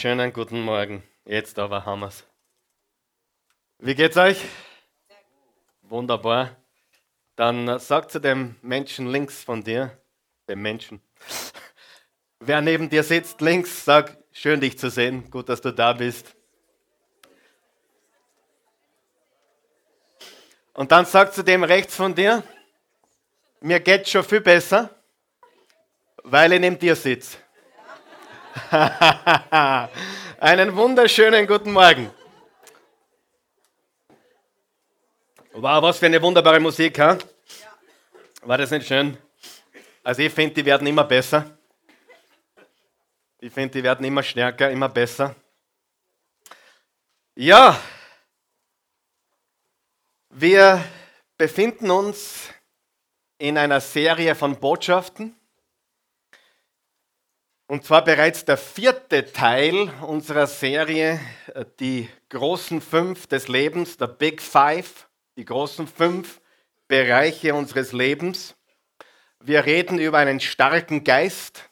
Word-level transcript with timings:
Schönen 0.00 0.32
guten 0.32 0.62
Morgen. 0.62 1.02
Jetzt 1.26 1.58
aber 1.58 1.84
haben 1.84 2.00
wir's. 2.00 2.24
Wie 3.80 3.94
geht's 3.94 4.16
euch? 4.16 4.40
Wunderbar. 5.82 6.56
Dann 7.36 7.78
sag 7.78 8.10
zu 8.10 8.18
dem 8.18 8.56
Menschen 8.62 9.08
links 9.08 9.44
von 9.44 9.62
dir, 9.62 10.00
dem 10.48 10.62
Menschen, 10.62 11.02
wer 12.40 12.62
neben 12.62 12.88
dir 12.88 13.02
sitzt, 13.02 13.42
links, 13.42 13.84
sag, 13.84 14.16
schön 14.32 14.58
dich 14.58 14.78
zu 14.78 14.88
sehen, 14.88 15.30
gut, 15.30 15.50
dass 15.50 15.60
du 15.60 15.70
da 15.70 15.92
bist. 15.92 16.34
Und 20.72 20.90
dann 20.92 21.04
sag 21.04 21.34
zu 21.34 21.44
dem 21.44 21.62
rechts 21.62 21.94
von 21.94 22.14
dir, 22.14 22.42
mir 23.60 23.80
geht's 23.80 24.10
schon 24.10 24.24
viel 24.24 24.40
besser, 24.40 24.88
weil 26.22 26.54
ich 26.54 26.60
neben 26.60 26.78
dir 26.78 26.96
sitze. 26.96 27.36
Einen 30.40 30.74
wunderschönen 30.74 31.46
guten 31.46 31.72
Morgen. 31.72 32.10
Wow, 35.52 35.82
was 35.82 35.98
für 35.98 36.06
eine 36.06 36.20
wunderbare 36.20 36.58
Musik, 36.58 36.98
ha? 36.98 37.16
War 38.42 38.58
das 38.58 38.70
nicht 38.72 38.88
schön? 38.88 39.16
Also 40.02 40.22
ich 40.22 40.32
finde, 40.32 40.54
die 40.54 40.64
werden 40.64 40.86
immer 40.86 41.04
besser. 41.04 41.58
Ich 43.38 43.52
finde, 43.52 43.70
die 43.70 43.84
werden 43.84 44.04
immer 44.04 44.22
stärker, 44.22 44.70
immer 44.70 44.88
besser. 44.88 45.34
Ja, 47.36 47.80
wir 50.30 50.84
befinden 51.36 51.90
uns 51.90 52.48
in 53.38 53.56
einer 53.56 53.80
Serie 53.80 54.34
von 54.34 54.58
Botschaften 54.58 55.39
und 57.70 57.84
zwar 57.84 58.02
bereits 58.02 58.44
der 58.44 58.56
vierte 58.56 59.32
Teil 59.32 59.92
unserer 60.00 60.48
Serie, 60.48 61.20
äh, 61.54 61.64
die 61.78 62.08
großen 62.28 62.80
fünf 62.80 63.28
des 63.28 63.46
Lebens, 63.46 63.96
der 63.96 64.08
Big 64.08 64.42
Five, 64.42 65.08
die 65.36 65.44
großen 65.44 65.86
fünf 65.86 66.40
Bereiche 66.88 67.54
unseres 67.54 67.92
Lebens. 67.92 68.56
Wir 69.38 69.66
reden 69.66 70.00
über 70.00 70.18
einen 70.18 70.40
starken 70.40 71.04
Geist, 71.04 71.70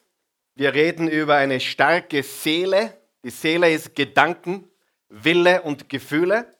wir 0.54 0.72
reden 0.72 1.08
über 1.08 1.34
eine 1.34 1.58
starke 1.58 2.22
Seele. 2.22 2.96
Die 3.24 3.30
Seele 3.30 3.72
ist 3.72 3.96
Gedanken, 3.96 4.70
Wille 5.08 5.62
und 5.62 5.88
Gefühle. 5.88 6.54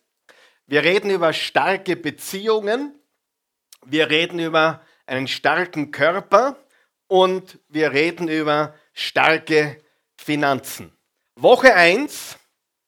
Wir 0.67 0.83
reden 0.83 1.13
über 1.13 1.33
starke 1.33 1.95
Beziehungen. 1.95 2.93
Wir 3.87 4.11
reden 4.11 4.41
über 4.41 4.85
einen 5.07 5.29
starken 5.29 5.93
Körper 5.93 6.57
und 7.07 7.61
wir 7.69 7.93
reden 7.93 8.27
über 8.27 8.75
starke 8.99 9.81
Finanzen. 10.17 10.93
Woche 11.37 11.73
1, 11.73 12.37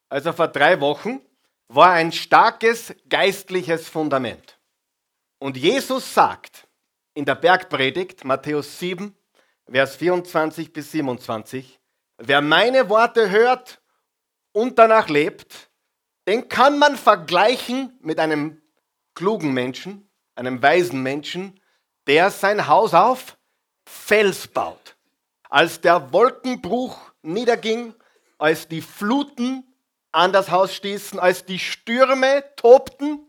also 0.09 0.33
vor 0.33 0.49
drei 0.49 0.81
Wochen, 0.81 1.21
war 1.69 1.93
ein 1.93 2.11
starkes 2.11 2.93
geistliches 3.09 3.89
Fundament. 3.89 4.59
Und 5.39 5.57
Jesus 5.57 6.13
sagt 6.13 6.67
in 7.15 7.25
der 7.25 7.37
Bergpredigt, 7.37 8.25
Matthäus 8.25 8.81
7, 8.81 9.15
Vers 9.71 9.95
24 9.97 10.73
bis 10.73 10.91
27, 10.91 11.79
wer 12.19 12.41
meine 12.41 12.89
Worte 12.89 13.31
hört 13.31 13.81
und 14.51 14.81
danach 14.81 15.09
lebt, 15.09 15.71
den 16.27 16.49
kann 16.49 16.81
man 16.81 16.97
vergleichen 16.97 17.97
mit 18.01 18.19
einem 18.19 18.61
klugen 19.15 19.55
Menschen, 19.55 20.11
einem 20.35 20.61
weisen 20.61 21.05
Menschen, 21.05 21.61
der 22.09 22.33
sein 22.33 22.67
Haus 22.67 22.95
auf 22.95 23.39
Fels 23.87 24.49
baut. 24.49 24.97
Als 25.51 25.81
der 25.81 26.13
Wolkenbruch 26.13 26.97
niederging, 27.23 27.95
als 28.39 28.69
die 28.69 28.81
Fluten 28.81 29.65
an 30.13 30.33
das 30.33 30.51
Haus 30.51 30.75
stießen, 30.75 31.19
als 31.19 31.45
die 31.45 31.59
Stürme 31.59 32.45
tobten 32.55 33.27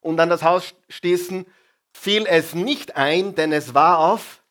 und 0.00 0.20
an 0.20 0.28
das 0.28 0.42
Haus 0.42 0.74
stießen, 0.90 1.46
fiel 1.94 2.26
es 2.26 2.54
nicht 2.54 2.96
ein, 2.96 3.34
denn 3.34 3.52
es 3.52 3.74
war 3.74 3.98
auf 3.98 4.42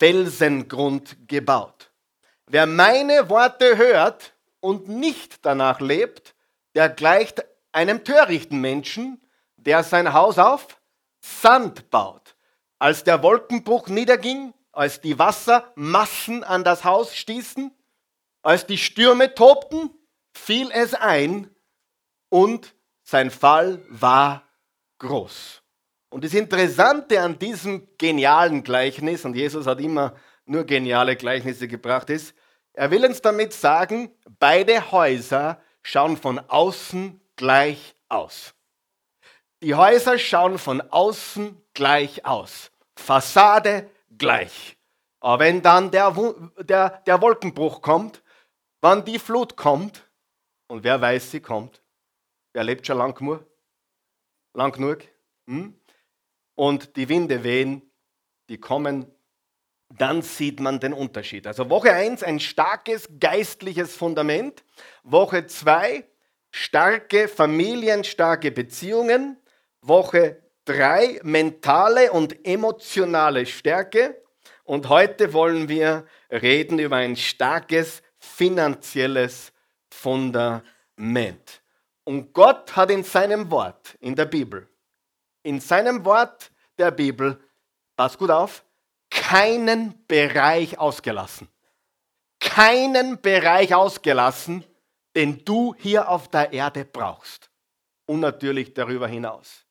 Felsengrund 0.00 1.16
gebaut. 1.28 1.92
Wer 2.48 2.66
meine 2.66 3.30
Worte 3.30 3.76
hört 3.76 4.34
und 4.58 4.88
nicht 4.88 5.46
danach 5.46 5.80
lebt, 5.80 6.34
der 6.74 6.88
gleicht 6.88 7.44
einem 7.70 8.02
törichten 8.02 8.60
Menschen, 8.60 9.22
der 9.56 9.84
sein 9.84 10.12
Haus 10.12 10.38
auf 10.38 10.80
Sand 11.20 11.88
baut. 11.90 12.34
Als 12.80 13.04
der 13.04 13.22
Wolkenbruch 13.22 13.86
niederging, 13.86 14.52
als 14.72 15.00
die 15.00 15.18
Wassermassen 15.18 16.42
an 16.44 16.64
das 16.64 16.84
Haus 16.84 17.14
stießen, 17.14 17.70
als 18.42 18.66
die 18.66 18.78
Stürme 18.78 19.34
tobten, 19.34 19.90
fiel 20.32 20.70
es 20.72 20.94
ein 20.94 21.50
und 22.30 22.74
sein 23.02 23.30
Fall 23.30 23.84
war 23.88 24.48
groß. 24.98 25.62
Und 26.08 26.24
das 26.24 26.34
Interessante 26.34 27.20
an 27.20 27.38
diesem 27.38 27.88
genialen 27.98 28.62
Gleichnis, 28.62 29.24
und 29.24 29.34
Jesus 29.34 29.66
hat 29.66 29.80
immer 29.80 30.14
nur 30.44 30.64
geniale 30.64 31.16
Gleichnisse 31.16 31.68
gebracht, 31.68 32.10
ist, 32.10 32.34
er 32.74 32.90
will 32.90 33.04
uns 33.04 33.20
damit 33.20 33.52
sagen, 33.52 34.10
beide 34.38 34.90
Häuser 34.90 35.60
schauen 35.82 36.16
von 36.16 36.38
außen 36.38 37.20
gleich 37.36 37.94
aus. 38.08 38.54
Die 39.62 39.74
Häuser 39.74 40.18
schauen 40.18 40.58
von 40.58 40.80
außen 40.80 41.60
gleich 41.74 42.24
aus. 42.24 42.70
Fassade 42.96 43.90
gleich. 44.22 44.78
Aber 45.20 45.44
wenn 45.44 45.62
dann 45.62 45.90
der, 45.90 46.14
der, 46.60 47.02
der 47.06 47.20
Wolkenbruch 47.20 47.82
kommt, 47.82 48.22
wann 48.80 49.04
die 49.04 49.18
Flut 49.18 49.56
kommt, 49.56 50.08
und 50.68 50.84
wer 50.84 51.00
weiß, 51.00 51.32
sie 51.32 51.40
kommt, 51.40 51.82
wer 52.54 52.64
lebt 52.64 52.86
schon 52.86 52.98
lang 52.98 53.14
genug? 53.14 53.44
Lang 54.54 54.72
genug? 54.72 55.00
Hm? 55.46 55.78
Und 56.54 56.96
die 56.96 57.08
Winde 57.08 57.42
wehen, 57.44 57.82
die 58.48 58.58
kommen, 58.58 59.06
dann 59.90 60.22
sieht 60.22 60.60
man 60.60 60.80
den 60.80 60.92
Unterschied. 60.92 61.46
Also 61.46 61.68
Woche 61.68 61.92
1 61.92 62.22
ein 62.22 62.40
starkes 62.40 63.08
geistliches 63.18 63.94
Fundament. 63.94 64.64
Woche 65.02 65.46
2 65.46 66.04
starke 66.50 67.28
familienstarke 67.28 68.50
Beziehungen. 68.50 69.36
Woche 69.80 70.41
drei 70.64 71.20
mentale 71.22 72.12
und 72.12 72.46
emotionale 72.46 73.46
Stärke. 73.46 74.22
Und 74.64 74.88
heute 74.88 75.32
wollen 75.32 75.68
wir 75.68 76.06
reden 76.30 76.78
über 76.78 76.96
ein 76.96 77.16
starkes 77.16 78.02
finanzielles 78.18 79.52
Fundament. 79.90 81.62
Und 82.04 82.32
Gott 82.32 82.74
hat 82.76 82.90
in 82.90 83.04
seinem 83.04 83.50
Wort, 83.50 83.96
in 84.00 84.14
der 84.16 84.26
Bibel, 84.26 84.68
in 85.42 85.60
seinem 85.60 86.04
Wort 86.04 86.50
der 86.78 86.90
Bibel, 86.90 87.40
pass 87.96 88.16
gut 88.16 88.30
auf, 88.30 88.64
keinen 89.10 90.06
Bereich 90.06 90.78
ausgelassen. 90.78 91.48
Keinen 92.40 93.20
Bereich 93.20 93.74
ausgelassen, 93.74 94.64
den 95.14 95.44
du 95.44 95.74
hier 95.78 96.08
auf 96.08 96.28
der 96.28 96.52
Erde 96.52 96.84
brauchst. 96.84 97.50
Und 98.06 98.20
natürlich 98.20 98.74
darüber 98.74 99.06
hinaus. 99.06 99.61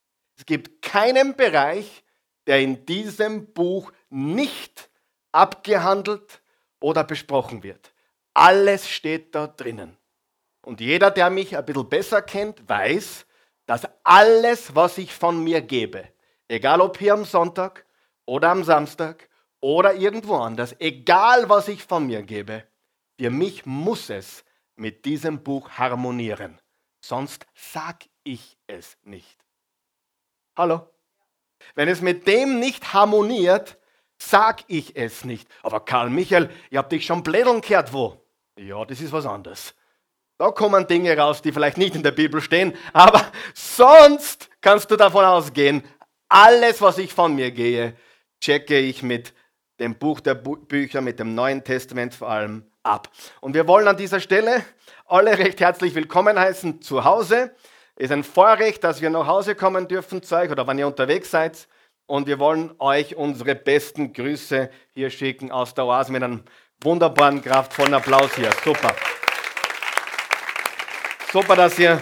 Es 0.42 0.46
gibt 0.46 0.82
keinen 0.82 1.36
Bereich, 1.36 2.02
der 2.48 2.58
in 2.58 2.84
diesem 2.84 3.52
Buch 3.52 3.92
nicht 4.10 4.90
abgehandelt 5.30 6.42
oder 6.80 7.04
besprochen 7.04 7.62
wird. 7.62 7.94
Alles 8.34 8.90
steht 8.90 9.36
da 9.36 9.46
drinnen. 9.46 9.96
Und 10.60 10.80
jeder, 10.80 11.12
der 11.12 11.30
mich 11.30 11.56
ein 11.56 11.64
bisschen 11.64 11.88
besser 11.88 12.22
kennt, 12.22 12.68
weiß, 12.68 13.24
dass 13.66 13.86
alles, 14.02 14.74
was 14.74 14.98
ich 14.98 15.14
von 15.14 15.44
mir 15.44 15.60
gebe, 15.60 16.08
egal 16.48 16.80
ob 16.80 16.98
hier 16.98 17.12
am 17.12 17.24
Sonntag 17.24 17.86
oder 18.26 18.48
am 18.48 18.64
Samstag 18.64 19.28
oder 19.60 19.94
irgendwo 19.94 20.34
anders, 20.34 20.74
egal 20.80 21.48
was 21.48 21.68
ich 21.68 21.84
von 21.84 22.04
mir 22.04 22.24
gebe, 22.24 22.64
für 23.16 23.30
mich 23.30 23.64
muss 23.64 24.10
es 24.10 24.44
mit 24.74 25.04
diesem 25.04 25.44
Buch 25.44 25.70
harmonieren. 25.70 26.60
Sonst 27.00 27.46
sag 27.54 28.06
ich 28.24 28.58
es 28.66 28.98
nicht. 29.04 29.38
Hallo? 30.54 30.86
Wenn 31.74 31.88
es 31.88 32.02
mit 32.02 32.26
dem 32.26 32.60
nicht 32.60 32.92
harmoniert, 32.92 33.78
sag 34.18 34.64
ich 34.66 34.96
es 34.96 35.24
nicht. 35.24 35.48
Aber 35.62 35.80
Karl 35.80 36.10
Michael, 36.10 36.50
ich 36.70 36.76
hab 36.76 36.90
dich 36.90 37.06
schon 37.06 37.22
blädeln 37.22 37.62
gehört, 37.62 37.92
wo? 37.94 38.20
Ja, 38.58 38.84
das 38.84 39.00
ist 39.00 39.12
was 39.12 39.24
anderes. 39.24 39.74
Da 40.36 40.50
kommen 40.50 40.86
Dinge 40.86 41.16
raus, 41.16 41.40
die 41.40 41.52
vielleicht 41.52 41.78
nicht 41.78 41.94
in 41.94 42.02
der 42.02 42.10
Bibel 42.10 42.42
stehen, 42.42 42.76
aber 42.92 43.24
sonst 43.54 44.50
kannst 44.60 44.90
du 44.90 44.96
davon 44.96 45.24
ausgehen, 45.24 45.84
alles, 46.28 46.82
was 46.82 46.98
ich 46.98 47.14
von 47.14 47.34
mir 47.34 47.50
gehe, 47.50 47.96
checke 48.40 48.78
ich 48.78 49.02
mit 49.02 49.32
dem 49.78 49.98
Buch 49.98 50.20
der 50.20 50.34
Bücher, 50.34 51.00
mit 51.00 51.18
dem 51.18 51.34
Neuen 51.34 51.64
Testament 51.64 52.14
vor 52.14 52.28
allem 52.28 52.66
ab. 52.82 53.08
Und 53.40 53.54
wir 53.54 53.68
wollen 53.68 53.88
an 53.88 53.96
dieser 53.96 54.20
Stelle 54.20 54.64
alle 55.06 55.38
recht 55.38 55.60
herzlich 55.60 55.94
willkommen 55.94 56.38
heißen 56.38 56.82
zu 56.82 57.04
Hause 57.04 57.54
ist 57.96 58.12
ein 58.12 58.24
Vorrecht, 58.24 58.84
dass 58.84 59.00
wir 59.00 59.10
nach 59.10 59.26
Hause 59.26 59.54
kommen 59.54 59.88
dürfen 59.88 60.22
zu 60.22 60.36
euch 60.36 60.50
oder 60.50 60.66
wenn 60.66 60.78
ihr 60.78 60.86
unterwegs 60.86 61.30
seid. 61.30 61.68
Und 62.06 62.26
wir 62.26 62.38
wollen 62.38 62.74
euch 62.78 63.16
unsere 63.16 63.54
besten 63.54 64.12
Grüße 64.12 64.70
hier 64.92 65.10
schicken 65.10 65.50
aus 65.50 65.74
der 65.74 65.86
Oase 65.86 66.12
mit 66.12 66.22
einem 66.22 66.42
wunderbaren, 66.82 67.42
kraftvollen 67.42 67.94
Applaus 67.94 68.34
hier. 68.34 68.50
Super. 68.64 68.94
Super, 71.32 71.56
dass 71.56 71.78
ihr 71.78 72.00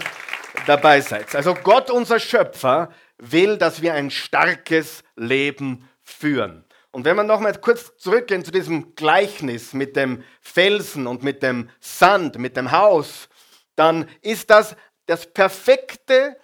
dabei 0.66 1.00
seid. 1.00 1.34
Also 1.36 1.54
Gott, 1.54 1.90
unser 1.90 2.18
Schöpfer, 2.18 2.90
will, 3.18 3.58
dass 3.58 3.82
wir 3.82 3.94
ein 3.94 4.10
starkes 4.10 5.04
Leben 5.16 5.88
führen. 6.02 6.64
Und 6.90 7.04
wenn 7.04 7.16
wir 7.16 7.22
nochmal 7.22 7.54
kurz 7.60 7.96
zurückgehen 7.98 8.44
zu 8.44 8.50
diesem 8.50 8.94
Gleichnis 8.96 9.72
mit 9.74 9.94
dem 9.94 10.24
Felsen 10.40 11.06
und 11.06 11.22
mit 11.22 11.42
dem 11.42 11.70
Sand, 11.78 12.38
mit 12.38 12.56
dem 12.56 12.72
Haus, 12.72 13.28
dann 13.76 14.08
ist 14.22 14.50
das 14.50 14.74
das 15.10 15.26
perfekte 15.26 16.36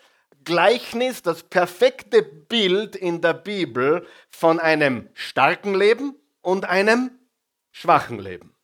Gleichnis, 0.42 1.22
das 1.22 1.44
perfekte 1.44 2.22
Bild 2.22 2.96
in 2.96 3.20
der 3.20 3.32
Bibel 3.32 4.04
von 4.28 4.58
einem 4.58 5.08
starken 5.14 5.74
Leben 5.74 6.16
und 6.40 6.64
einem 6.64 7.12
schwachen 7.70 8.18
Leben. 8.18 8.56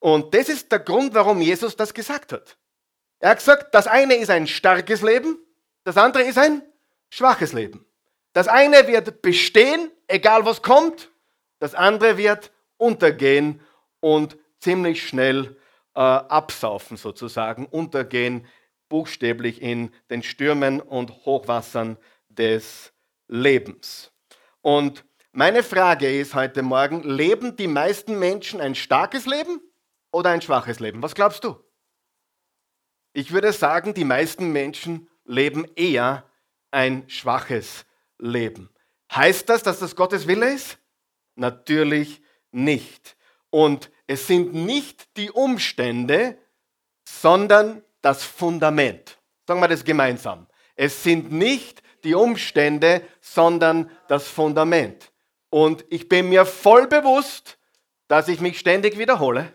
Und 0.00 0.34
das 0.34 0.48
ist 0.48 0.72
der 0.72 0.80
Grund, 0.80 1.14
warum 1.14 1.40
Jesus 1.40 1.76
das 1.76 1.94
gesagt 1.94 2.32
hat. 2.32 2.56
Er 3.20 3.30
hat 3.30 3.38
gesagt, 3.38 3.72
das 3.76 3.86
eine 3.86 4.16
ist 4.16 4.28
ein 4.28 4.48
starkes 4.48 5.02
Leben, 5.02 5.38
das 5.84 5.96
andere 5.96 6.24
ist 6.24 6.36
ein 6.36 6.62
schwaches 7.08 7.52
Leben. 7.52 7.86
Das 8.32 8.48
eine 8.48 8.88
wird 8.88 9.22
bestehen, 9.22 9.88
egal 10.08 10.44
was 10.44 10.62
kommt, 10.62 11.12
das 11.60 11.76
andere 11.76 12.16
wird 12.16 12.50
untergehen 12.76 13.60
und 14.00 14.36
ziemlich 14.58 15.06
schnell 15.06 15.56
äh, 15.94 16.00
absaufen 16.00 16.96
sozusagen, 16.96 17.66
untergehen 17.66 18.48
buchstäblich 18.94 19.60
in 19.60 19.92
den 20.08 20.22
Stürmen 20.22 20.80
und 20.80 21.10
Hochwassern 21.24 21.98
des 22.28 22.92
Lebens. 23.26 24.12
Und 24.60 25.04
meine 25.32 25.64
Frage 25.64 26.16
ist 26.16 26.36
heute 26.36 26.62
Morgen, 26.62 27.02
leben 27.02 27.56
die 27.56 27.66
meisten 27.66 28.20
Menschen 28.20 28.60
ein 28.60 28.76
starkes 28.76 29.26
Leben 29.26 29.60
oder 30.12 30.30
ein 30.30 30.42
schwaches 30.42 30.78
Leben? 30.78 31.02
Was 31.02 31.16
glaubst 31.16 31.42
du? 31.42 31.56
Ich 33.12 33.32
würde 33.32 33.52
sagen, 33.52 33.94
die 33.94 34.04
meisten 34.04 34.52
Menschen 34.52 35.08
leben 35.24 35.66
eher 35.74 36.30
ein 36.70 37.02
schwaches 37.10 37.86
Leben. 38.20 38.70
Heißt 39.12 39.48
das, 39.48 39.64
dass 39.64 39.80
das 39.80 39.96
Gottes 39.96 40.28
Wille 40.28 40.54
ist? 40.54 40.78
Natürlich 41.34 42.22
nicht. 42.52 43.16
Und 43.50 43.90
es 44.06 44.28
sind 44.28 44.54
nicht 44.54 45.16
die 45.16 45.32
Umstände, 45.32 46.38
sondern 47.08 47.82
das 48.04 48.22
Fundament. 48.22 49.18
Sagen 49.46 49.60
wir 49.60 49.68
das 49.68 49.84
gemeinsam. 49.84 50.46
Es 50.76 51.02
sind 51.02 51.32
nicht 51.32 51.82
die 52.04 52.14
Umstände, 52.14 53.02
sondern 53.20 53.90
das 54.08 54.28
Fundament. 54.28 55.10
Und 55.48 55.84
ich 55.88 56.08
bin 56.08 56.28
mir 56.28 56.44
voll 56.44 56.86
bewusst, 56.86 57.58
dass 58.08 58.28
ich 58.28 58.40
mich 58.40 58.58
ständig 58.58 58.98
wiederhole. 58.98 59.52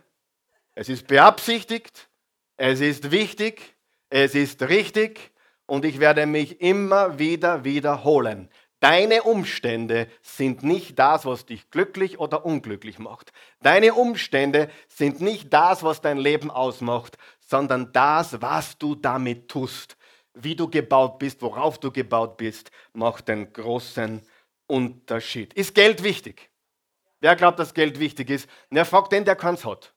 Es 0.73 0.89
ist 0.89 1.07
beabsichtigt, 1.07 2.09
es 2.57 2.79
ist 2.79 3.11
wichtig, 3.11 3.75
es 4.09 4.33
ist 4.33 4.63
richtig 4.63 5.31
und 5.65 5.85
ich 5.85 5.99
werde 5.99 6.25
mich 6.25 6.61
immer 6.61 7.19
wieder 7.19 7.63
wiederholen. 7.63 8.49
Deine 8.79 9.23
Umstände 9.23 10.07
sind 10.21 10.63
nicht 10.63 10.97
das, 10.97 11.25
was 11.25 11.45
dich 11.45 11.69
glücklich 11.69 12.17
oder 12.17 12.45
unglücklich 12.45 12.97
macht. 12.97 13.33
Deine 13.61 13.93
Umstände 13.93 14.69
sind 14.87 15.19
nicht 15.19 15.53
das, 15.53 15.83
was 15.83 15.99
dein 15.99 16.17
Leben 16.17 16.49
ausmacht, 16.49 17.17
sondern 17.49 17.91
das, 17.91 18.39
was 18.41 18.77
du 18.77 18.93
damit 18.93 19.49
tust. 19.49 19.97
Wie 20.35 20.55
du 20.55 20.69
gebaut 20.69 21.17
bist, 21.17 21.41
worauf 21.41 21.79
du 21.79 21.91
gebaut 21.91 22.37
bist, 22.37 22.69
macht 22.93 23.27
den 23.27 23.51
großen 23.51 24.21
Unterschied. 24.67 25.53
Ist 25.55 25.73
Geld 25.73 26.03
wichtig? 26.03 26.49
Wer 27.19 27.35
glaubt, 27.35 27.57
dass 27.57 27.73
Geld 27.73 27.99
wichtig 27.99 28.29
ist? 28.29 28.47
Na, 28.69 28.85
frag 28.85 29.09
den, 29.09 29.25
der 29.25 29.35
keins 29.35 29.65
hat. 29.65 29.91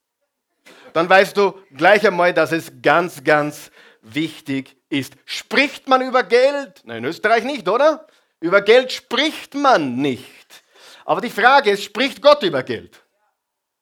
Dann 0.95 1.09
weißt 1.09 1.37
du 1.37 1.53
gleich 1.77 2.07
einmal, 2.07 2.33
dass 2.33 2.53
es 2.53 2.73
ganz, 2.81 3.23
ganz 3.23 3.71
wichtig 4.01 4.75
ist. 4.89 5.15
Spricht 5.27 5.89
man 5.89 6.01
über 6.01 6.23
Geld? 6.23 6.81
Nein, 6.85 6.99
in 6.99 7.05
Österreich 7.05 7.45
nicht, 7.45 7.69
oder? 7.69 8.07
Über 8.41 8.63
Geld 8.63 8.93
spricht 8.93 9.55
man 9.55 9.97
nicht. 9.97 10.65
Aber 11.05 11.21
die 11.21 11.31
Frage 11.31 11.71
ist, 11.71 11.85
spricht 11.85 12.23
Gott 12.23 12.43
über 12.43 12.63
Geld? 12.63 13.03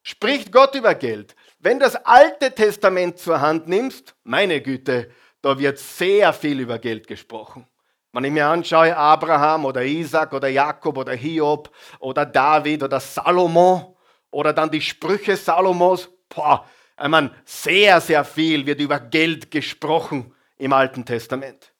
Spricht 0.02 0.50
Gott 0.50 0.74
über 0.74 0.94
Geld? 0.96 1.36
Wenn 1.62 1.78
du 1.78 1.84
das 1.84 1.96
Alte 2.06 2.54
Testament 2.54 3.18
zur 3.18 3.42
Hand 3.42 3.68
nimmst, 3.68 4.14
meine 4.24 4.62
Güte, 4.62 5.10
da 5.42 5.58
wird 5.58 5.78
sehr 5.78 6.32
viel 6.32 6.58
über 6.58 6.78
Geld 6.78 7.06
gesprochen. 7.06 7.66
Wenn 8.12 8.24
ich 8.24 8.32
mir 8.32 8.46
anschaue, 8.46 8.96
Abraham 8.96 9.66
oder 9.66 9.84
Isaac 9.84 10.32
oder 10.32 10.48
Jakob 10.48 10.96
oder 10.96 11.12
Hiob 11.12 11.70
oder 11.98 12.24
David 12.24 12.82
oder 12.82 12.98
Salomon 12.98 13.94
oder 14.30 14.54
dann 14.54 14.70
die 14.70 14.80
Sprüche 14.80 15.36
Salomos, 15.36 16.08
boah, 16.30 16.64
ich 16.98 17.08
meine, 17.08 17.30
sehr, 17.44 18.00
sehr 18.00 18.24
viel 18.24 18.64
wird 18.64 18.80
über 18.80 18.98
Geld 18.98 19.50
gesprochen 19.50 20.34
im 20.56 20.72
Alten 20.72 21.04
Testament. 21.04 21.74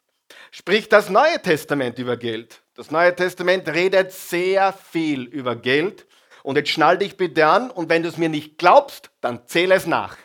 Spricht 0.51 0.93
das 0.93 1.09
Neue 1.09 1.41
Testament 1.41 1.99
über 1.99 2.19
Geld? 2.19 2.61
Das 2.75 2.91
Neue 2.91 3.17
Testament 3.17 3.67
redet 3.67 4.13
sehr 4.13 4.75
viel 4.75 5.23
über 5.23 5.57
Geld. 5.57 6.07
Und 6.43 6.57
jetzt 6.57 6.71
schnall 6.71 6.99
dich 6.99 7.17
bitte 7.17 7.47
an 7.47 7.71
und 7.71 7.89
wenn 7.89 8.03
du 8.03 8.09
es 8.09 8.17
mir 8.17 8.29
nicht 8.29 8.59
glaubst, 8.59 9.11
dann 9.21 9.47
zähle 9.47 9.75
es 9.75 9.87
nach. 9.87 10.17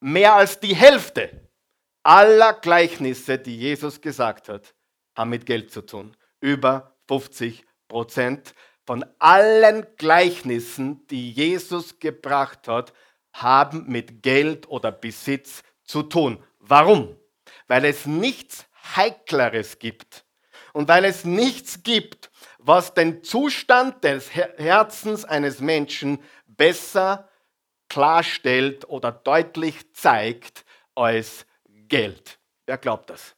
Mehr 0.00 0.34
als 0.34 0.60
die 0.60 0.74
Hälfte 0.74 1.48
aller 2.02 2.52
Gleichnisse, 2.52 3.38
die 3.38 3.56
Jesus 3.56 4.00
gesagt 4.00 4.48
hat, 4.48 4.74
haben 5.16 5.30
mit 5.30 5.46
Geld 5.46 5.72
zu 5.72 5.82
tun. 5.82 6.16
Über 6.40 6.96
50 7.08 7.64
Prozent 7.88 8.54
von 8.86 9.04
allen 9.18 9.86
Gleichnissen, 9.96 11.06
die 11.06 11.32
Jesus 11.32 11.98
gebracht 11.98 12.68
hat, 12.68 12.92
haben 13.32 13.86
mit 13.88 14.22
Geld 14.22 14.68
oder 14.68 14.92
Besitz 14.92 15.62
zu 15.84 16.02
tun. 16.02 16.42
Warum? 16.58 17.16
Weil 17.66 17.84
es 17.86 18.06
nichts 18.06 18.66
Heikleres 18.96 19.78
gibt 19.78 20.24
und 20.72 20.88
weil 20.88 21.04
es 21.04 21.24
nichts 21.24 21.82
gibt, 21.82 22.30
was 22.64 22.94
den 22.94 23.22
Zustand 23.22 24.02
des 24.04 24.34
Herzens 24.34 25.24
eines 25.26 25.60
Menschen 25.60 26.18
besser 26.46 27.28
klarstellt 27.88 28.88
oder 28.88 29.12
deutlich 29.12 29.92
zeigt 29.92 30.64
als 30.94 31.46
Geld. 31.88 32.38
Wer 32.66 32.78
glaubt 32.78 33.10
das? 33.10 33.36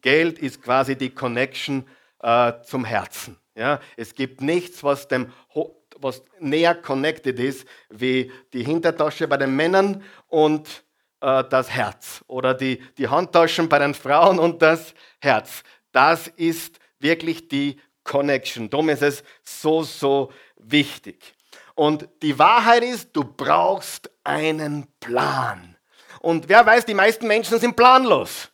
Geld 0.00 0.38
ist 0.38 0.62
quasi 0.62 0.96
die 0.96 1.10
Connection 1.10 1.86
äh, 2.20 2.52
zum 2.62 2.84
Herzen. 2.84 3.36
Ja? 3.56 3.80
Es 3.96 4.14
gibt 4.14 4.40
nichts, 4.40 4.84
was, 4.84 5.08
dem, 5.08 5.32
was 5.98 6.22
näher 6.38 6.76
connected 6.76 7.40
ist, 7.40 7.66
wie 7.88 8.30
die 8.52 8.62
Hintertasche 8.62 9.26
bei 9.26 9.36
den 9.36 9.56
Männern 9.56 10.04
und 10.28 10.84
äh, 11.20 11.42
das 11.42 11.70
Herz. 11.70 12.24
Oder 12.28 12.54
die, 12.54 12.80
die 12.98 13.08
Handtaschen 13.08 13.68
bei 13.68 13.80
den 13.80 13.94
Frauen 13.94 14.38
und 14.38 14.62
das 14.62 14.94
Herz. 15.20 15.64
Das 15.90 16.28
ist 16.28 16.78
wirklich 17.00 17.48
die 17.48 17.80
Connection. 18.10 18.68
Darum 18.68 18.88
ist 18.88 19.02
es 19.02 19.22
so, 19.44 19.84
so 19.84 20.32
wichtig. 20.56 21.32
Und 21.76 22.08
die 22.22 22.38
Wahrheit 22.38 22.82
ist, 22.82 23.10
du 23.12 23.22
brauchst 23.22 24.10
einen 24.24 24.88
Plan. 24.98 25.76
Und 26.20 26.48
wer 26.48 26.66
weiß, 26.66 26.84
die 26.84 26.94
meisten 26.94 27.28
Menschen 27.28 27.60
sind 27.60 27.76
planlos. 27.76 28.49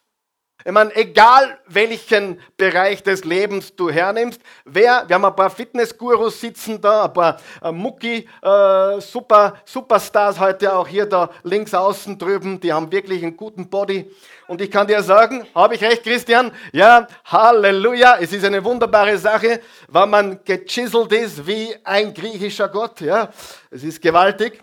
Ich 0.66 0.72
meine, 0.72 0.92
egal 0.96 1.60
welchen 1.68 2.40
Bereich 2.56 3.00
des 3.00 3.22
Lebens 3.22 3.76
du 3.76 3.88
hernimmst, 3.88 4.40
wer, 4.64 5.04
wir 5.06 5.14
haben 5.14 5.24
ein 5.24 5.36
paar 5.36 5.48
Fitnessgurus 5.48 6.40
sitzen 6.40 6.80
da, 6.80 7.04
ein 7.04 7.12
paar 7.12 7.36
äh, 7.62 7.70
Mucki, 7.70 8.28
äh, 8.42 9.00
super, 9.00 9.62
Superstars 9.64 10.40
heute 10.40 10.74
auch 10.74 10.88
hier 10.88 11.06
da 11.06 11.30
links 11.44 11.72
außen 11.72 12.18
drüben, 12.18 12.58
die 12.58 12.72
haben 12.72 12.90
wirklich 12.90 13.22
einen 13.22 13.36
guten 13.36 13.70
Body. 13.70 14.10
Und 14.48 14.60
ich 14.60 14.68
kann 14.68 14.88
dir 14.88 15.00
sagen, 15.04 15.46
habe 15.54 15.76
ich 15.76 15.82
recht, 15.84 16.02
Christian? 16.02 16.50
Ja, 16.72 17.06
Halleluja, 17.26 18.16
es 18.18 18.32
ist 18.32 18.44
eine 18.44 18.64
wunderbare 18.64 19.18
Sache, 19.18 19.60
weil 19.86 20.08
man 20.08 20.42
gechiselt 20.44 21.12
ist 21.12 21.46
wie 21.46 21.76
ein 21.84 22.12
griechischer 22.12 22.68
Gott. 22.68 23.00
Ja, 23.02 23.30
es 23.70 23.84
ist 23.84 24.02
gewaltig. 24.02 24.60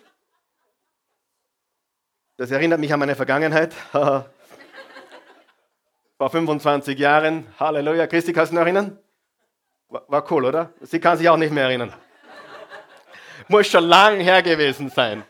Das 2.35 2.51
erinnert 2.51 2.81
mich 2.81 2.91
an 2.91 2.99
meine 2.99 3.15
Vergangenheit. 3.15 3.73
Vor 6.23 6.29
25 6.29 6.97
Jahren, 6.97 7.45
Halleluja. 7.59 8.07
Christi, 8.07 8.31
kannst 8.31 8.53
du 8.53 8.55
noch 8.55 8.61
erinnern? 8.61 8.97
War, 9.89 10.05
war 10.07 10.31
cool, 10.31 10.45
oder? 10.45 10.71
Sie 10.79 11.01
kann 11.01 11.17
sich 11.17 11.27
auch 11.27 11.35
nicht 11.35 11.51
mehr 11.51 11.65
erinnern. 11.65 11.93
Muss 13.49 13.67
schon 13.67 13.83
lang 13.83 14.21
her 14.21 14.41
gewesen 14.41 14.89
sein. 14.89 15.25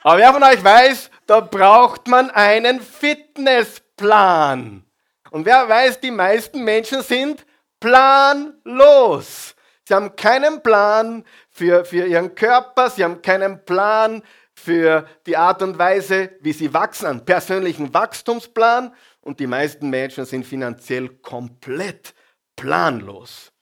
Aber 0.00 0.18
wer 0.18 0.32
von 0.32 0.44
euch 0.44 0.62
weiß, 0.62 1.10
da 1.26 1.40
braucht 1.40 2.06
man 2.06 2.30
einen 2.30 2.80
Fitnessplan. 2.80 4.84
Und 5.32 5.44
wer 5.44 5.68
weiß, 5.68 5.98
die 5.98 6.12
meisten 6.12 6.62
Menschen 6.62 7.02
sind 7.02 7.44
planlos. 7.80 9.56
Sie 9.82 9.92
haben 9.92 10.14
keinen 10.14 10.62
Plan 10.62 11.24
für, 11.50 11.84
für 11.84 12.06
ihren 12.06 12.36
Körper, 12.36 12.90
sie 12.90 13.02
haben 13.02 13.22
keinen 13.22 13.64
Plan 13.64 14.22
für 14.54 15.04
die 15.26 15.36
Art 15.36 15.62
und 15.62 15.80
Weise, 15.80 16.30
wie 16.42 16.52
sie 16.52 16.72
wachsen, 16.72 17.06
einen 17.06 17.24
persönlichen 17.24 17.92
Wachstumsplan 17.92 18.94
und 19.22 19.40
die 19.40 19.46
meisten 19.46 19.88
Menschen 19.88 20.26
sind 20.26 20.44
finanziell 20.44 21.08
komplett 21.08 22.14
planlos. 22.56 23.52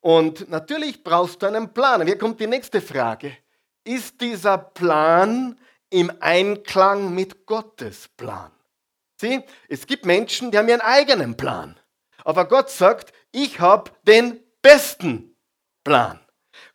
Und 0.00 0.48
natürlich 0.48 1.02
brauchst 1.02 1.42
du 1.42 1.46
einen 1.46 1.72
Plan. 1.72 2.06
Hier 2.06 2.16
kommt 2.16 2.38
die 2.38 2.46
nächste 2.46 2.80
Frage. 2.80 3.36
Ist 3.82 4.20
dieser 4.20 4.58
Plan 4.58 5.58
im 5.90 6.12
Einklang 6.20 7.14
mit 7.14 7.46
Gottes 7.46 8.08
Plan? 8.16 8.52
Sieh, 9.20 9.42
es 9.68 9.86
gibt 9.86 10.04
Menschen, 10.04 10.50
die 10.50 10.58
haben 10.58 10.68
ihren 10.68 10.80
eigenen 10.80 11.36
Plan. 11.36 11.78
Aber 12.24 12.46
Gott 12.46 12.70
sagt, 12.70 13.12
ich 13.32 13.60
habe 13.60 13.90
den 14.06 14.40
besten 14.60 15.36
Plan. 15.82 16.20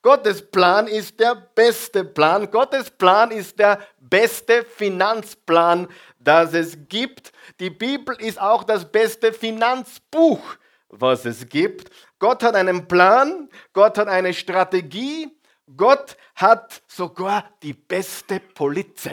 Gottes 0.02 0.42
Plan 0.50 0.88
ist 0.88 1.20
der 1.20 1.36
beste 1.36 2.04
Plan. 2.04 2.50
Gottes 2.50 2.90
Plan 2.90 3.30
ist 3.30 3.60
der 3.60 3.80
beste 4.00 4.64
Finanzplan, 4.64 5.88
das 6.20 6.54
es 6.54 6.76
gibt. 6.90 7.32
Die 7.60 7.70
Bibel 7.70 8.16
ist 8.20 8.42
auch 8.42 8.64
das 8.64 8.92
beste 8.92 9.32
Finanzbuch, 9.32 10.42
was 10.90 11.26
es 11.26 11.48
gibt. 11.48 11.92
Gott 12.18 12.42
hat 12.42 12.56
einen 12.56 12.88
Plan, 12.88 13.48
Gott 13.74 14.00
hat 14.00 14.08
eine 14.08 14.34
Strategie, 14.34 15.30
Gott 15.78 16.18
hat 16.36 16.82
sogar 16.88 17.52
die 17.62 17.74
beste 17.74 18.40
Polize. 18.40 19.12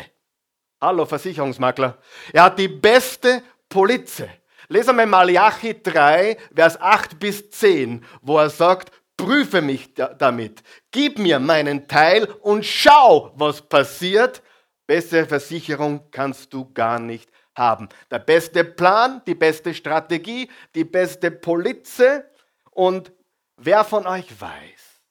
Hallo 0.80 1.04
Versicherungsmakler. 1.04 1.98
Er 2.32 2.44
hat 2.44 2.58
die 2.58 2.68
beste 2.68 3.42
Polize. 3.68 4.30
Lesen 4.68 4.96
wir 4.96 5.06
Malachi 5.06 5.82
3, 5.82 6.36
Vers 6.54 6.80
8 6.80 7.18
bis 7.18 7.50
10, 7.50 8.04
wo 8.20 8.38
er 8.38 8.50
sagt, 8.50 8.92
prüfe 9.18 9.60
mich 9.60 9.92
damit, 9.94 10.62
gib 10.90 11.18
mir 11.18 11.38
meinen 11.38 11.86
Teil 11.86 12.24
und 12.40 12.64
schau, 12.64 13.34
was 13.36 13.60
passiert. 13.60 14.42
Bessere 14.86 15.26
Versicherung 15.26 16.10
kannst 16.10 16.54
du 16.54 16.72
gar 16.72 16.98
nicht 16.98 17.30
haben. 17.54 17.90
Der 18.10 18.20
beste 18.20 18.64
Plan, 18.64 19.20
die 19.26 19.34
beste 19.34 19.74
Strategie, 19.74 20.50
die 20.74 20.84
beste 20.84 21.30
Polize. 21.30 22.30
Und 22.70 23.12
wer 23.56 23.84
von 23.84 24.06
euch 24.06 24.40
weiß, 24.40 25.02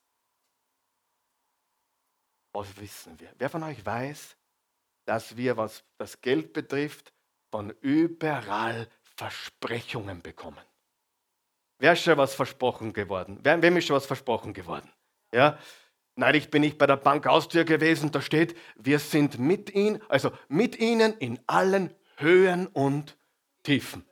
was 2.54 2.76
wissen 2.80 3.20
wir? 3.20 3.32
Wer 3.38 3.50
von 3.50 3.62
euch 3.62 3.86
weiß, 3.86 4.36
dass 5.06 5.38
wir, 5.38 5.58
was 5.58 5.84
das 5.98 6.20
Geld 6.22 6.54
betrifft, 6.54 7.14
von 7.52 7.70
überall 7.82 8.88
Versprechungen 9.16 10.22
bekommen? 10.22 10.64
Wer 11.80 11.94
ist 11.94 12.02
schon 12.02 12.18
was 12.18 12.34
versprochen 12.34 12.94
geworden? 12.94 13.40
Wer, 13.44 13.62
wem 13.62 13.78
ist 13.78 13.86
schon 13.86 13.96
was 13.96 14.06
versprochen 14.06 14.54
geworden? 14.54 14.90
Ja? 15.32 15.58
Neulich 16.16 16.50
bin 16.50 16.64
ich 16.64 16.78
bei 16.78 16.88
der 16.88 16.98
Bank 16.98 17.28
Austria 17.28 17.64
gewesen, 17.64 18.12
da 18.12 18.22
steht, 18.22 18.58
wir 18.76 18.98
sind 18.98 19.38
mit 19.38 19.74
ihnen, 19.76 20.02
also 20.10 20.32
mit 20.48 20.80
ihnen 20.80 21.14
in 21.20 21.40
allen 21.46 21.94
Höhen 22.16 22.66
und 22.68 23.16
Tiefen. 23.62 24.04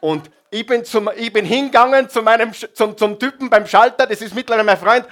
Und 0.00 0.30
ich 0.50 0.64
bin, 0.64 0.84
zum, 0.84 1.10
ich 1.16 1.32
bin 1.32 1.44
hingegangen 1.44 2.08
zu 2.08 2.22
meinem, 2.22 2.52
zum, 2.52 2.96
zum 2.96 3.18
Typen 3.18 3.50
beim 3.50 3.66
Schalter, 3.66 4.06
das 4.06 4.20
ist 4.20 4.36
mittlerweile 4.36 4.64
mein 4.64 4.76
Freund, 4.76 5.06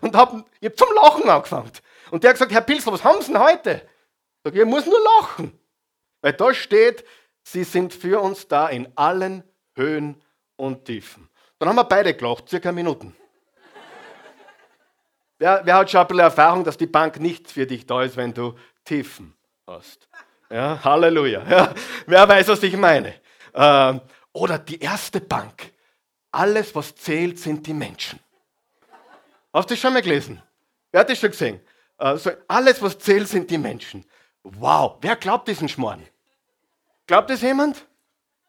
und 0.00 0.16
hab, 0.16 0.44
ich 0.58 0.66
habe 0.66 0.74
zum 0.74 0.88
Lachen 0.94 1.30
angefangen. 1.30 1.70
Und 2.10 2.24
der 2.24 2.30
hat 2.30 2.34
gesagt, 2.34 2.52
Herr 2.52 2.62
Pilsel, 2.62 2.92
was 2.92 3.04
haben 3.04 3.22
Sie 3.22 3.32
denn 3.32 3.40
heute? 3.40 3.82
Ich 4.38 4.42
sage, 4.42 4.60
ich 4.60 4.66
muss 4.66 4.86
nur 4.86 4.98
lachen. 5.20 5.56
Weil 6.20 6.32
da 6.32 6.52
steht, 6.52 7.04
Sie 7.44 7.62
sind 7.62 7.94
für 7.94 8.20
uns 8.20 8.48
da 8.48 8.68
in 8.68 8.88
allen 8.96 9.44
Höhen 9.76 10.20
und 10.60 10.84
Tiefen. 10.84 11.28
Dann 11.58 11.68
haben 11.68 11.76
wir 11.76 11.84
beide 11.84 12.14
gelacht, 12.14 12.48
circa 12.48 12.70
Minuten. 12.70 13.16
wer, 15.38 15.60
wer, 15.64 15.74
hat 15.76 15.90
schon 15.90 16.00
ein 16.00 16.06
bisschen 16.06 16.20
Erfahrung, 16.20 16.64
dass 16.64 16.76
die 16.76 16.86
Bank 16.86 17.18
nicht 17.18 17.50
für 17.50 17.66
dich 17.66 17.86
da 17.86 18.02
ist, 18.02 18.16
wenn 18.16 18.32
du 18.32 18.54
Tiefen 18.84 19.34
hast? 19.66 20.08
Ja, 20.50 20.82
Halleluja. 20.82 21.44
Ja, 21.48 21.74
wer 22.06 22.28
weiß, 22.28 22.48
was 22.48 22.62
ich 22.62 22.76
meine? 22.76 23.14
Ähm, 23.54 24.00
oder 24.32 24.58
die 24.58 24.80
erste 24.80 25.20
Bank. 25.20 25.72
Alles, 26.32 26.74
was 26.74 26.94
zählt, 26.94 27.38
sind 27.38 27.66
die 27.66 27.74
Menschen. 27.74 28.20
Hast 29.52 29.70
du 29.70 29.74
das 29.74 29.80
schon 29.80 29.92
mal 29.92 30.02
gelesen? 30.02 30.40
Wer 30.92 31.00
hat 31.00 31.10
das 31.10 31.18
schon 31.18 31.30
gesehen? 31.30 31.60
Also, 31.96 32.30
alles, 32.46 32.80
was 32.80 32.98
zählt, 32.98 33.28
sind 33.28 33.50
die 33.50 33.58
Menschen. 33.58 34.04
Wow, 34.42 34.98
wer 35.00 35.16
glaubt 35.16 35.48
diesen 35.48 35.68
Schmarrn? 35.68 36.06
Glaubt 37.06 37.30
das 37.30 37.42
jemand? 37.42 37.84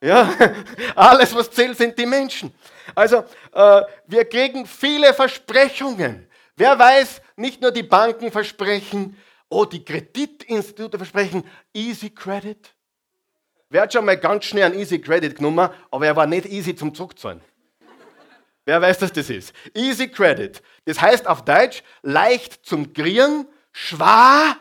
Ja, 0.02 0.34
alles, 0.96 1.34
was 1.36 1.52
zählt, 1.52 1.78
sind 1.78 1.98
die 1.98 2.06
Menschen. 2.06 2.54
Also, 2.96 3.24
äh, 3.54 3.82
wir 4.08 4.26
kriegen 4.26 4.66
viele 4.66 5.14
Versprechungen. 5.14 6.28
Wer 6.56 6.78
weiß, 6.78 7.22
nicht 7.36 7.62
nur 7.62 7.72
die 7.72 7.84
Banken 7.84 8.32
versprechen, 8.32 9.18
oh, 9.50 9.66
die 9.66 9.86
Kreditinstitute 9.86 10.98
versprechen 10.98 11.44
Easy 11.74 12.10
Credit. 12.10 12.74
Wer 13.70 13.84
hat 13.84 13.94
schon 13.94 14.04
mal 14.04 14.18
ganz 14.18 14.46
schnell 14.46 14.66
ein 14.66 14.78
Easy 14.78 15.00
Credit 15.00 15.36
genommen, 15.36 15.70
aber 15.92 16.06
er 16.06 16.16
war 16.16 16.26
nicht 16.26 16.46
easy 16.46 16.76
zum 16.76 16.94
Zurückzahlen? 16.94 17.42
Wer 18.66 18.82
weiß, 18.82 19.00
dass 19.00 19.14
das 19.14 19.30
ist? 19.30 19.54
Easy 19.74 20.08
Credit. 20.10 20.62
Das 20.86 21.00
heißt 21.00 21.28
auf 21.28 21.46
Deutsch 21.46 21.84
leicht 22.02 22.66
zum 22.66 22.92
Kriegen, 22.94 23.48
schwer 23.72 24.58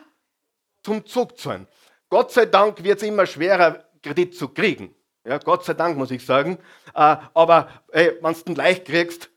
zum 0.83 1.05
Zurückzahlen. 1.05 1.67
Gott 2.09 2.31
sei 2.31 2.45
Dank 2.45 2.83
wird 2.83 3.01
es 3.01 3.07
immer 3.07 3.25
schwerer, 3.25 3.83
Kredit 4.01 4.35
zu 4.35 4.47
kriegen. 4.47 4.95
Ja, 5.25 5.37
Gott 5.37 5.63
sei 5.65 5.73
Dank, 5.73 5.97
muss 5.97 6.11
ich 6.11 6.25
sagen. 6.25 6.57
Äh, 6.93 7.17
aber 7.33 7.69
wenn 7.91 8.19
du 8.21 8.51
ihn 8.51 8.55
leicht 8.55 8.85
kriegst, 8.85 9.29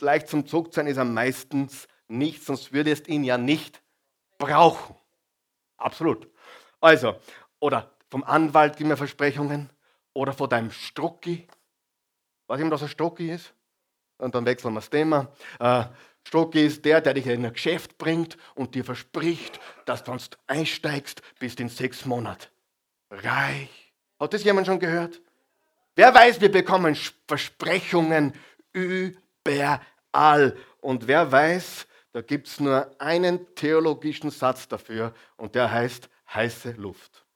leicht 0.00 0.28
zum 0.28 0.46
Zug 0.46 0.74
sein 0.74 0.86
ist 0.86 0.98
am 0.98 1.14
meisten 1.14 1.68
nicht, 2.08 2.44
sonst 2.44 2.72
würdest 2.72 3.06
du 3.06 3.12
ihn 3.12 3.24
ja 3.24 3.38
nicht 3.38 3.82
brauchen. 4.38 4.96
Absolut. 5.76 6.28
Also, 6.80 7.16
oder 7.58 7.90
vom 8.10 8.24
Anwalt 8.24 8.76
gib 8.76 8.86
mir 8.86 8.96
Versprechungen, 8.96 9.70
oder 10.12 10.32
von 10.32 10.48
deinem 10.48 10.70
Strucki. 10.70 11.46
Weiß 12.46 12.60
ich, 12.60 12.70
was 12.70 12.82
ein 12.82 12.88
Strucki 12.88 13.30
ist? 13.30 13.54
Und 14.18 14.34
dann 14.34 14.44
wechseln 14.44 14.74
wir 14.74 14.80
das 14.80 14.90
Thema. 14.90 15.32
Äh, 15.58 15.84
Strucki 16.24 16.66
ist 16.66 16.84
der, 16.84 17.00
der 17.00 17.14
dich 17.14 17.26
in 17.26 17.44
ein 17.44 17.52
Geschäft 17.52 17.96
bringt 17.96 18.36
und 18.54 18.74
dir 18.74 18.84
verspricht, 18.84 19.58
dass 19.86 20.04
du 20.04 20.10
sonst 20.10 20.38
einsteigst, 20.46 21.22
bist 21.38 21.60
in 21.60 21.68
sechs 21.68 22.04
Monaten 22.04 22.48
reich. 23.10 23.94
Hat 24.18 24.34
das 24.34 24.44
jemand 24.44 24.66
schon 24.66 24.78
gehört? 24.78 25.22
Wer 26.00 26.14
weiß, 26.14 26.40
wir 26.40 26.50
bekommen 26.50 26.96
Versprechungen 27.28 28.32
überall. 28.72 30.56
Und 30.80 31.06
wer 31.06 31.30
weiß, 31.30 31.86
da 32.14 32.22
gibt 32.22 32.48
es 32.48 32.58
nur 32.58 32.90
einen 32.98 33.54
theologischen 33.54 34.30
Satz 34.30 34.66
dafür 34.66 35.12
und 35.36 35.54
der 35.54 35.70
heißt 35.70 36.08
heiße 36.32 36.70
Luft. 36.78 37.26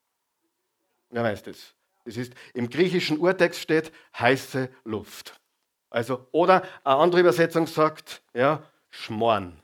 Wer 1.10 1.24
weiß 1.24 1.42
das? 1.42 1.74
Das 2.06 2.16
ist 2.16 2.32
im 2.54 2.70
griechischen 2.70 3.18
Urtext 3.18 3.60
steht 3.60 3.92
heiße 4.18 4.70
Luft. 4.84 5.38
Also, 5.90 6.26
oder 6.32 6.62
eine 6.84 6.96
andere 6.96 7.20
Übersetzung 7.20 7.66
sagt, 7.66 8.22
ja, 8.32 8.62
Schmorn. 8.88 9.60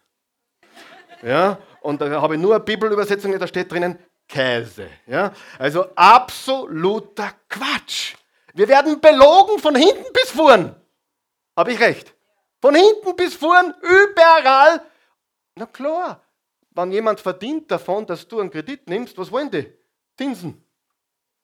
Ja, 1.23 1.59
und 1.81 2.03
da 2.03 2.21
habe 2.21 2.35
ich 2.35 2.41
nur 2.43 2.55
eine 2.55 2.65
Bibelübersetzung, 2.65 3.39
da 3.39 3.47
steht 3.47 3.73
drinnen 3.73 3.99
Käse. 4.29 4.91
Ja, 5.07 5.33
also 5.59 5.87
absoluter 5.95 7.33
Quatsch. 7.49 8.20
Wir 8.55 8.69
werden 8.69 9.01
belogen 9.01 9.59
von 9.59 9.75
hinten 9.75 10.13
bis 10.13 10.31
vorn. 10.31 10.75
Habe 11.57 11.73
ich 11.73 11.81
recht? 11.81 12.15
Von 12.61 12.75
hinten 12.75 13.17
bis 13.17 13.35
vorn, 13.35 13.75
überall. 13.81 14.83
Na 15.55 15.67
klar, 15.67 16.23
wenn 16.71 16.93
jemand 16.93 17.21
verdient 17.21 17.71
davon, 17.71 18.07
dass 18.07 18.27
du 18.27 18.41
einen 18.41 18.51
Kredit 18.51 18.89
nimmst, 18.89 19.17
was 19.19 19.31
wollen 19.31 19.51
die? 19.51 19.73
Zinsen. 20.17 20.65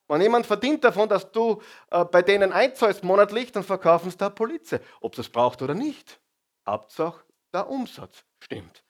Wenn 0.08 0.20
jemand 0.20 0.46
verdient 0.46 0.84
davon, 0.84 1.08
dass 1.08 1.30
du 1.32 1.60
äh, 1.90 2.04
bei 2.04 2.22
denen 2.22 2.52
einzahlst 2.52 3.02
monatlich, 3.02 3.50
dann 3.50 3.64
verkaufen 3.64 4.10
sie 4.10 4.16
da 4.16 4.30
Polizei. 4.30 4.80
Ob 5.00 5.16
das 5.16 5.28
braucht 5.28 5.62
oder 5.62 5.75
nicht. 5.75 6.20
Hauptsache, 6.64 7.25
der 7.52 7.68
Umsatz 7.68 8.25
stimmt. 8.38 8.84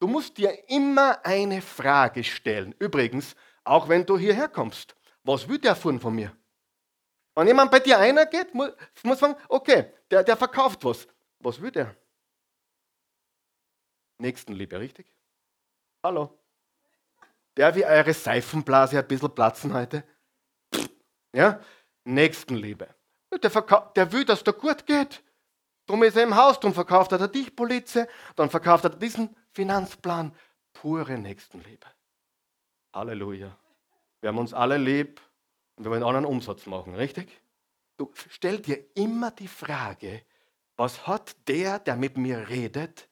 Du 0.00 0.06
musst 0.06 0.38
dir 0.38 0.68
immer 0.68 1.24
eine 1.24 1.60
Frage 1.60 2.24
stellen. 2.24 2.74
Übrigens, 2.78 3.36
auch 3.64 3.88
wenn 3.88 4.06
du 4.06 4.16
hierher 4.16 4.48
kommst. 4.48 4.96
Was 5.24 5.48
will 5.48 5.58
der 5.58 5.76
von 5.76 5.98
mir? 6.14 6.34
Wenn 7.34 7.46
jemand 7.46 7.70
bei 7.70 7.80
dir 7.80 7.98
einer 7.98 8.26
geht, 8.26 8.54
muss, 8.54 8.70
man 9.02 9.16
sagen, 9.16 9.36
okay, 9.48 9.92
der, 10.10 10.22
der 10.22 10.36
verkauft 10.36 10.84
was. 10.84 11.06
Was 11.38 11.60
will 11.60 11.70
der? 11.70 11.96
Nächstenliebe, 14.18 14.78
richtig? 14.78 15.12
Hallo? 16.02 16.38
Der 17.56 17.74
wie 17.74 17.84
eure 17.84 18.12
Seifenblase 18.12 18.98
ein 18.98 19.08
bisschen 19.08 19.34
platzen 19.34 19.72
heute? 19.72 20.04
Ja? 21.32 21.60
Nächstenliebe. 22.04 22.88
Der, 23.30 23.90
der 23.96 24.12
will, 24.12 24.24
dass 24.24 24.44
der 24.44 24.52
gut 24.52 24.86
geht. 24.86 25.22
Darum 25.86 26.02
ist 26.04 26.16
er 26.16 26.22
im 26.22 26.36
Haus, 26.36 26.60
darum 26.60 26.74
verkauft 26.74 27.12
er 27.12 27.28
dich 27.28 27.56
Polizei, 27.56 28.06
dann 28.36 28.50
verkauft 28.50 28.84
er 28.84 28.90
diesen 28.90 29.34
Finanzplan. 29.52 30.36
Pure 30.72 31.18
Nächstenliebe. 31.18 31.86
Halleluja. 32.94 33.56
Wir 34.20 34.28
haben 34.28 34.38
uns 34.38 34.54
alle 34.54 34.76
lieb. 34.76 35.20
Und 35.76 35.84
wir 35.84 35.90
wollen 35.90 36.02
einen 36.02 36.26
Umsatz 36.26 36.66
machen, 36.66 36.94
richtig? 36.94 37.40
Du 37.96 38.12
stell 38.30 38.60
dir 38.60 38.84
immer 38.94 39.30
die 39.30 39.48
Frage, 39.48 40.24
was 40.76 41.06
hat 41.06 41.36
der, 41.48 41.78
der 41.78 41.96
mit 41.96 42.16
mir 42.16 42.48
redet, 42.48 43.08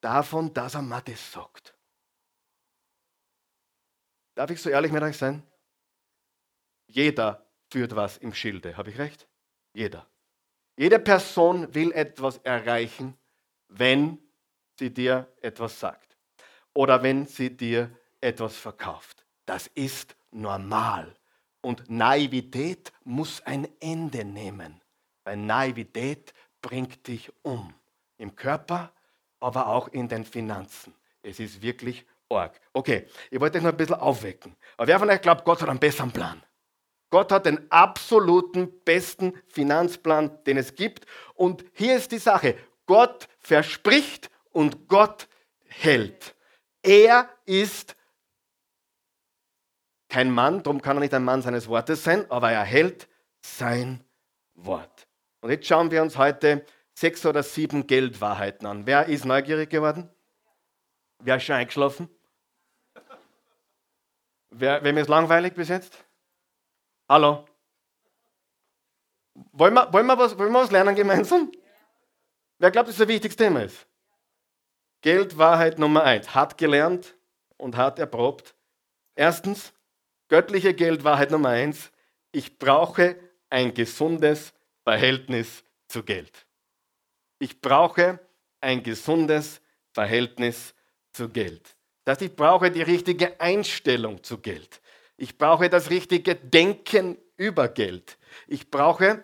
davon, 0.00 0.52
dass 0.52 0.74
er 0.74 0.82
mir 0.82 1.00
das 1.02 1.32
sagt? 1.32 1.74
Darf 4.34 4.50
ich 4.50 4.60
so 4.60 4.68
ehrlich 4.68 4.92
mit 4.92 5.02
euch 5.02 5.16
sein? 5.16 5.42
Jeder 6.88 7.46
führt 7.70 7.94
was 7.96 8.18
im 8.18 8.34
Schilde, 8.34 8.76
habe 8.76 8.90
ich 8.90 8.98
recht? 8.98 9.28
Jeder. 9.72 10.06
Jede 10.76 10.98
Person 10.98 11.72
will 11.74 11.92
etwas 11.92 12.38
erreichen, 12.38 13.16
wenn 13.68 14.18
sie 14.78 14.92
dir 14.92 15.32
etwas 15.40 15.78
sagt 15.78 16.16
oder 16.74 17.02
wenn 17.02 17.26
sie 17.26 17.56
dir 17.56 17.96
etwas 18.20 18.56
verkauft. 18.56 19.24
Das 19.46 19.68
ist 19.68 20.16
normal. 20.34 21.14
Und 21.60 21.88
Naivität 21.88 22.92
muss 23.04 23.40
ein 23.42 23.66
Ende 23.80 24.24
nehmen, 24.24 24.82
weil 25.24 25.36
Naivität 25.36 26.34
bringt 26.60 27.06
dich 27.06 27.32
um. 27.42 27.72
Im 28.16 28.36
Körper, 28.36 28.92
aber 29.40 29.66
auch 29.68 29.88
in 29.88 30.08
den 30.08 30.24
Finanzen. 30.24 30.94
Es 31.22 31.40
ist 31.40 31.62
wirklich 31.62 32.06
arg. 32.28 32.60
Okay, 32.72 33.06
ich 33.30 33.40
wollte 33.40 33.58
euch 33.58 33.64
noch 33.64 33.72
ein 33.72 33.76
bisschen 33.76 33.96
aufwecken. 33.96 34.54
Aber 34.76 34.86
wer 34.86 34.98
von 34.98 35.10
euch 35.10 35.20
glaubt, 35.20 35.44
Gott 35.44 35.62
hat 35.62 35.68
einen 35.68 35.78
besseren 35.78 36.12
Plan? 36.12 36.42
Gott 37.10 37.32
hat 37.32 37.46
den 37.46 37.70
absoluten 37.70 38.80
besten 38.84 39.34
Finanzplan, 39.48 40.42
den 40.44 40.56
es 40.56 40.74
gibt. 40.74 41.06
Und 41.34 41.64
hier 41.72 41.96
ist 41.96 42.12
die 42.12 42.18
Sache. 42.18 42.56
Gott 42.86 43.28
verspricht 43.38 44.30
und 44.50 44.88
Gott 44.88 45.28
hält. 45.66 46.34
Er 46.82 47.28
ist 47.46 47.96
kein 50.14 50.30
Mann, 50.30 50.62
darum 50.62 50.80
kann 50.80 50.96
er 50.96 51.00
nicht 51.00 51.12
ein 51.12 51.24
Mann 51.24 51.42
seines 51.42 51.66
Wortes 51.66 52.04
sein, 52.04 52.30
aber 52.30 52.52
er 52.52 52.62
hält 52.62 53.08
sein 53.40 54.04
Wort. 54.54 55.08
Und 55.40 55.50
jetzt 55.50 55.66
schauen 55.66 55.90
wir 55.90 56.02
uns 56.02 56.16
heute 56.16 56.64
sechs 56.92 57.26
oder 57.26 57.42
sieben 57.42 57.88
Geldwahrheiten 57.88 58.64
an. 58.64 58.86
Wer 58.86 59.06
ist 59.06 59.24
neugierig 59.24 59.70
geworden? 59.70 60.08
Wer 61.18 61.38
ist 61.38 61.42
schon 61.42 61.56
eingeschlafen? 61.56 62.08
Wer, 64.50 64.84
wem 64.84 64.98
ist 64.98 65.08
langweilig 65.08 65.54
bis 65.54 65.68
jetzt? 65.68 65.98
Hallo? 67.08 67.44
Wollen 69.50 69.74
wir, 69.74 69.92
wollen 69.92 70.06
wir, 70.06 70.16
was, 70.16 70.38
wollen 70.38 70.52
wir 70.52 70.60
was 70.60 70.70
lernen 70.70 70.94
gemeinsam? 70.94 71.50
Wer 72.60 72.70
glaubt, 72.70 72.88
dass 72.88 72.98
das 72.98 73.02
ein 73.04 73.08
wichtiges 73.08 73.36
Thema 73.36 73.64
ist? 73.64 73.84
Geldwahrheit 75.00 75.80
Nummer 75.80 76.04
eins. 76.04 76.36
Hat 76.36 76.56
gelernt 76.56 77.16
und 77.56 77.76
hat 77.76 77.98
erprobt. 77.98 78.54
Erstens, 79.16 79.74
göttliche 80.28 80.74
Geldwahrheit 80.74 81.30
Nummer 81.30 81.50
eins. 81.50 81.90
Ich 82.32 82.58
brauche 82.58 83.16
ein 83.50 83.74
gesundes 83.74 84.52
Verhältnis 84.82 85.64
zu 85.88 86.02
Geld. 86.02 86.46
Ich 87.38 87.60
brauche 87.60 88.20
ein 88.60 88.82
gesundes 88.82 89.60
Verhältnis 89.92 90.74
zu 91.12 91.28
Geld. 91.28 91.76
Das 92.04 92.16
heißt, 92.16 92.22
ich 92.22 92.36
brauche 92.36 92.70
die 92.70 92.82
richtige 92.82 93.40
Einstellung 93.40 94.22
zu 94.22 94.38
Geld. 94.38 94.80
Ich 95.16 95.38
brauche 95.38 95.70
das 95.70 95.90
richtige 95.90 96.34
Denken 96.34 97.16
über 97.36 97.68
Geld. 97.68 98.18
Ich 98.46 98.70
brauche 98.70 99.22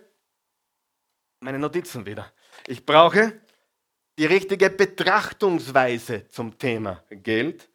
meine 1.41 1.59
Notizen 1.59 2.07
wieder. 2.07 2.33
Ich 2.67 2.85
brauche 2.87 3.41
die 4.19 4.27
richtige 4.27 4.71
Betrachtungsweise 4.71 6.29
zum 6.29 6.59
Thema 6.59 7.03
Geld, 7.11 7.69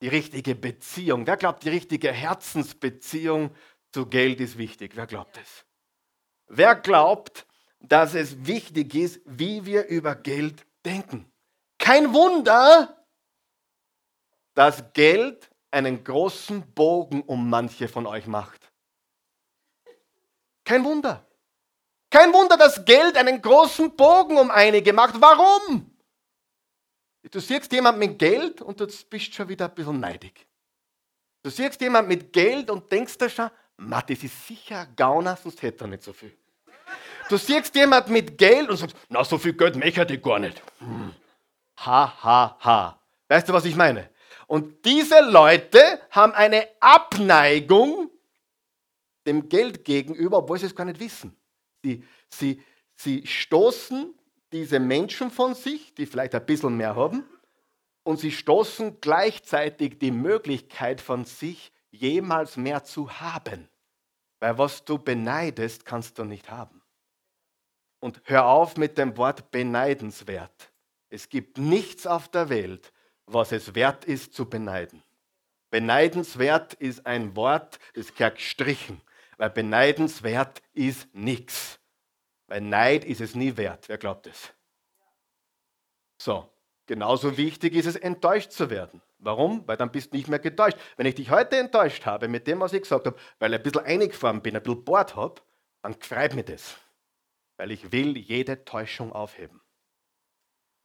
die 0.00 0.08
richtige 0.08 0.54
Beziehung. 0.54 1.26
Wer 1.26 1.36
glaubt, 1.36 1.64
die 1.64 1.68
richtige 1.68 2.12
Herzensbeziehung 2.12 3.54
zu 3.92 4.06
Geld 4.06 4.40
ist 4.40 4.56
wichtig? 4.58 4.92
Wer 4.94 5.06
glaubt 5.06 5.36
es? 5.36 5.64
Wer 6.46 6.74
glaubt, 6.74 7.46
dass 7.80 8.14
es 8.14 8.46
wichtig 8.46 8.94
ist, 8.94 9.20
wie 9.24 9.64
wir 9.64 9.86
über 9.86 10.14
Geld 10.14 10.66
denken? 10.84 11.30
Kein 11.78 12.12
Wunder, 12.12 13.06
dass 14.54 14.92
Geld 14.92 15.50
einen 15.70 16.02
großen 16.02 16.74
Bogen 16.74 17.22
um 17.22 17.48
manche 17.48 17.88
von 17.88 18.06
euch 18.06 18.26
macht. 18.26 18.72
Kein 20.64 20.84
Wunder. 20.84 21.26
Kein 22.10 22.32
Wunder, 22.32 22.56
dass 22.56 22.84
Geld 22.84 23.16
einen 23.16 23.40
großen 23.40 23.94
Bogen 23.96 24.36
um 24.36 24.50
einige 24.50 24.92
macht. 24.92 25.20
Warum? 25.20 25.89
Du 27.28 27.40
siehst 27.40 27.70
jemand 27.72 27.98
mit 27.98 28.18
Geld 28.18 28.62
und 28.62 28.80
du 28.80 28.86
bist 28.86 29.34
schon 29.34 29.48
wieder 29.48 29.66
ein 29.66 29.74
bisschen 29.74 30.00
neidig. 30.00 30.46
Du 31.42 31.50
siehst 31.50 31.80
jemand 31.80 32.08
mit 32.08 32.32
Geld 32.32 32.70
und 32.70 32.90
denkst 32.90 33.18
dir 33.18 33.28
schon, 33.28 33.50
Matt, 33.76 34.10
das 34.10 34.22
ist 34.22 34.46
sicher 34.46 34.80
ein 34.80 34.94
Gauner, 34.94 35.36
sonst 35.36 35.62
hätte 35.62 35.84
er 35.84 35.88
nicht 35.88 36.02
so 36.02 36.12
viel. 36.12 36.36
Du 37.28 37.36
siehst 37.36 37.74
jemand 37.74 38.08
mit 38.08 38.36
Geld 38.36 38.68
und 38.68 38.76
sagst, 38.76 38.96
na, 39.08 39.24
so 39.24 39.38
viel 39.38 39.52
Geld 39.52 39.76
möchte 39.76 40.12
ich 40.12 40.22
gar 40.22 40.38
nicht. 40.38 40.62
Hm. 40.78 41.14
Ha, 41.78 42.22
ha, 42.22 42.58
ha. 42.60 43.00
Weißt 43.28 43.48
du, 43.48 43.52
was 43.52 43.64
ich 43.64 43.76
meine? 43.76 44.10
Und 44.46 44.84
diese 44.84 45.20
Leute 45.20 45.80
haben 46.10 46.32
eine 46.32 46.66
Abneigung 46.80 48.10
dem 49.26 49.48
Geld 49.48 49.84
gegenüber, 49.84 50.38
obwohl 50.38 50.58
sie 50.58 50.66
es 50.66 50.74
gar 50.74 50.84
nicht 50.84 50.98
wissen. 50.98 51.36
Sie, 51.82 52.04
sie, 52.28 52.62
sie 52.96 53.26
stoßen 53.26 54.14
diese 54.52 54.80
Menschen 54.80 55.30
von 55.30 55.54
sich, 55.54 55.94
die 55.94 56.06
vielleicht 56.06 56.34
ein 56.34 56.46
bisschen 56.46 56.76
mehr 56.76 56.96
haben, 56.96 57.24
und 58.02 58.18
sie 58.18 58.32
stoßen 58.32 59.00
gleichzeitig 59.00 59.98
die 59.98 60.10
Möglichkeit 60.10 61.00
von 61.00 61.24
sich, 61.24 61.72
jemals 61.90 62.56
mehr 62.56 62.84
zu 62.84 63.20
haben. 63.20 63.68
Weil 64.38 64.58
was 64.58 64.84
du 64.84 64.98
beneidest, 64.98 65.84
kannst 65.84 66.18
du 66.18 66.24
nicht 66.24 66.50
haben. 66.50 66.82
Und 68.00 68.22
hör 68.24 68.46
auf 68.46 68.76
mit 68.76 68.96
dem 68.96 69.16
Wort 69.16 69.50
beneidenswert. 69.50 70.72
Es 71.10 71.28
gibt 71.28 71.58
nichts 71.58 72.06
auf 72.06 72.28
der 72.28 72.48
Welt, 72.48 72.92
was 73.26 73.52
es 73.52 73.74
wert 73.74 74.04
ist 74.04 74.32
zu 74.32 74.48
beneiden. 74.48 75.02
Beneidenswert 75.70 76.74
ist 76.74 77.04
ein 77.06 77.36
Wort, 77.36 77.78
das 77.94 78.14
gehört 78.14 78.36
gestrichen, 78.36 79.02
weil 79.36 79.50
beneidenswert 79.50 80.62
ist 80.72 81.12
nichts. 81.14 81.79
Weil 82.50 82.62
Neid 82.62 83.04
ist 83.04 83.20
es 83.20 83.36
nie 83.36 83.56
wert. 83.56 83.88
Wer 83.88 83.96
glaubt 83.96 84.26
es? 84.26 84.52
So, 86.20 86.52
genauso 86.86 87.36
wichtig 87.36 87.74
ist 87.74 87.86
es, 87.86 87.94
enttäuscht 87.94 88.50
zu 88.50 88.70
werden. 88.70 89.00
Warum? 89.18 89.66
Weil 89.68 89.76
dann 89.76 89.92
bist 89.92 90.12
du 90.12 90.16
nicht 90.16 90.28
mehr 90.28 90.40
getäuscht. 90.40 90.76
Wenn 90.96 91.06
ich 91.06 91.14
dich 91.14 91.30
heute 91.30 91.58
enttäuscht 91.58 92.06
habe 92.06 92.26
mit 92.26 92.48
dem, 92.48 92.58
was 92.58 92.72
ich 92.72 92.82
gesagt 92.82 93.06
habe, 93.06 93.16
weil 93.38 93.52
ich 93.52 93.60
ein 93.60 93.62
bisschen 93.62 93.84
eingefahren 93.84 94.42
bin, 94.42 94.56
ein 94.56 94.64
bisschen 94.64 94.84
bohrt 94.84 95.14
habe, 95.14 95.40
dann 95.82 95.94
freut 96.00 96.34
mich 96.34 96.46
das. 96.46 96.76
Weil 97.56 97.70
ich 97.70 97.92
will 97.92 98.18
jede 98.18 98.64
Täuschung 98.64 99.12
aufheben. 99.12 99.60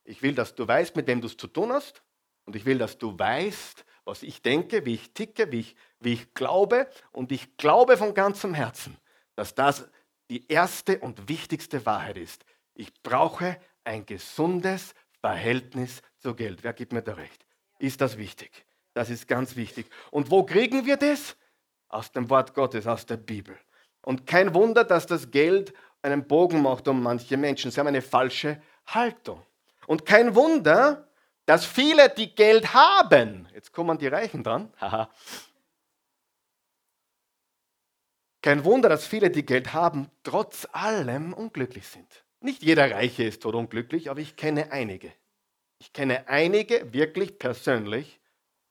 Ich 0.03 0.21
will, 0.21 0.35
dass 0.35 0.53
du 0.53 0.67
weißt, 0.67 0.95
mit 0.95 1.07
wem 1.07 1.19
du 1.19 1.25
es 1.25 1.35
zu 1.35 1.47
tun 1.47 1.71
hast. 1.73 2.03
Und 2.45 2.55
ich 2.55 2.65
will, 2.65 2.77
dass 2.77 2.99
du 2.99 3.17
weißt, 3.17 3.85
was 4.03 4.21
ich 4.21 4.43
denke, 4.43 4.85
wie 4.85 4.93
ich 4.93 5.15
ticke, 5.15 5.51
wie 5.51 5.61
ich, 5.61 5.75
wie 5.99 6.13
ich 6.13 6.35
glaube. 6.35 6.87
Und 7.11 7.31
ich 7.31 7.57
glaube 7.57 7.97
von 7.97 8.13
ganzem 8.13 8.53
Herzen, 8.53 8.99
dass 9.35 9.55
das 9.55 9.89
die 10.29 10.47
erste 10.47 10.99
und 10.99 11.29
wichtigste 11.29 11.85
Wahrheit 11.85 12.17
ist. 12.17 12.45
Ich 12.73 12.91
brauche 13.03 13.57
ein 13.83 14.05
gesundes 14.05 14.93
Verhältnis 15.21 16.01
zu 16.19 16.35
Geld. 16.35 16.63
Wer 16.63 16.73
gibt 16.73 16.93
mir 16.93 17.01
da 17.01 17.13
recht? 17.13 17.45
Ist 17.79 18.01
das 18.01 18.17
wichtig? 18.17 18.65
Das 18.93 19.09
ist 19.09 19.27
ganz 19.27 19.55
wichtig. 19.55 19.87
Und 20.11 20.31
wo 20.31 20.43
kriegen 20.43 20.85
wir 20.85 20.97
das? 20.97 21.35
Aus 21.89 22.11
dem 22.11 22.29
Wort 22.29 22.53
Gottes, 22.53 22.87
aus 22.87 23.05
der 23.05 23.17
Bibel. 23.17 23.57
Und 24.01 24.25
kein 24.25 24.53
Wunder, 24.53 24.83
dass 24.83 25.05
das 25.05 25.29
Geld 25.31 25.73
einen 26.01 26.27
Bogen 26.27 26.61
macht 26.61 26.87
um 26.87 27.01
manche 27.01 27.37
Menschen. 27.37 27.71
Sie 27.71 27.79
haben 27.79 27.87
eine 27.87 28.01
falsche 28.01 28.61
Haltung. 28.87 29.41
Und 29.87 30.05
kein 30.05 30.35
Wunder, 30.35 31.07
dass 31.45 31.65
viele, 31.65 32.09
die 32.09 32.33
Geld 32.33 32.73
haben, 32.73 33.47
jetzt 33.53 33.71
kommen 33.71 33.97
die 33.97 34.07
Reichen 34.07 34.43
dran, 34.43 34.71
haha. 34.81 35.09
Kein 38.45 38.63
Wunder, 38.63 38.89
dass 38.89 39.07
viele, 39.07 39.31
die 39.31 39.43
Geld 39.43 39.73
haben, 39.73 40.11
trotz 40.21 40.67
allem 40.71 41.33
unglücklich 41.33 41.87
sind. 41.87 42.23
Nicht 42.41 42.61
jeder 42.61 42.91
Reiche 42.91 43.23
ist 43.23 43.41
tot 43.41 43.55
unglücklich, 43.55 44.11
aber 44.11 44.19
ich 44.19 44.35
kenne 44.35 44.71
einige. 44.71 45.11
Ich 45.79 45.93
kenne 45.93 46.27
einige 46.27 46.93
wirklich 46.93 47.39
persönlich, 47.39 48.19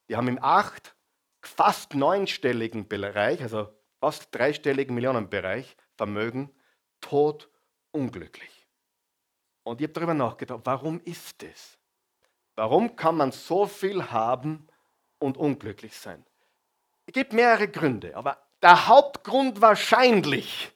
die 0.08 0.14
haben 0.14 0.28
im 0.28 0.38
acht, 0.40 0.94
fast 1.42 1.96
neunstelligen 1.96 2.86
Bereich, 2.86 3.42
also 3.42 3.66
fast 3.98 4.32
dreistelligen 4.32 4.94
Millionenbereich 4.94 5.76
Vermögen, 5.96 6.54
tot 7.00 7.50
unglücklich. 7.90 8.68
Und 9.64 9.80
ich 9.80 9.88
habe 9.88 9.94
darüber 9.94 10.14
nachgedacht, 10.14 10.60
warum 10.62 11.00
ist 11.00 11.42
das? 11.42 11.78
Warum 12.54 12.94
kann 12.94 13.16
man 13.16 13.32
so 13.32 13.66
viel 13.66 14.12
haben 14.12 14.68
und 15.18 15.36
unglücklich 15.36 15.96
sein? 15.98 16.24
Es 17.06 17.12
gibt 17.12 17.32
mehrere 17.32 17.66
Gründe, 17.66 18.16
aber 18.16 18.43
der 18.64 18.88
Hauptgrund 18.88 19.60
wahrscheinlich 19.60 20.72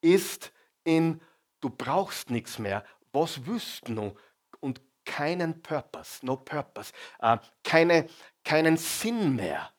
ist 0.00 0.52
in, 0.84 1.20
du 1.60 1.68
brauchst 1.68 2.30
nichts 2.30 2.60
mehr. 2.60 2.84
Was 3.12 3.44
willst 3.46 3.88
du? 3.88 4.14
Und 4.60 4.80
keinen 5.04 5.60
Purpose, 5.60 6.24
no 6.24 6.36
Purpose, 6.36 6.92
äh, 7.18 7.36
keine, 7.64 8.08
keinen 8.44 8.76
Sinn 8.76 9.34
mehr. 9.34 9.72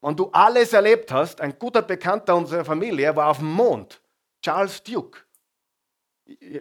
Wenn 0.00 0.16
du 0.16 0.28
alles 0.32 0.72
erlebt 0.72 1.12
hast, 1.12 1.40
ein 1.40 1.56
guter 1.56 1.82
Bekannter 1.82 2.34
unserer 2.34 2.64
Familie 2.64 3.14
war 3.14 3.28
auf 3.28 3.38
dem 3.38 3.52
Mond, 3.52 4.02
Charles 4.42 4.82
Duke, 4.82 5.20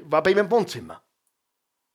war 0.04 0.22
bei 0.22 0.32
ihm 0.32 0.38
im 0.38 0.52
Wohnzimmer. 0.52 1.02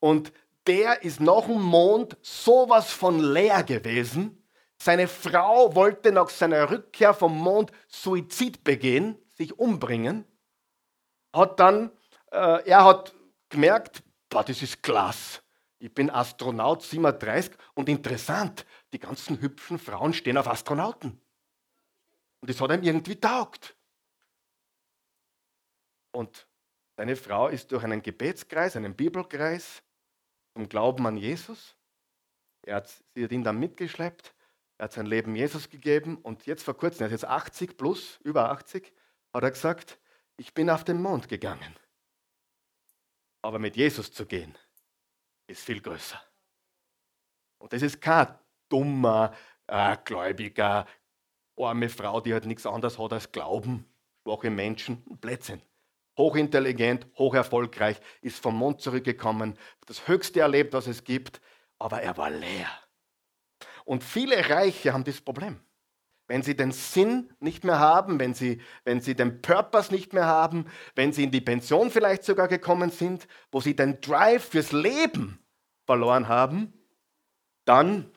Und 0.01 0.33
der 0.67 1.05
ist 1.05 1.21
nach 1.21 1.47
dem 1.47 1.62
Mond 1.62 2.17
sowas 2.23 2.91
von 2.91 3.21
leer 3.21 3.62
gewesen. 3.62 4.45
Seine 4.79 5.09
Frau 5.09 5.75
wollte 5.75 6.12
nach 6.12 6.29
seiner 6.29 6.71
Rückkehr 6.71 7.15
vom 7.15 7.37
Mond 7.37 7.73
Suizid 7.89 8.62
begehen, 8.62 9.19
sich 9.33 9.59
umbringen. 9.59 10.25
Hat 11.33 11.59
dann, 11.61 11.91
äh, 12.31 12.69
er 12.69 12.85
hat 12.85 13.15
gemerkt, 13.49 14.03
boah, 14.29 14.45
das 14.45 14.62
ist 14.62 14.83
klasse. 14.83 15.41
Ich 15.79 15.93
bin 15.93 16.11
Astronaut 16.11 16.83
37 16.83 17.57
und 17.75 17.89
interessant, 17.89 18.65
die 18.93 18.99
ganzen 18.99 19.41
hübschen 19.41 19.79
Frauen 19.79 20.15
stehen 20.15 20.39
auf 20.39 20.49
Astronauten. 20.49 21.21
Und 22.41 22.51
das 22.51 22.61
hat 22.61 22.71
ihm 22.71 22.83
irgendwie 22.83 23.17
taugt. 23.17 23.77
Und 26.12 26.47
seine 26.97 27.17
Frau 27.17 27.49
ist 27.49 27.73
durch 27.73 27.85
einen 27.85 28.03
Gebetskreis, 28.03 28.75
einen 28.77 28.95
Bibelkreis 28.95 29.83
zum 30.55 30.69
Glauben 30.69 31.07
an 31.07 31.19
Jesus. 31.19 31.77
Er 32.62 32.77
hat, 32.77 32.89
sie 33.15 33.25
hat 33.25 33.33
ihn 33.33 33.45
dann 33.45 33.61
mitgeschleppt. 33.61 34.35
Er 34.79 34.85
hat 34.85 34.93
sein 34.93 35.07
Leben 35.07 35.35
Jesus 35.35 35.69
gegeben. 35.69 36.17
Und 36.19 36.47
jetzt 36.47 36.62
vor 36.62 36.77
kurzem, 36.77 37.05
er 37.05 37.07
ist 37.07 37.23
jetzt 37.23 37.25
80 37.25 37.77
plus, 37.77 38.19
über 38.25 38.51
80, 38.51 38.93
hat 39.33 39.43
er 39.43 39.51
gesagt, 39.51 39.99
ich 40.37 40.53
bin 40.55 40.71
auf 40.71 40.85
den 40.85 41.01
Mond 41.01 41.29
gegangen. 41.29 41.75
Aber 43.43 43.59
mit 43.59 43.77
Jesus 43.77 44.12
zu 44.12 44.27
gehen, 44.27 44.57
ist 45.47 45.65
viel 45.65 45.81
größer. 45.81 46.21
Und 47.59 47.73
das 47.73 47.83
ist 47.83 48.01
kein 48.01 48.29
dummer, 48.69 49.33
äh, 49.67 49.97
gläubiger, 50.05 50.87
arme 51.57 51.89
Frau, 51.89 52.21
die 52.21 52.33
halt 52.33 52.47
nichts 52.47 52.67
anderes 52.67 52.99
hat 52.99 53.12
als 53.12 53.33
Glauben, 53.33 53.87
schwache 54.23 54.51
Menschen, 54.51 55.03
Blödsinn. 55.21 55.62
Hochintelligent, 56.19 57.07
hocherfolgreich, 57.17 58.01
ist 58.23 58.43
vom 58.43 58.57
Mond 58.57 58.81
zurückgekommen, 58.81 59.59
das 59.87 60.09
Höchste 60.09 60.41
erlebt, 60.41 60.73
was 60.73 60.87
es 60.87 61.05
gibt, 61.05 61.41
aber 61.79 62.03
er 62.03 62.17
war 62.17 62.31
leer. 62.31 62.71
Und 63.87 64.03
viele 64.03 64.51
Reiche 64.51 64.92
haben 64.92 65.05
das 65.05 65.20
Problem. 65.20 65.61
Wenn 66.27 66.42
sie 66.42 66.57
den 66.57 66.72
Sinn 66.72 67.33
nicht 67.38 67.62
mehr 67.62 67.79
haben, 67.79 68.18
wenn 68.18 68.35
sie, 68.35 68.61
wenn 68.85 69.01
sie 69.01 69.14
den 69.14 69.40
Purpose 69.40 69.94
nicht 69.94 70.12
mehr 70.12 70.27
haben, 70.27 70.66
wenn 70.96 71.12
sie 71.12 71.22
in 71.22 71.31
die 71.31 71.40
Pension 71.40 71.90
vielleicht 71.90 72.25
sogar 72.25 72.49
gekommen 72.49 72.90
sind, 72.90 73.29
wo 73.53 73.61
sie 73.61 73.77
den 73.77 74.01
Drive 74.01 74.49
fürs 74.49 74.72
Leben 74.72 75.38
verloren 75.85 76.27
haben, 76.27 76.72
dann 77.64 78.11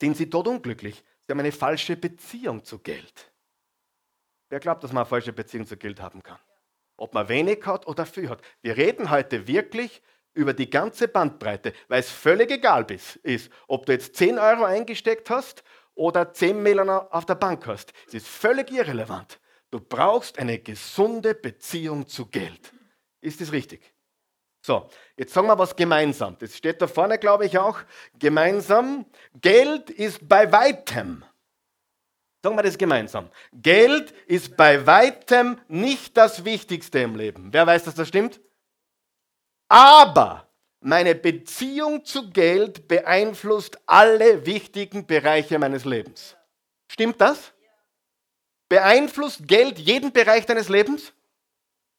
sind 0.00 0.16
sie 0.16 0.30
todunglücklich. 0.30 1.04
Sie 1.20 1.30
haben 1.30 1.40
eine 1.40 1.52
falsche 1.52 1.96
Beziehung 1.96 2.64
zu 2.64 2.78
Geld. 2.78 3.30
Wer 4.48 4.58
glaubt, 4.58 4.82
dass 4.84 4.92
man 4.92 5.02
eine 5.02 5.08
falsche 5.08 5.34
Beziehung 5.34 5.66
zu 5.66 5.76
Geld 5.76 6.00
haben 6.00 6.22
kann? 6.22 6.38
Ob 6.96 7.12
man 7.12 7.28
wenig 7.28 7.66
hat 7.66 7.86
oder 7.86 8.06
viel 8.06 8.30
hat. 8.30 8.40
Wir 8.62 8.78
reden 8.78 9.10
heute 9.10 9.46
wirklich 9.46 10.00
über 10.34 10.52
die 10.52 10.68
ganze 10.68 11.08
Bandbreite, 11.08 11.72
weil 11.88 12.00
es 12.00 12.10
völlig 12.10 12.50
egal 12.50 12.86
ist, 12.90 13.50
ob 13.66 13.86
du 13.86 13.92
jetzt 13.92 14.16
10 14.16 14.38
Euro 14.38 14.64
eingesteckt 14.64 15.30
hast 15.30 15.64
oder 15.94 16.32
10 16.32 16.62
Millionen 16.62 16.90
auf 16.90 17.24
der 17.24 17.36
Bank 17.36 17.66
hast. 17.66 17.92
Es 18.08 18.14
ist 18.14 18.26
völlig 18.26 18.70
irrelevant. 18.70 19.40
Du 19.70 19.80
brauchst 19.80 20.38
eine 20.38 20.58
gesunde 20.58 21.34
Beziehung 21.34 22.06
zu 22.06 22.26
Geld. 22.26 22.72
Ist 23.20 23.40
das 23.40 23.52
richtig? 23.52 23.94
So, 24.60 24.88
jetzt 25.16 25.34
sagen 25.34 25.46
wir 25.46 25.58
was 25.58 25.76
gemeinsam. 25.76 26.36
Das 26.38 26.56
steht 26.56 26.80
da 26.80 26.86
vorne, 26.86 27.18
glaube 27.18 27.44
ich, 27.44 27.58
auch. 27.58 27.80
Gemeinsam. 28.18 29.04
Geld 29.40 29.90
ist 29.90 30.26
bei 30.26 30.50
weitem. 30.50 31.24
Sagen 32.42 32.56
wir 32.56 32.62
das 32.62 32.78
gemeinsam. 32.78 33.30
Geld 33.52 34.12
ist 34.26 34.56
bei 34.56 34.86
weitem 34.86 35.58
nicht 35.68 36.16
das 36.16 36.44
Wichtigste 36.44 37.00
im 37.00 37.16
Leben. 37.16 37.48
Wer 37.52 37.66
weiß, 37.66 37.84
dass 37.84 37.94
das 37.94 38.08
stimmt? 38.08 38.40
Aber 39.74 40.48
meine 40.78 41.16
Beziehung 41.16 42.04
zu 42.04 42.30
Geld 42.30 42.86
beeinflusst 42.86 43.76
alle 43.86 44.46
wichtigen 44.46 45.04
Bereiche 45.04 45.58
meines 45.58 45.84
Lebens. 45.84 46.36
Stimmt 46.86 47.20
das? 47.20 47.52
Beeinflusst 48.68 49.48
Geld 49.48 49.80
jeden 49.80 50.12
Bereich 50.12 50.46
deines 50.46 50.68
Lebens? 50.68 51.12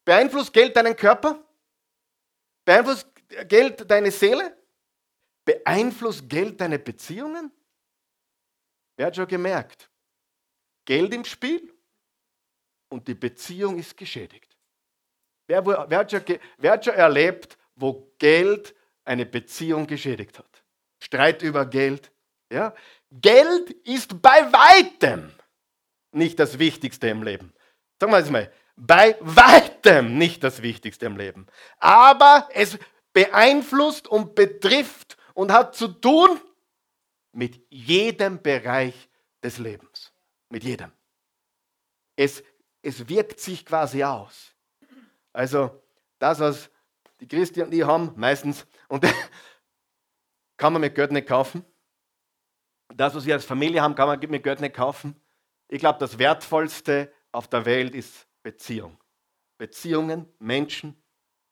Beeinflusst 0.05 0.53
Geld 0.53 0.73
deinen 0.77 0.95
Körper? 0.95 1.43
Beeinflusst 2.63 3.09
Geld 3.49 3.91
deine 3.91 4.09
Seele? 4.09 4.55
Beeinflusst 5.43 6.29
Geld 6.29 6.61
deine 6.61 6.79
Beziehungen? 6.79 7.51
Wer 8.95 9.07
hat 9.07 9.17
schon 9.17 9.27
gemerkt? 9.27 9.89
Geld 10.85 11.13
im 11.13 11.25
Spiel 11.25 11.73
und 12.87 13.05
die 13.05 13.15
Beziehung 13.15 13.77
ist 13.77 13.97
geschädigt. 13.97 14.55
Wer, 15.45 15.65
wer, 15.65 15.97
hat, 15.97 16.09
schon, 16.09 16.23
wer 16.57 16.71
hat 16.71 16.85
schon 16.85 16.93
erlebt, 16.93 17.57
wo 17.75 18.13
Geld 18.19 18.75
eine 19.03 19.25
Beziehung 19.25 19.87
geschädigt 19.87 20.39
hat? 20.39 20.63
Streit 20.99 21.41
über 21.41 21.65
Geld. 21.65 22.11
Ja? 22.51 22.73
Geld 23.11 23.71
ist 23.85 24.21
bei 24.21 24.51
weitem 24.51 25.31
nicht 26.11 26.39
das 26.39 26.59
Wichtigste 26.59 27.07
im 27.07 27.23
Leben. 27.23 27.53
Sagen 27.99 28.11
wir 28.11 28.19
es 28.19 28.29
mal, 28.29 28.51
bei 28.75 29.17
weitem 29.21 30.17
nicht 30.17 30.43
das 30.43 30.61
Wichtigste 30.61 31.05
im 31.05 31.17
Leben. 31.17 31.47
Aber 31.77 32.49
es 32.53 32.77
beeinflusst 33.13 34.07
und 34.07 34.35
betrifft 34.35 35.17
und 35.33 35.51
hat 35.51 35.75
zu 35.75 35.87
tun 35.87 36.39
mit 37.31 37.61
jedem 37.69 38.41
Bereich 38.41 39.09
des 39.43 39.57
Lebens. 39.57 40.11
Mit 40.49 40.63
jedem. 40.63 40.91
Es, 42.15 42.43
es 42.81 43.07
wirkt 43.07 43.39
sich 43.39 43.65
quasi 43.65 44.03
aus. 44.03 44.53
Also 45.33 45.83
das, 46.19 46.39
was 46.39 46.69
die 47.19 47.27
Christi 47.27 47.61
und 47.61 47.73
ich 47.73 47.83
haben, 47.83 48.11
meistens, 48.15 48.65
und 48.87 49.05
kann 50.57 50.73
man 50.73 50.81
mit 50.81 50.95
Geld 50.95 51.11
nicht 51.11 51.27
kaufen. 51.27 51.63
Das, 52.93 53.15
was 53.15 53.25
wir 53.25 53.33
als 53.33 53.45
Familie 53.45 53.81
haben, 53.81 53.95
kann 53.95 54.07
man 54.07 54.19
mit 54.19 54.43
Geld 54.43 54.61
nicht 54.61 54.75
kaufen. 54.75 55.19
Ich 55.67 55.79
glaube, 55.79 55.99
das 55.99 56.19
Wertvollste 56.19 57.11
auf 57.31 57.47
der 57.47 57.65
Welt 57.65 57.95
ist 57.95 58.27
Beziehung. 58.43 58.97
Beziehungen, 59.57 60.27
Menschen 60.39 61.01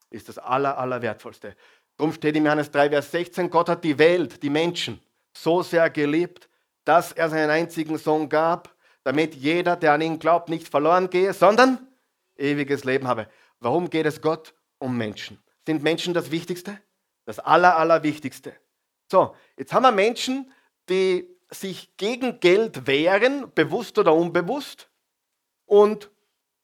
ist 0.09 0.29
das 0.29 0.37
aller, 0.37 0.77
aller 0.77 1.01
Wertvollste. 1.01 1.55
Darum 1.97 2.13
steht 2.13 2.35
im 2.35 2.45
Johannes 2.45 2.71
3, 2.71 2.89
Vers 2.89 3.11
16, 3.11 3.49
Gott 3.49 3.69
hat 3.69 3.83
die 3.83 3.97
Welt, 3.97 4.41
die 4.43 4.49
Menschen 4.49 5.01
so 5.33 5.63
sehr 5.63 5.89
geliebt, 5.89 6.49
dass 6.85 7.11
er 7.11 7.29
seinen 7.29 7.49
einzigen 7.49 7.97
Sohn 7.97 8.29
gab, 8.29 8.75
damit 9.03 9.35
jeder, 9.35 9.75
der 9.75 9.93
an 9.93 10.01
ihn 10.01 10.19
glaubt, 10.19 10.49
nicht 10.49 10.67
verloren 10.67 11.09
gehe, 11.09 11.33
sondern 11.33 11.87
ewiges 12.35 12.83
Leben 12.83 13.07
habe. 13.07 13.27
Warum 13.59 13.89
geht 13.89 14.05
es 14.05 14.21
Gott 14.21 14.53
um 14.79 14.97
Menschen? 14.97 15.39
Sind 15.65 15.83
Menschen 15.83 16.13
das 16.13 16.31
Wichtigste? 16.31 16.79
Das 17.25 17.39
Aller, 17.39 17.77
Allerwichtigste. 17.77 18.53
So, 19.09 19.35
jetzt 19.57 19.73
haben 19.73 19.83
wir 19.83 19.91
Menschen, 19.91 20.51
die 20.89 21.27
sich 21.49 21.95
gegen 21.97 22.39
Geld 22.39 22.87
wehren, 22.87 23.51
bewusst 23.53 23.97
oder 23.97 24.13
unbewusst, 24.13 24.89
und 25.65 26.11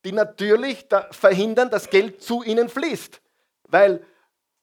die 0.05 0.11
natürlich 0.11 0.87
da 0.87 1.07
verhindern, 1.11 1.69
dass 1.69 1.89
Geld 1.89 2.21
zu 2.21 2.43
ihnen 2.43 2.69
fließt. 2.69 3.21
Weil 3.63 4.05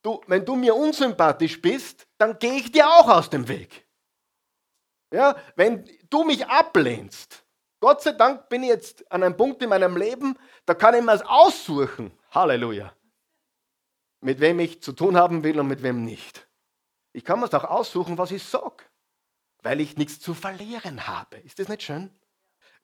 du, 0.03 0.21
wenn 0.27 0.45
du 0.45 0.57
mir 0.57 0.75
unsympathisch 0.75 1.61
bist, 1.61 2.07
dann 2.19 2.39
gehe 2.39 2.55
ich 2.55 2.73
dir 2.73 2.87
auch 2.87 3.09
aus 3.09 3.31
dem 3.31 3.49
Weg. 3.49 3.87
Ja, 5.13 5.37
wenn 5.55 5.89
du 6.11 6.25
mich 6.25 6.47
ablehnst, 6.47 7.45
Gott 7.81 8.03
sei 8.03 8.13
Dank 8.13 8.49
bin 8.49 8.63
ich 8.63 8.71
jetzt 8.71 9.11
an 9.13 9.23
einem 9.23 9.37
Punkt 9.37 9.63
in 9.63 9.69
meinem 9.69 9.97
Leben, 9.97 10.37
da 10.65 10.75
kann 10.75 10.95
ich 10.95 11.03
mir 11.03 11.13
es 11.13 11.23
aussuchen. 11.23 12.13
Halleluja. 12.31 12.93
Mit 14.21 14.41
wem 14.41 14.61
ich 14.61 14.83
zu 14.83 14.93
tun 14.93 15.17
haben 15.17 15.45
will 15.45 15.61
und 15.61 15.69
mit 15.69 15.83
wem 15.83 16.05
nicht. 16.05 16.47
Ich 17.13 17.25
kann 17.25 17.41
mir 17.41 17.47
auch 17.47 17.65
aussuchen, 17.65 18.19
was 18.19 18.31
ich 18.31 18.43
sage, 18.43 18.85
weil 19.63 19.81
ich 19.81 19.97
nichts 19.97 20.21
zu 20.21 20.35
verlieren 20.35 21.07
habe. 21.07 21.37
Ist 21.39 21.59
das 21.59 21.69
nicht 21.69 21.83
schön? 21.83 22.11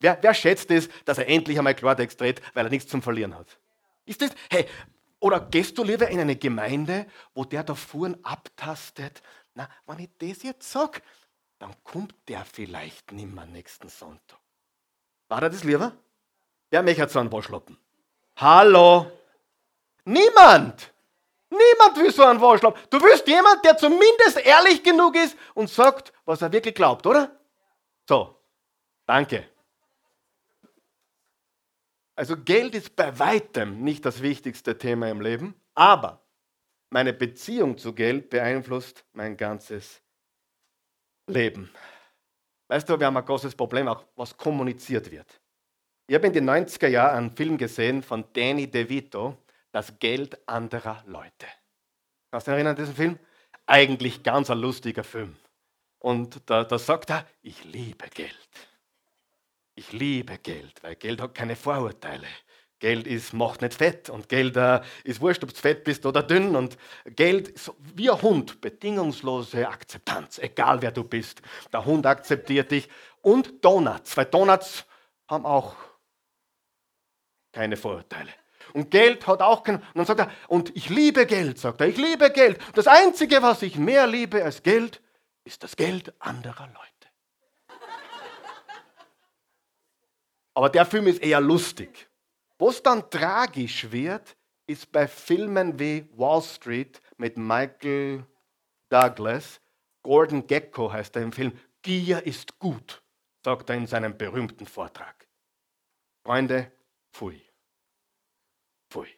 Wer, 0.00 0.18
wer 0.22 0.34
schätzt 0.34 0.70
es, 0.70 0.88
dass 1.04 1.18
er 1.18 1.28
endlich 1.28 1.58
einmal 1.58 1.74
Klartext 1.74 2.20
dreht, 2.20 2.42
weil 2.54 2.66
er 2.66 2.70
nichts 2.70 2.90
zum 2.90 3.02
Verlieren 3.02 3.36
hat? 3.36 3.58
Ist 4.04 4.20
das, 4.20 4.30
hey, 4.50 4.66
oder 5.20 5.38
gehst 5.38 5.78
du 5.78 5.84
lieber 5.84 6.08
in 6.08 6.18
eine 6.18 6.34
Gemeinde, 6.34 7.06
wo 7.34 7.44
der 7.44 7.62
da 7.62 7.74
Fuhren 7.74 8.24
abtastet? 8.24 9.22
Na, 9.54 9.68
wenn 9.86 10.00
ich 10.00 10.10
das 10.18 10.42
jetzt 10.42 10.70
sage, 10.70 11.02
dann 11.58 11.74
kommt 11.84 12.14
der 12.26 12.44
vielleicht 12.44 13.12
nimmer 13.12 13.46
nächsten 13.46 13.88
Sonntag. 13.88 14.40
War 15.28 15.42
er 15.42 15.50
das 15.50 15.62
lieber? 15.62 15.92
Wer 16.70 16.82
möchte 16.82 17.08
so 17.08 17.20
einen 17.20 17.30
Waschlappen? 17.30 17.78
Hallo? 18.36 19.12
Niemand! 20.04 20.91
Niemand 21.52 21.98
will 21.98 22.10
so 22.10 22.24
einen 22.24 22.40
Waschlappen. 22.40 22.80
Du 22.88 22.98
willst 23.02 23.28
jemand, 23.28 23.62
der 23.62 23.76
zumindest 23.76 24.38
ehrlich 24.42 24.82
genug 24.82 25.16
ist 25.16 25.36
und 25.52 25.68
sagt, 25.68 26.12
was 26.24 26.40
er 26.40 26.50
wirklich 26.50 26.74
glaubt, 26.74 27.06
oder? 27.06 27.38
So, 28.08 28.42
danke. 29.06 29.46
Also 32.14 32.36
Geld 32.36 32.74
ist 32.74 32.96
bei 32.96 33.18
weitem 33.18 33.82
nicht 33.84 34.04
das 34.06 34.22
wichtigste 34.22 34.78
Thema 34.78 35.10
im 35.10 35.20
Leben, 35.20 35.54
aber 35.74 36.22
meine 36.88 37.12
Beziehung 37.12 37.76
zu 37.76 37.94
Geld 37.94 38.30
beeinflusst 38.30 39.04
mein 39.12 39.36
ganzes 39.36 40.00
Leben. 41.26 41.70
Weißt 42.68 42.88
du, 42.88 42.98
wir 42.98 43.06
haben 43.06 43.16
ein 43.16 43.24
großes 43.24 43.54
Problem, 43.54 43.88
auch 43.88 44.04
was 44.16 44.36
kommuniziert 44.36 45.10
wird. 45.10 45.40
Ich 46.06 46.14
habe 46.14 46.26
in 46.26 46.32
den 46.32 46.48
90er 46.48 46.88
Jahren 46.88 47.16
einen 47.16 47.36
Film 47.36 47.58
gesehen 47.58 48.02
von 48.02 48.24
Danny 48.32 48.70
DeVito, 48.70 49.36
Das 49.72 49.98
Geld 49.98 50.46
anderer 50.48 51.02
Leute. 51.06 51.46
Kannst 52.30 52.46
du 52.46 52.50
dich 52.50 52.56
erinnern 52.56 52.76
an 52.76 52.76
diesen 52.76 52.94
Film? 52.94 53.18
Eigentlich 53.66 54.22
ganz 54.22 54.50
ein 54.50 54.58
lustiger 54.58 55.04
Film. 55.04 55.36
Und 55.98 56.40
da, 56.46 56.64
da 56.64 56.78
sagt 56.78 57.10
er, 57.10 57.26
ich 57.42 57.64
liebe 57.64 58.08
Geld. 58.08 58.48
Ich 59.74 59.92
liebe 59.92 60.38
Geld, 60.38 60.82
weil 60.82 60.96
Geld 60.96 61.20
hat 61.20 61.34
keine 61.34 61.56
Vorurteile. 61.56 62.26
Geld 62.80 63.06
ist, 63.06 63.32
macht 63.32 63.62
nicht 63.62 63.74
fett 63.74 64.10
und 64.10 64.28
Geld 64.28 64.56
äh, 64.56 64.80
ist 65.04 65.20
wurscht, 65.20 65.44
ob 65.44 65.50
du 65.50 65.56
fett 65.56 65.84
bist 65.84 66.04
oder 66.04 66.22
dünn. 66.22 66.56
Und 66.56 66.76
Geld 67.04 67.48
ist 67.48 67.72
wie 67.78 68.10
ein 68.10 68.20
Hund, 68.20 68.60
bedingungslose 68.60 69.68
Akzeptanz, 69.68 70.38
egal 70.38 70.82
wer 70.82 70.90
du 70.90 71.04
bist. 71.04 71.40
Der 71.72 71.84
Hund 71.84 72.04
akzeptiert 72.06 72.72
dich. 72.72 72.88
Und 73.20 73.64
Donuts, 73.64 74.16
weil 74.16 74.26
Donuts 74.26 74.84
haben 75.28 75.46
auch 75.46 75.76
keine 77.52 77.76
Vorurteile. 77.76 78.32
Und 78.72 78.90
Geld 78.90 79.26
hat 79.26 79.42
auch 79.42 79.62
keinen. 79.62 79.78
Und 79.78 79.96
dann 79.96 80.06
sagt 80.06 80.20
er, 80.20 80.30
und 80.48 80.74
ich 80.76 80.88
liebe 80.88 81.26
Geld, 81.26 81.58
sagt 81.58 81.80
er, 81.80 81.88
ich 81.88 81.96
liebe 81.96 82.30
Geld. 82.30 82.58
Das 82.74 82.86
Einzige, 82.86 83.42
was 83.42 83.62
ich 83.62 83.76
mehr 83.76 84.06
liebe 84.06 84.42
als 84.42 84.62
Geld, 84.62 85.00
ist 85.44 85.62
das 85.62 85.76
Geld 85.76 86.14
anderer 86.18 86.66
Leute. 86.66 86.78
Aber 90.54 90.68
der 90.68 90.86
Film 90.86 91.06
ist 91.06 91.22
eher 91.22 91.40
lustig. 91.40 92.08
Was 92.58 92.82
dann 92.82 93.10
tragisch 93.10 93.90
wird, 93.90 94.36
ist 94.66 94.92
bei 94.92 95.08
Filmen 95.08 95.78
wie 95.78 96.08
Wall 96.14 96.42
Street 96.42 97.00
mit 97.16 97.36
Michael 97.36 98.24
Douglas, 98.88 99.60
Gordon 100.02 100.46
Gecko 100.46 100.92
heißt 100.92 101.16
er 101.16 101.22
im 101.22 101.32
Film, 101.32 101.58
Gier 101.82 102.24
ist 102.26 102.58
gut, 102.58 103.02
sagt 103.44 103.70
er 103.70 103.76
in 103.76 103.86
seinem 103.86 104.16
berühmten 104.16 104.66
Vortrag. 104.66 105.26
Freunde, 106.24 106.70
pfui. 107.12 107.51
Pfui. 108.92 109.08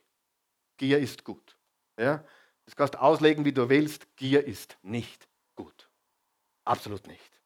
Gier 0.76 1.00
ist 1.00 1.24
gut. 1.24 1.56
Ja? 1.98 2.24
Das 2.64 2.76
kannst 2.76 2.94
du 2.94 3.02
auslegen, 3.02 3.44
wie 3.44 3.52
du 3.52 3.68
willst. 3.68 4.16
Gier 4.16 4.46
ist 4.46 4.78
nicht 4.82 5.28
gut. 5.56 5.90
Absolut 6.64 7.06
nicht. 7.08 7.42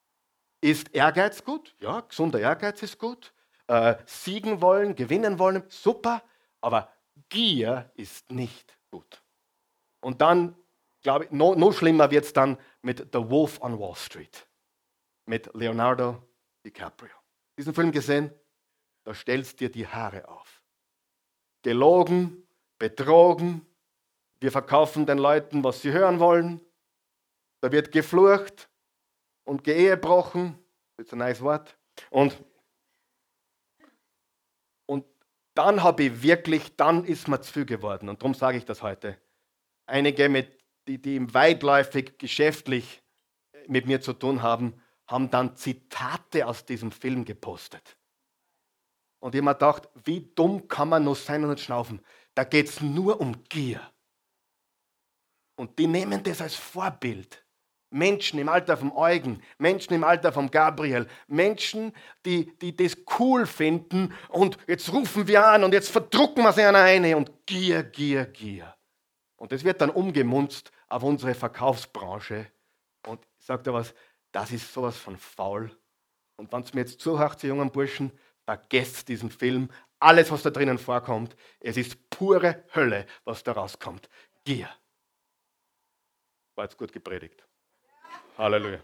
Ist 0.60 0.94
Ehrgeiz 0.94 1.42
gut? 1.42 1.74
Ja, 1.80 2.00
gesunder 2.00 2.38
Ehrgeiz 2.38 2.82
ist 2.82 2.98
gut. 2.98 3.32
Äh, 3.66 3.96
siegen 4.06 4.60
wollen, 4.60 4.94
gewinnen 4.94 5.38
wollen, 5.38 5.64
super. 5.68 6.22
Aber 6.60 6.92
Gier 7.30 7.90
ist 7.94 8.30
nicht 8.30 8.78
gut. 8.90 9.22
Und 10.00 10.20
dann, 10.20 10.54
glaube 11.00 11.24
ich, 11.24 11.30
noch, 11.30 11.56
noch 11.56 11.72
schlimmer 11.72 12.10
wird 12.10 12.26
es 12.26 12.32
dann 12.32 12.58
mit 12.82 13.08
The 13.12 13.30
Wolf 13.30 13.60
on 13.62 13.78
Wall 13.78 13.96
Street. 13.96 14.46
Mit 15.26 15.52
Leonardo 15.54 16.22
DiCaprio. 16.64 17.14
Diesen 17.56 17.74
Film 17.74 17.90
gesehen? 17.90 18.32
Da 19.04 19.14
stellst 19.14 19.60
dir 19.60 19.70
die 19.70 19.86
Haare 19.86 20.28
auf. 20.28 20.57
Gelogen, 21.62 22.46
betrogen, 22.78 23.66
wir 24.40 24.52
verkaufen 24.52 25.06
den 25.06 25.18
Leuten, 25.18 25.64
was 25.64 25.82
sie 25.82 25.92
hören 25.92 26.20
wollen. 26.20 26.60
Da 27.60 27.72
wird 27.72 27.90
geflucht 27.90 28.70
und 29.44 29.64
geehebrochen. 29.64 30.58
Das 30.96 31.06
ist 31.06 31.12
ein 31.12 31.18
nice 31.18 31.40
Wort. 31.40 31.76
Und, 32.10 32.36
und 34.86 35.04
dann 35.54 35.82
habe 35.82 36.04
ich 36.04 36.22
wirklich, 36.22 36.76
dann 36.76 37.04
ist 37.04 37.26
mir 37.26 37.40
zu 37.40 37.52
viel 37.52 37.66
geworden. 37.66 38.08
Und 38.08 38.22
darum 38.22 38.34
sage 38.34 38.58
ich 38.58 38.64
das 38.64 38.82
heute. 38.82 39.18
Einige, 39.86 40.28
mit, 40.28 40.56
die, 40.86 41.02
die 41.02 41.34
weitläufig 41.34 42.18
geschäftlich 42.18 43.02
mit 43.66 43.86
mir 43.86 44.00
zu 44.00 44.12
tun 44.12 44.42
haben, 44.42 44.80
haben 45.06 45.30
dann 45.30 45.56
Zitate 45.56 46.46
aus 46.46 46.64
diesem 46.64 46.92
Film 46.92 47.24
gepostet. 47.24 47.97
Und 49.20 49.34
ich 49.34 49.40
habe 49.40 49.50
mir 49.50 49.54
gedacht, 49.54 49.88
wie 50.04 50.32
dumm 50.34 50.68
kann 50.68 50.88
man 50.88 51.04
nur 51.04 51.16
sein 51.16 51.44
und 51.44 51.58
schnaufen? 51.58 52.00
Da 52.34 52.44
geht 52.44 52.68
es 52.68 52.80
nur 52.80 53.20
um 53.20 53.44
Gier. 53.48 53.80
Und 55.56 55.78
die 55.78 55.88
nehmen 55.88 56.22
das 56.22 56.40
als 56.40 56.54
Vorbild. 56.54 57.44
Menschen 57.90 58.38
im 58.38 58.48
Alter 58.48 58.76
vom 58.76 58.94
Eugen, 58.94 59.42
Menschen 59.56 59.94
im 59.94 60.04
Alter 60.04 60.32
vom 60.32 60.50
Gabriel, 60.50 61.06
Menschen, 61.26 61.92
die, 62.26 62.56
die 62.58 62.76
das 62.76 62.96
cool 63.18 63.46
finden 63.46 64.12
und 64.28 64.58
jetzt 64.66 64.92
rufen 64.92 65.26
wir 65.26 65.46
an 65.46 65.64
und 65.64 65.72
jetzt 65.72 65.90
verdrucken 65.90 66.42
wir 66.42 66.52
sie 66.52 66.64
an 66.64 66.76
eine 66.76 67.16
und 67.16 67.46
Gier, 67.46 67.82
Gier, 67.82 68.26
Gier. 68.26 68.74
Und 69.36 69.52
das 69.52 69.64
wird 69.64 69.80
dann 69.80 69.90
umgemunzt 69.90 70.70
auf 70.88 71.02
unsere 71.02 71.34
Verkaufsbranche. 71.34 72.50
Und 73.06 73.20
sage 73.38 73.62
dir 73.62 73.72
was, 73.72 73.94
das 74.32 74.50
ist 74.52 74.72
sowas 74.72 74.96
von 74.96 75.16
faul. 75.16 75.70
Und 76.36 76.52
wenn 76.52 76.62
es 76.62 76.74
mir 76.74 76.80
jetzt 76.82 77.00
zuhört, 77.00 77.42
die 77.42 77.46
jungen 77.46 77.70
Burschen, 77.70 78.12
vergesst 78.48 79.08
diesen 79.08 79.30
Film, 79.30 79.68
alles, 79.98 80.30
was 80.30 80.42
da 80.42 80.48
drinnen 80.48 80.78
vorkommt. 80.78 81.36
Es 81.60 81.76
ist 81.76 82.08
pure 82.08 82.64
Hölle, 82.74 83.06
was 83.24 83.42
da 83.42 83.52
rauskommt. 83.52 84.08
Gier. 84.42 84.70
War 86.54 86.64
jetzt 86.64 86.78
gut 86.78 86.90
gepredigt. 86.90 87.44
Halleluja. 88.38 88.80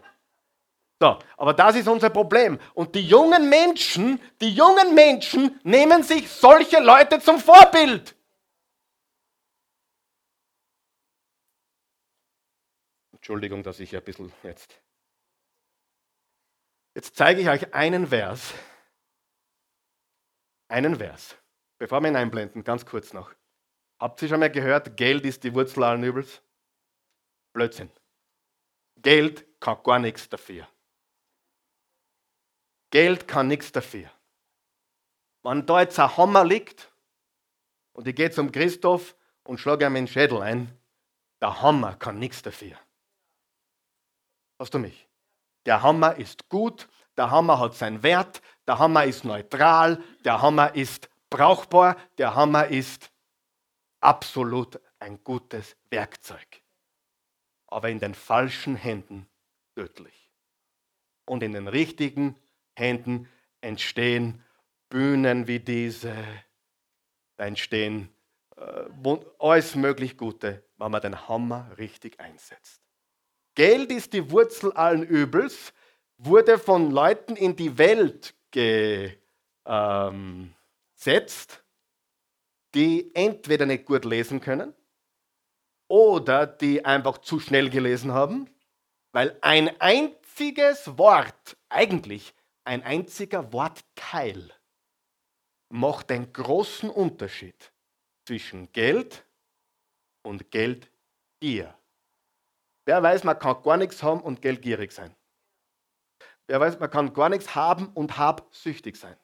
So, 0.99 1.17
aber 1.37 1.55
das 1.55 1.77
ist 1.77 1.87
unser 1.87 2.11
Problem. 2.11 2.59
Und 2.75 2.93
die 2.93 3.07
jungen 3.07 3.49
Menschen, 3.49 4.21
die 4.39 4.53
jungen 4.53 4.93
Menschen 4.93 5.59
nehmen 5.63 6.03
sich 6.03 6.29
solche 6.29 6.79
Leute 6.79 7.19
zum 7.19 7.39
Vorbild. 7.39 8.15
Entschuldigung, 13.13 13.63
dass 13.63 13.79
ich 13.79 13.95
ein 13.95 14.03
bisschen 14.03 14.31
jetzt. 14.43 14.79
Jetzt 16.93 17.15
zeige 17.15 17.41
ich 17.41 17.49
euch 17.49 17.73
einen 17.73 18.05
Vers. 18.05 18.53
Einen 20.67 20.95
Vers. 20.95 21.35
Bevor 21.77 22.01
wir 22.01 22.09
ihn 22.09 22.15
einblenden, 22.15 22.63
ganz 22.63 22.85
kurz 22.85 23.13
noch. 23.13 23.33
Habt 23.99 24.21
ihr 24.21 24.29
schon 24.29 24.39
mal 24.39 24.51
gehört, 24.51 24.97
Geld 24.97 25.25
ist 25.25 25.43
die 25.43 25.53
Wurzel 25.53 25.83
allen 25.83 26.03
Übels? 26.03 26.41
Blödsinn. 27.53 27.91
Geld 28.97 29.45
kann 29.59 29.81
gar 29.83 29.99
nichts 29.99 30.27
dafür. 30.29 30.67
Geld 32.91 33.27
kann 33.27 33.47
nichts 33.47 33.71
dafür. 33.71 34.09
Wenn 35.43 35.65
da 35.65 35.81
jetzt 35.81 35.99
ein 35.99 36.17
Hammer 36.17 36.43
liegt 36.43 36.91
und 37.93 38.07
ich 38.07 38.15
gehe 38.15 38.31
zum 38.31 38.51
Christoph 38.51 39.15
und 39.43 39.59
schlage 39.59 39.85
ihm 39.85 39.93
den 39.93 40.07
Schädel 40.07 40.41
ein, 40.41 40.77
der 41.41 41.61
Hammer 41.61 41.95
kann 41.95 42.19
nichts 42.19 42.41
dafür. 42.41 42.79
Hast 44.59 44.73
du 44.73 44.79
mich? 44.79 45.07
Der 45.65 45.81
Hammer 45.81 46.15
ist 46.15 46.49
gut, 46.49 46.87
der 47.17 47.31
Hammer 47.31 47.59
hat 47.59 47.75
seinen 47.75 48.03
Wert, 48.03 48.41
der 48.67 48.79
Hammer 48.79 49.05
ist 49.05 49.23
neutral, 49.25 50.01
der 50.23 50.41
Hammer 50.41 50.75
ist 50.75 51.09
brauchbar, 51.29 51.97
der 52.17 52.35
Hammer 52.35 52.67
ist 52.67 53.11
absolut 53.99 54.79
ein 54.99 55.23
gutes 55.23 55.75
Werkzeug. 55.89 56.61
Aber 57.67 57.89
in 57.89 57.99
den 57.99 58.13
falschen 58.13 58.75
Händen 58.75 59.27
tödlich. 59.75 60.31
Und 61.25 61.43
in 61.43 61.53
den 61.53 61.67
richtigen 61.67 62.35
Händen 62.75 63.27
entstehen 63.61 64.43
Bühnen 64.89 65.47
wie 65.47 65.59
diese, 65.59 66.15
da 67.37 67.45
entstehen 67.45 68.09
äh, 68.55 69.17
alles 69.39 69.75
möglich 69.75 70.17
Gute, 70.17 70.63
wenn 70.77 70.91
man 70.91 71.01
den 71.01 71.27
Hammer 71.27 71.71
richtig 71.77 72.19
einsetzt. 72.19 72.81
Geld 73.55 73.91
ist 73.91 74.13
die 74.13 74.29
Wurzel 74.31 74.71
allen 74.73 75.03
Übels, 75.03 75.73
wurde 76.17 76.57
von 76.57 76.91
Leuten 76.91 77.35
in 77.35 77.55
die 77.55 77.77
Welt 77.77 78.33
gesetzt, 78.51 79.23
die 82.73 83.15
entweder 83.15 83.65
nicht 83.65 83.85
gut 83.85 84.05
lesen 84.05 84.41
können 84.41 84.73
oder 85.87 86.47
die 86.47 86.83
einfach 86.83 87.19
zu 87.19 87.39
schnell 87.39 87.69
gelesen 87.69 88.11
haben, 88.11 88.49
weil 89.11 89.37
ein 89.41 89.79
einziges 89.79 90.97
Wort, 90.97 91.57
eigentlich 91.69 92.33
ein 92.63 92.81
einziger 92.83 93.53
Wortteil, 93.53 94.51
macht 95.69 96.11
einen 96.11 96.33
großen 96.33 96.89
Unterschied 96.89 97.71
zwischen 98.27 98.71
Geld 98.71 99.25
und 100.23 100.49
Geldgier. 100.51 101.77
Wer 102.85 103.03
weiß, 103.03 103.23
man 103.23 103.39
kann 103.39 103.61
gar 103.63 103.77
nichts 103.77 104.03
haben 104.03 104.21
und 104.21 104.41
geldgierig 104.41 104.91
sein. 104.91 105.15
Wer 106.47 106.59
weiß, 106.59 106.79
man 106.79 106.89
kann 106.89 107.13
gar 107.13 107.29
nichts 107.29 107.55
haben 107.55 107.89
und 107.93 108.17
habsüchtig 108.17 108.97
sein. 108.97 109.15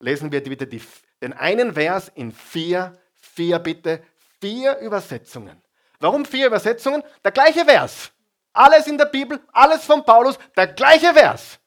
Lesen 0.00 0.32
wir 0.32 0.42
bitte 0.42 0.66
die, 0.66 0.82
den 1.22 1.32
einen 1.32 1.74
Vers 1.74 2.10
in 2.14 2.32
vier, 2.32 2.98
vier 3.14 3.58
bitte, 3.58 4.02
vier 4.40 4.78
Übersetzungen. 4.78 5.62
Warum 6.00 6.24
vier 6.24 6.48
Übersetzungen? 6.48 7.02
Der 7.24 7.32
gleiche 7.32 7.64
Vers. 7.64 8.12
Alles 8.52 8.86
in 8.86 8.98
der 8.98 9.06
Bibel, 9.06 9.40
alles 9.52 9.84
von 9.84 10.04
Paulus, 10.04 10.38
der 10.56 10.66
gleiche 10.68 11.12
Vers. 11.14 11.58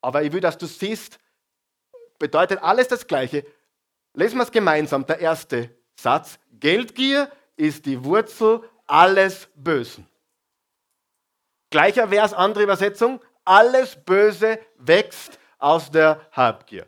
Aber 0.00 0.22
ich 0.22 0.32
will, 0.32 0.40
dass 0.40 0.56
du 0.56 0.66
siehst, 0.66 1.18
bedeutet 2.18 2.62
alles 2.62 2.88
das 2.88 3.06
Gleiche. 3.06 3.44
Lesen 4.14 4.36
wir 4.36 4.44
es 4.44 4.50
gemeinsam. 4.50 5.06
Der 5.06 5.18
erste 5.18 5.70
Satz. 5.96 6.38
Geldgier 6.52 7.30
ist 7.56 7.86
die 7.86 8.04
Wurzel 8.04 8.62
alles 8.86 9.48
Bösen. 9.54 10.06
Gleicher 11.70 12.08
Vers, 12.08 12.32
andere 12.32 12.64
Übersetzung 12.64 13.20
alles 13.48 13.96
Böse 13.96 14.60
wächst 14.76 15.38
aus 15.58 15.90
der 15.90 16.20
Habgier. 16.32 16.86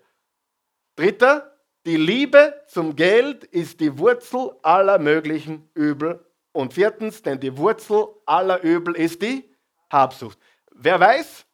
Dritter, 0.94 1.57
die 1.87 1.96
Liebe 1.96 2.62
zum 2.66 2.94
Geld 2.94 3.44
ist 3.44 3.81
die 3.81 3.96
Wurzel 3.99 4.51
aller 4.62 4.99
möglichen 4.99 5.70
Übel. 5.75 6.25
Und 6.53 6.75
viertens, 6.75 7.23
denn 7.23 7.40
die 7.40 7.57
Wurzel 7.57 8.09
aller 8.27 8.61
Übel 8.62 8.94
ist 8.94 9.23
die 9.23 9.49
Habsucht. 9.90 10.38
Wer 10.73 11.01
weiß, 11.01 11.46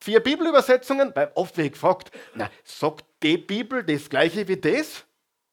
vier 0.00 0.20
Bibelübersetzungen, 0.20 1.12
weil 1.14 1.30
oft 1.34 1.56
wird 1.56 1.74
gefragt, 1.74 2.10
na, 2.34 2.50
sagt 2.64 3.04
die 3.22 3.38
Bibel 3.38 3.84
das 3.84 4.08
gleiche 4.08 4.48
wie 4.48 4.56
das? 4.56 5.04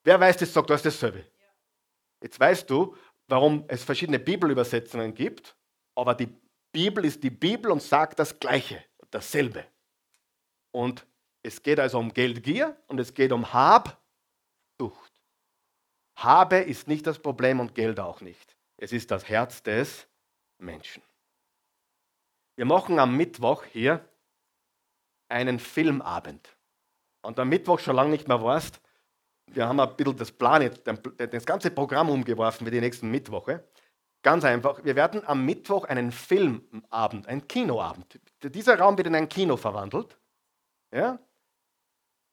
Wer 0.04 0.20
weiß, 0.20 0.38
das 0.38 0.54
sagt 0.54 0.70
das 0.70 0.82
dasselbe. 0.82 1.26
Jetzt 2.24 2.40
weißt 2.40 2.68
du, 2.70 2.96
warum 3.28 3.66
es 3.68 3.84
verschiedene 3.84 4.18
Bibelübersetzungen 4.18 5.14
gibt, 5.14 5.56
aber 5.94 6.16
die 6.16 6.30
Bibel 6.72 7.06
ist 7.06 7.22
die 7.24 7.30
Bibel 7.30 7.72
und 7.72 7.84
sagt 7.84 8.18
das 8.18 8.40
Gleiche 8.40 8.84
dasselbe. 9.12 9.66
Und 10.72 11.06
es 11.44 11.62
geht 11.62 11.80
also 11.80 12.00
um 12.00 12.14
Geldgier 12.14 12.76
und 12.88 13.00
es 13.00 13.14
geht 13.14 13.32
um 13.32 13.54
Habsucht. 13.54 14.00
Habe 16.18 16.58
ist 16.58 16.88
nicht 16.88 17.06
das 17.06 17.20
Problem 17.20 17.60
und 17.60 17.76
Geld 17.76 18.00
auch 18.00 18.22
nicht. 18.22 18.56
Es 18.78 18.92
ist 18.92 19.12
das 19.12 19.28
Herz 19.28 19.64
des 19.64 20.08
Menschen. 20.58 21.04
Wir 22.56 22.66
machen 22.66 23.00
am 23.00 23.16
Mittwoch 23.16 23.64
hier 23.66 24.08
einen 25.30 25.60
Filmabend. 25.60 26.56
Und 27.22 27.40
am 27.40 27.50
Mittwoch 27.50 27.80
schon 27.80 27.96
lange 27.96 28.12
nicht 28.12 28.28
mehr 28.28 28.42
warst, 28.42 28.82
wir 29.48 29.68
haben 29.68 29.80
ein 29.80 29.96
bisschen 29.96 30.18
das 30.18 30.32
Plan, 30.32 30.70
das 31.18 31.46
ganze 31.46 31.72
Programm 31.72 32.10
umgeworfen 32.10 32.66
für 32.66 32.72
die 32.72 32.82
nächsten 32.82 33.10
Mittwoche. 33.10 33.64
Ganz 34.26 34.44
einfach, 34.44 34.84
wir 34.84 34.96
werden 34.96 35.24
am 35.28 35.46
Mittwoch 35.46 35.84
einen 35.84 36.12
Filmabend, 36.12 37.28
einen 37.28 37.48
Kinoabend. 37.48 38.20
Dieser 38.42 38.80
Raum 38.80 38.98
wird 38.98 39.06
in 39.06 39.14
ein 39.14 39.30
Kino 39.30 39.56
verwandelt. 39.56 40.18
Ja? 40.92 41.20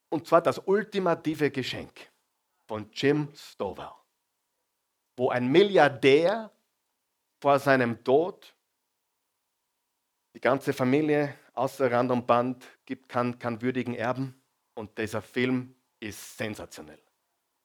Und 0.08 0.26
zwar 0.26 0.40
das 0.40 0.58
ultimative 0.58 1.50
Geschenk 1.50 2.10
von 2.66 2.90
Jim 2.92 3.28
Stovall, 3.34 3.92
wo 5.18 5.28
ein 5.28 5.48
Milliardär 5.48 6.50
vor 7.42 7.58
seinem 7.58 8.02
Tod 8.02 8.56
die 10.34 10.40
ganze 10.40 10.72
Familie 10.72 11.34
außer 11.52 11.92
Rand 11.92 12.10
und 12.10 12.26
Band 12.26 12.64
gibt, 12.86 13.06
kann, 13.10 13.38
kann 13.38 13.60
würdigen 13.60 13.94
Erben. 13.94 14.42
Und 14.72 14.96
dieser 14.96 15.20
Film 15.20 15.74
ist 16.00 16.38
sensationell. 16.38 17.02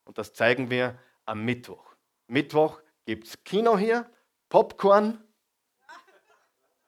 Und 0.03 0.17
das 0.17 0.33
zeigen 0.33 0.69
wir 0.69 0.99
am 1.23 1.45
Mittwoch. 1.45 1.95
Mittwoch 2.27 2.81
gibt 3.05 3.25
es 3.25 3.41
Kino 3.45 3.77
hier, 3.77 4.05
Popcorn. 4.49 5.23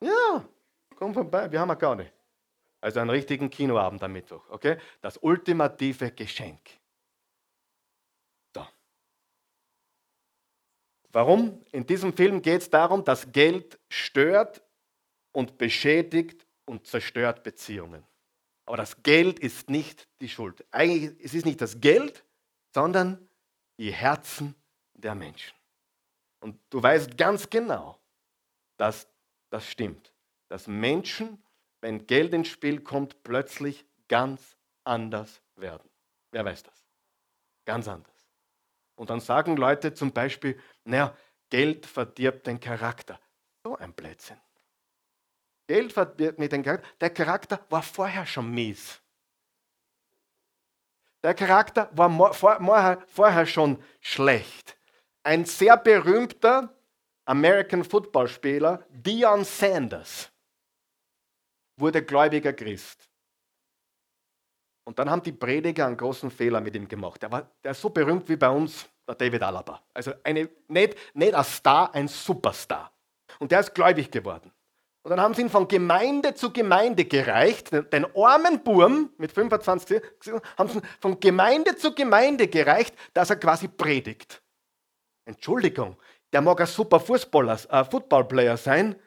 Ja, 0.01 0.45
komm 0.95 1.13
vorbei, 1.13 1.51
wir 1.51 1.59
haben 1.59 1.69
ja 1.69 1.75
gar 1.75 1.95
nicht. 1.95 2.13
Also 2.81 3.01
einen 3.01 3.09
richtigen 3.09 3.49
Kinoabend 3.49 4.01
am 4.03 4.13
Mittwoch, 4.13 4.49
okay? 4.49 4.77
Das 5.01 5.17
ultimative 5.17 6.11
Geschenk. 6.11 6.61
So. 8.55 8.65
Warum? 11.11 11.65
In 11.71 11.85
diesem 11.85 12.13
Film 12.13 12.41
geht 12.41 12.61
es 12.61 12.69
darum, 12.69 13.03
dass 13.03 13.29
Geld 13.31 13.77
stört 13.89 14.61
und 15.33 15.57
beschädigt 15.57 16.45
und 16.65 16.87
zerstört 16.87 17.43
Beziehungen. 17.43 18.05
Aber 18.65 18.77
das 18.77 19.03
Geld 19.03 19.39
ist 19.39 19.69
nicht 19.69 20.07
die 20.21 20.29
Schuld. 20.29 20.63
Eigentlich 20.71 21.19
es 21.25 21.33
ist 21.33 21.45
nicht 21.45 21.59
das 21.59 21.81
Geld, 21.81 22.23
sondern 22.73 23.27
die 23.77 23.91
Herzen 23.91 24.55
der 24.93 25.15
Menschen. 25.15 25.58
Und 26.39 26.59
du 26.69 26.81
weißt 26.81 27.17
ganz 27.17 27.49
genau, 27.49 27.99
dass 28.77 29.07
das 29.49 29.67
stimmt. 29.67 30.13
Dass 30.47 30.67
Menschen, 30.67 31.43
wenn 31.81 32.07
Geld 32.07 32.33
ins 32.33 32.47
Spiel 32.47 32.81
kommt, 32.81 33.23
plötzlich 33.23 33.85
ganz 34.07 34.57
anders 34.83 35.41
werden. 35.55 35.89
Wer 36.31 36.45
weiß 36.45 36.63
das? 36.63 36.83
Ganz 37.65 37.87
anders. 37.87 38.13
Und 38.95 39.09
dann 39.09 39.19
sagen 39.19 39.55
Leute 39.57 39.93
zum 39.93 40.11
Beispiel, 40.11 40.59
naja, 40.83 41.15
Geld 41.49 41.85
verdirbt 41.85 42.47
den 42.47 42.59
Charakter. 42.59 43.19
So 43.63 43.75
ein 43.75 43.93
Blödsinn. 43.93 44.39
Geld 45.67 45.93
verdirbt 45.93 46.39
nicht 46.39 46.51
den 46.51 46.63
Charakter. 46.63 46.87
Der 46.99 47.09
Charakter 47.11 47.65
war 47.69 47.83
vorher 47.83 48.25
schon 48.25 48.51
mies. 48.51 49.01
Der 51.21 51.33
Charakter 51.33 51.89
war 51.93 52.33
vorher, 52.33 53.03
vorher 53.07 53.45
schon 53.45 53.83
schlecht. 53.99 54.78
Ein 55.23 55.45
sehr 55.45 55.77
berühmter 55.77 56.73
American 57.25 57.83
Football 57.83 58.27
Spieler, 58.27 58.83
Dion 58.89 59.43
Sanders, 59.43 60.31
wurde 61.77 62.03
gläubiger 62.03 62.53
Christ. 62.53 63.07
Und 64.83 64.97
dann 64.97 65.09
haben 65.09 65.21
die 65.21 65.31
Prediger 65.31 65.85
einen 65.85 65.97
großen 65.97 66.31
Fehler 66.31 66.61
mit 66.61 66.75
ihm 66.75 66.87
gemacht. 66.87 67.21
Der, 67.21 67.31
war, 67.31 67.47
der 67.63 67.71
ist 67.71 67.81
so 67.81 67.89
berühmt 67.91 68.27
wie 68.27 68.35
bei 68.35 68.49
uns 68.49 68.89
der 69.07 69.13
David 69.13 69.43
Alaba. 69.43 69.83
Also 69.93 70.13
eine, 70.23 70.49
nicht, 70.67 70.95
nicht 71.13 71.35
ein 71.35 71.43
Star, 71.43 71.93
ein 71.93 72.07
Superstar. 72.07 72.91
Und 73.37 73.51
der 73.51 73.59
ist 73.59 73.75
gläubig 73.75 74.09
geworden. 74.09 74.51
Und 75.03 75.11
dann 75.11 75.21
haben 75.21 75.33
sie 75.33 75.43
ihn 75.43 75.49
von 75.49 75.67
Gemeinde 75.67 76.33
zu 76.33 76.51
Gemeinde 76.51 77.05
gereicht. 77.05 77.71
Den 77.71 78.07
armen 78.15 78.63
Burm 78.63 79.11
mit 79.17 79.31
25 79.31 80.01
haben 80.57 80.69
sie 80.69 80.81
von 80.99 81.19
Gemeinde 81.19 81.75
zu 81.75 81.93
Gemeinde 81.93 82.47
gereicht, 82.47 82.95
dass 83.13 83.29
er 83.29 83.35
quasi 83.35 83.67
predigt. 83.67 84.41
Entschuldigung, 85.29 85.95
der 86.33 86.41
mag 86.41 86.59
ein 86.59 86.65
super 86.65 86.99
Fußballer, 86.99 87.59
äh, 87.69 87.85
Footballplayer 87.85 88.57
sein, 88.57 88.99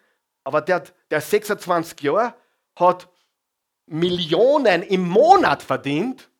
aber 0.45 0.61
der, 0.61 0.85
der 1.11 1.21
26 1.21 2.01
Jahre 2.01 2.35
hat 2.77 3.09
Millionen 3.87 4.83
im 4.85 5.09
Monat 5.09 5.65
verdient. 5.65 6.31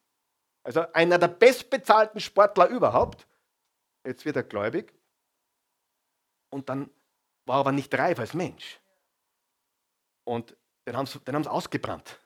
Also 0.63 0.87
einer 0.93 1.19
der 1.19 1.29
bestbezahlten 1.29 2.21
Sportler 2.21 2.69
überhaupt. 2.69 3.27
Jetzt 4.07 4.25
wird 4.25 4.37
er 4.37 4.45
gläubig. 4.45 4.95
Und 6.51 6.69
dann 6.69 6.89
war 7.45 7.57
er 7.57 7.61
aber 7.61 7.73
nicht 7.73 7.93
reif 7.93 8.21
als 8.21 8.35
Mensch. 8.35 8.79
Und 10.25 10.57
den 10.87 10.97
haben 10.97 11.07
sie, 11.07 11.19
den 11.19 11.35
haben 11.35 11.45
sie 11.45 11.51
ausgebrannt. 11.51 12.21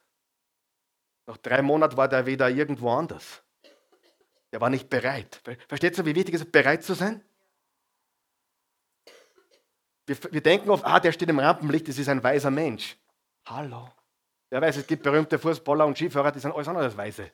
Nach 1.27 1.39
drei 1.39 1.63
Monaten 1.63 1.97
war 1.97 2.09
der 2.09 2.27
wieder 2.27 2.51
irgendwo 2.51 2.91
anders. 2.91 3.43
Der 4.53 4.61
war 4.61 4.69
nicht 4.69 4.91
bereit. 4.91 5.41
Versteht 5.69 5.97
ihr, 5.97 6.05
wie 6.05 6.15
wichtig 6.15 6.35
es 6.35 6.43
ist, 6.43 6.53
bereit 6.53 6.85
zu 6.85 6.93
sein? 6.93 7.25
Wir, 10.07 10.17
wir 10.33 10.41
denken 10.41 10.71
oft, 10.71 10.85
ah, 10.85 11.01
der 11.01 11.13
steht 11.13 11.29
im 11.29 11.39
Rampenlicht, 11.39 11.89
das 11.89 11.99
ist 11.99 12.09
ein 12.09 12.23
weiser 12.23 12.51
Mensch. 12.51 12.97
Hallo. 13.47 13.91
Wer 14.51 14.63
weiß, 14.63 14.77
es 14.77 14.87
gibt 14.87 15.03
berühmte 15.03 15.39
Fußballer 15.39 15.85
und 15.85 15.97
Skifahrer, 15.97 16.31
die 16.31 16.39
sind 16.39 16.53
alles 16.53 16.69
andere 16.69 16.85
als 16.85 16.97
weise. 16.97 17.33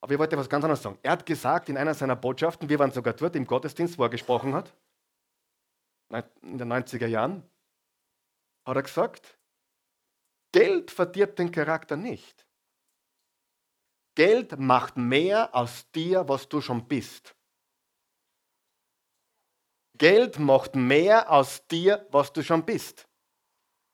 Aber 0.00 0.12
ich 0.12 0.18
wollte 0.18 0.36
was 0.36 0.48
ganz 0.48 0.64
anderes 0.64 0.82
sagen. 0.82 0.98
Er 1.02 1.12
hat 1.12 1.26
gesagt 1.26 1.68
in 1.68 1.76
einer 1.76 1.94
seiner 1.94 2.16
Botschaften, 2.16 2.68
wir 2.68 2.78
waren 2.78 2.92
sogar 2.92 3.14
dort 3.14 3.34
im 3.34 3.46
Gottesdienst, 3.46 3.98
wo 3.98 4.04
er 4.04 4.10
gesprochen 4.10 4.54
hat, 4.54 4.72
in 6.42 6.58
den 6.58 6.72
90er 6.72 7.06
Jahren, 7.06 7.42
hat 8.66 8.76
er 8.76 8.82
gesagt, 8.82 9.38
Geld 10.52 10.90
verdirbt 10.90 11.38
den 11.38 11.50
Charakter 11.50 11.96
nicht. 11.96 12.46
Geld 14.14 14.58
macht 14.58 14.96
mehr 14.96 15.54
aus 15.54 15.90
dir, 15.92 16.28
was 16.28 16.48
du 16.48 16.60
schon 16.60 16.86
bist. 16.86 17.37
Geld 19.98 20.38
macht 20.38 20.74
mehr 20.74 21.30
aus 21.30 21.66
dir, 21.66 22.06
was 22.10 22.32
du 22.32 22.42
schon 22.42 22.64
bist. 22.64 23.06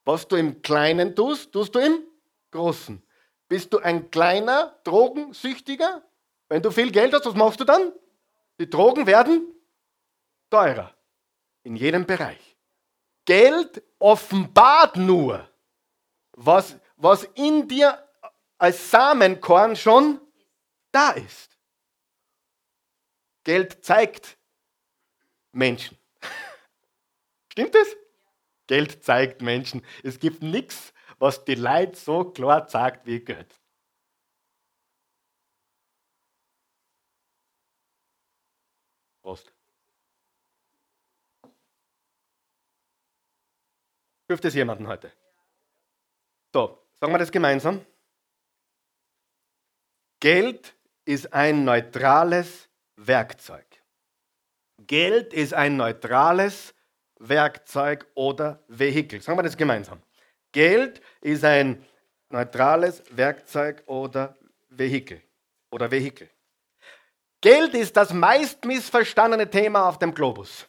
Was 0.04 0.28
du 0.28 0.36
im 0.36 0.60
Kleinen 0.62 1.16
tust, 1.16 1.52
tust 1.52 1.74
du 1.74 1.78
im 1.78 2.06
Großen. 2.50 3.02
Bist 3.48 3.72
du 3.72 3.78
ein 3.78 4.10
kleiner 4.10 4.78
Drogensüchtiger? 4.84 6.02
Wenn 6.48 6.62
du 6.62 6.70
viel 6.70 6.90
Geld 6.92 7.14
hast, 7.14 7.26
was 7.26 7.34
machst 7.34 7.60
du 7.60 7.64
dann? 7.64 7.92
Die 8.60 8.68
Drogen 8.68 9.06
werden 9.06 9.54
teurer. 10.50 10.94
In 11.62 11.76
jedem 11.76 12.06
Bereich. 12.06 12.56
Geld 13.24 13.82
offenbart 13.98 14.96
nur, 14.96 15.48
was, 16.32 16.76
was 16.96 17.24
in 17.34 17.66
dir 17.66 18.06
als 18.58 18.90
Samenkorn 18.90 19.74
schon 19.74 20.20
da 20.92 21.12
ist. 21.12 21.58
Geld 23.44 23.84
zeigt 23.84 24.36
Menschen. 25.54 25.98
Stimmt 27.52 27.74
es? 27.74 27.96
Geld 28.66 29.04
zeigt 29.04 29.42
Menschen. 29.42 29.84
Es 30.02 30.18
gibt 30.18 30.42
nichts, 30.42 30.92
was 31.18 31.44
die 31.44 31.54
Leid 31.54 31.96
so 31.96 32.24
klar 32.30 32.68
sagt 32.68 33.06
wie 33.06 33.20
Geld. 33.20 33.60
Prost. 39.22 39.52
Hilft 44.28 44.44
es 44.44 44.54
jemandem 44.54 44.88
heute? 44.88 45.12
So, 46.52 46.86
sagen 47.00 47.12
wir 47.12 47.18
das 47.18 47.32
gemeinsam. 47.32 47.84
Geld 50.20 50.74
ist 51.04 51.32
ein 51.32 51.64
neutrales 51.64 52.68
Werkzeug. 52.96 53.73
Geld 54.86 55.32
ist 55.32 55.54
ein 55.54 55.76
neutrales 55.76 56.74
Werkzeug 57.18 58.06
oder 58.14 58.62
Vehikel. 58.68 59.20
Sagen 59.20 59.38
wir 59.38 59.42
das 59.42 59.56
gemeinsam. 59.56 60.02
Geld 60.52 61.00
ist 61.20 61.44
ein 61.44 61.84
neutrales 62.28 63.02
Werkzeug 63.10 63.82
oder 63.86 64.36
Vehikel. 64.68 65.22
Oder 65.70 65.90
Vehikel. 65.90 66.30
Geld 67.40 67.74
ist 67.74 67.96
das 67.96 68.12
meist 68.12 68.64
missverstandene 68.64 69.50
Thema 69.50 69.88
auf 69.88 69.98
dem 69.98 70.14
Globus. 70.14 70.66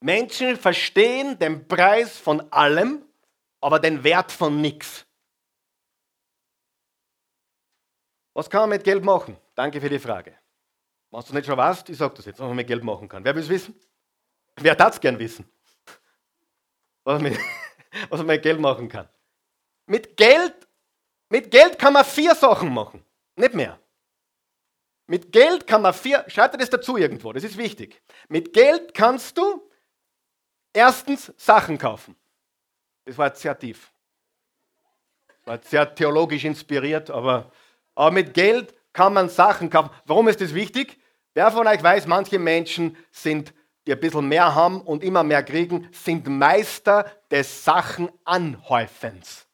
Menschen 0.00 0.56
verstehen 0.56 1.38
den 1.38 1.66
Preis 1.66 2.16
von 2.16 2.52
allem, 2.52 3.04
aber 3.60 3.80
den 3.80 4.04
Wert 4.04 4.30
von 4.30 4.60
nichts. 4.60 5.04
Was 8.34 8.48
kann 8.48 8.60
man 8.60 8.70
mit 8.70 8.84
Geld 8.84 9.04
machen? 9.04 9.36
Danke 9.56 9.80
für 9.80 9.88
die 9.88 9.98
Frage. 9.98 10.37
Was 11.10 11.26
du 11.26 11.34
nicht 11.34 11.46
schon 11.46 11.56
weißt, 11.56 11.88
ich 11.88 11.96
sage 11.96 12.14
das 12.14 12.26
jetzt, 12.26 12.38
was 12.38 12.46
man 12.46 12.56
mit 12.56 12.66
Geld 12.66 12.84
machen 12.84 13.08
kann. 13.08 13.24
Wer 13.24 13.34
will 13.34 13.42
es 13.42 13.48
wissen? 13.48 13.74
Wer 14.56 14.74
darf 14.74 14.94
es 14.94 15.00
gern 15.00 15.18
wissen? 15.18 15.50
Was 17.04 17.22
man, 17.22 17.36
was 18.10 18.18
man 18.18 18.26
mit 18.26 18.42
Geld 18.42 18.60
machen 18.60 18.88
kann. 18.88 19.08
Mit 19.86 20.16
Geld, 20.16 20.68
mit 21.30 21.50
Geld 21.50 21.78
kann 21.78 21.94
man 21.94 22.04
vier 22.04 22.34
Sachen 22.34 22.72
machen, 22.72 23.02
nicht 23.36 23.54
mehr. 23.54 23.78
Mit 25.06 25.32
Geld 25.32 25.66
kann 25.66 25.80
man 25.80 25.94
vier, 25.94 26.24
schreibt 26.28 26.54
dir 26.54 26.58
das 26.58 26.68
dazu 26.68 26.98
irgendwo, 26.98 27.32
das 27.32 27.44
ist 27.44 27.56
wichtig. 27.56 28.02
Mit 28.28 28.52
Geld 28.52 28.92
kannst 28.92 29.38
du 29.38 29.70
erstens 30.74 31.32
Sachen 31.38 31.78
kaufen. 31.78 32.14
Das 33.06 33.16
war 33.16 33.28
jetzt 33.28 33.40
sehr 33.40 33.58
tief. 33.58 33.90
War 35.46 35.58
sehr 35.62 35.94
theologisch 35.94 36.44
inspiriert, 36.44 37.08
aber, 37.08 37.50
aber 37.94 38.10
mit 38.10 38.34
Geld 38.34 38.74
kann 38.98 39.12
man 39.12 39.28
Sachen 39.28 39.70
kaufen. 39.70 39.90
Warum 40.06 40.26
ist 40.26 40.40
das 40.40 40.54
wichtig? 40.54 40.98
Wer 41.32 41.52
von 41.52 41.68
euch 41.68 41.80
weiß, 41.80 42.08
manche 42.08 42.36
Menschen 42.36 42.96
sind, 43.12 43.54
die 43.86 43.92
ein 43.92 44.00
bisschen 44.00 44.26
mehr 44.26 44.56
haben 44.56 44.80
und 44.80 45.04
immer 45.04 45.22
mehr 45.22 45.44
kriegen, 45.44 45.88
sind 45.92 46.26
Meister 46.26 47.08
des 47.30 47.64
Sachenanhäufens. 47.64 49.46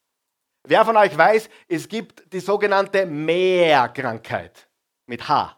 Wer 0.62 0.82
von 0.86 0.96
euch 0.96 1.14
weiß, 1.14 1.50
es 1.68 1.86
gibt 1.86 2.32
die 2.32 2.40
sogenannte 2.40 3.04
Mehrkrankheit 3.04 4.66
mit 5.04 5.28
H. 5.28 5.54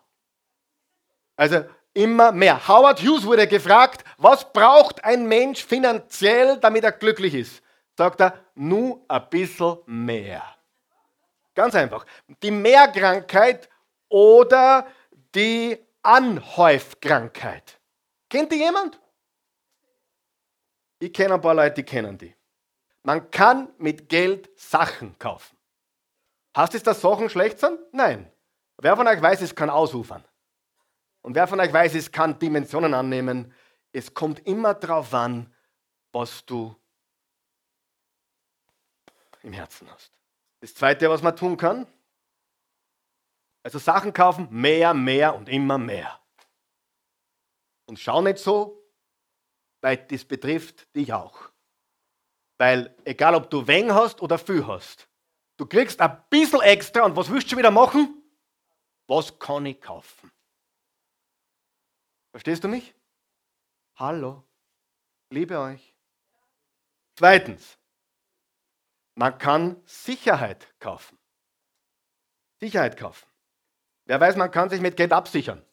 Also 1.37 1.65
immer 1.95 2.33
mehr. 2.33 2.67
Howard 2.67 3.01
Hughes 3.01 3.25
wurde 3.25 3.47
gefragt, 3.47 4.05
was 4.19 4.53
braucht 4.53 5.05
ein 5.05 5.29
Mensch 5.29 5.65
finanziell, 5.65 6.59
damit 6.59 6.83
er 6.83 6.91
glücklich 6.91 7.35
ist? 7.35 7.63
Sagt 7.97 8.21
er, 8.21 8.35
nur 8.57 9.05
ein 9.07 9.31
bisschen 9.31 9.77
mehr. 9.87 10.43
Ganz 11.55 11.77
einfach. 11.77 12.05
Die 12.43 12.51
Mehrkrankheit 12.51 13.69
oder 14.09 14.87
die 15.35 15.79
Anhäufkrankheit. 16.03 17.81
Kennt 18.29 18.53
die 18.53 18.57
jemand? 18.57 19.01
Ich 20.99 21.13
kenne 21.13 21.35
ein 21.35 21.41
paar 21.41 21.55
Leute, 21.55 21.75
die 21.75 21.83
kennen 21.83 22.17
die. 22.17 22.35
Man 23.03 23.31
kann 23.31 23.69
mit 23.79 24.09
Geld 24.09 24.51
Sachen 24.59 25.19
kaufen. 25.19 25.57
Heißt 26.57 26.75
es, 26.75 26.83
dass 26.83 27.01
Sachen 27.01 27.29
schlecht 27.29 27.59
sind? 27.59 27.79
Nein. 27.93 28.33
Wer 28.79 28.97
von 28.97 29.07
euch 29.07 29.21
weiß, 29.21 29.43
es 29.43 29.55
kann 29.55 29.71
ausufern. 29.71 30.25
Und 31.23 31.35
wer 31.35 31.47
von 31.47 31.61
euch 31.61 31.73
weiß, 31.73 31.95
es 31.95 32.11
kann 32.11 32.39
Dimensionen 32.39 32.95
annehmen. 32.95 33.53
Es 33.93 34.13
kommt 34.13 34.47
immer 34.47 34.75
darauf 34.75 35.13
an, 35.13 35.53
was 36.13 36.45
du 36.45 36.75
im 39.43 39.53
Herzen 39.53 39.91
hast. 39.91 40.13
Das 40.61 40.75
Zweite, 40.75 41.09
was 41.11 41.23
man 41.23 41.37
tun 41.37 41.57
kann, 41.57 41.87
also 43.67 43.81
Sachen 43.81 44.13
kaufen, 44.13 44.47
mehr, 44.49 44.95
mehr 44.95 45.35
und 45.35 45.49
immer 45.49 45.77
mehr. 45.77 46.21
Und 47.87 47.99
schau 47.99 48.23
nicht 48.23 48.39
so, 48.39 48.81
weil 49.81 49.97
das 49.97 50.25
betrifft 50.25 50.95
dich 50.95 51.13
auch. 51.13 51.51
Weil 52.59 52.97
egal, 53.05 53.35
ob 53.35 53.51
du 53.51 53.67
wenig 53.67 53.91
hast 53.91 54.23
oder 54.23 54.39
viel 54.39 54.65
hast, 54.69 55.09
du 55.57 55.67
kriegst 55.67 56.01
ein 56.01 56.25
bisschen 56.31 56.61
extra 56.61 57.03
und 57.07 57.17
was 57.17 57.29
willst 57.29 57.47
du 57.47 57.51
schon 57.51 57.59
wieder 57.59 57.73
machen? 57.73 58.23
Was 59.09 59.37
kann 59.37 59.67
ich 59.67 59.81
kaufen? 59.81 60.31
Verstehst 62.31 62.63
du 62.63 62.69
mich? 62.69 62.95
Hallo, 63.97 64.45
liebe 65.31 65.59
euch. 65.59 65.97
Zweitens, 67.17 67.77
man 69.17 69.37
kann 69.39 69.83
Sicherheit 69.87 70.73
kaufen. 70.79 71.19
Sicherheit 72.61 72.97
kaufen. 72.97 73.27
Wer 74.07 74.21
weiß, 74.21 74.37
man 74.37 74.51
kann 74.51 74.71
sich 74.71 74.81
mit 74.81 74.97
Geld 74.97 75.13
absichern. 75.13 75.65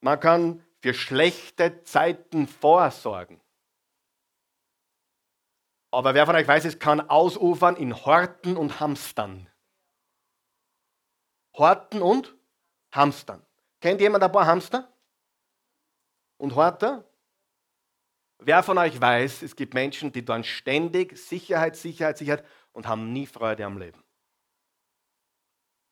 Man 0.00 0.18
kann 0.18 0.64
für 0.80 0.94
schlechte 0.94 1.82
Zeiten 1.82 2.46
vorsorgen. 2.46 3.40
Aber 5.90 6.14
wer 6.14 6.24
von 6.24 6.36
euch 6.36 6.46
weiß, 6.46 6.64
es 6.64 6.78
kann 6.78 7.00
ausufern 7.00 7.76
in 7.76 7.94
Horten 7.94 8.56
und 8.56 8.78
Hamstern. 8.78 9.48
Horten 11.56 12.00
und 12.00 12.34
Hamstern. 12.92 13.44
Kennt 13.80 14.00
jemand 14.00 14.22
ein 14.22 14.32
paar 14.32 14.46
Hamster? 14.46 14.92
Und 16.38 16.54
Horter? 16.54 17.04
Wer 18.38 18.62
von 18.62 18.78
euch 18.78 18.98
weiß, 18.98 19.42
es 19.42 19.56
gibt 19.56 19.74
Menschen, 19.74 20.12
die 20.12 20.24
dann 20.24 20.44
ständig 20.44 21.18
Sicherheit, 21.18 21.76
Sicherheit, 21.76 22.16
Sicherheit 22.16 22.46
und 22.72 22.86
haben 22.86 23.12
nie 23.12 23.26
Freude 23.26 23.66
am 23.66 23.76
Leben. 23.76 24.02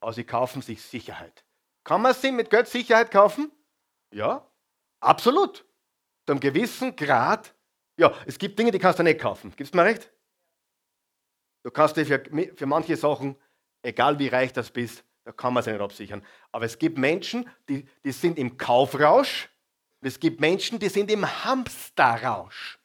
Aber 0.00 0.12
sie 0.12 0.24
kaufen 0.24 0.62
sich 0.62 0.82
Sicherheit. 0.82 1.44
Kann 1.84 2.02
man 2.02 2.14
sie 2.14 2.32
mit 2.32 2.50
Geld 2.50 2.68
Sicherheit 2.68 3.10
kaufen? 3.10 3.50
Ja, 4.12 4.46
absolut. 5.00 5.64
Zu 6.26 6.32
einem 6.32 6.40
gewissen 6.40 6.94
Grad. 6.96 7.54
Ja, 7.98 8.14
es 8.26 8.38
gibt 8.38 8.58
Dinge, 8.58 8.70
die 8.70 8.78
kannst 8.78 8.98
du 8.98 9.02
nicht 9.02 9.20
kaufen. 9.20 9.52
Gibst 9.56 9.74
du 9.74 9.78
mir 9.78 9.84
recht? 9.84 10.12
Du 11.64 11.70
kannst 11.70 11.96
dir 11.96 12.06
für, 12.06 12.22
für 12.54 12.66
manche 12.66 12.96
Sachen, 12.96 13.36
egal 13.82 14.18
wie 14.18 14.28
reich 14.28 14.52
das 14.52 14.70
bist, 14.70 15.04
da 15.24 15.32
kann 15.32 15.52
man 15.52 15.62
sich 15.62 15.72
nicht 15.72 15.82
absichern. 15.82 16.24
Aber 16.52 16.64
es 16.64 16.78
gibt 16.78 16.96
Menschen, 16.96 17.50
die, 17.68 17.88
die 18.04 18.12
sind 18.12 18.38
im 18.38 18.56
Kaufrausch 18.56 19.50
es 20.00 20.20
gibt 20.20 20.40
Menschen, 20.40 20.78
die 20.78 20.88
sind 20.88 21.10
im 21.10 21.26
Hamsterrausch. 21.44 22.78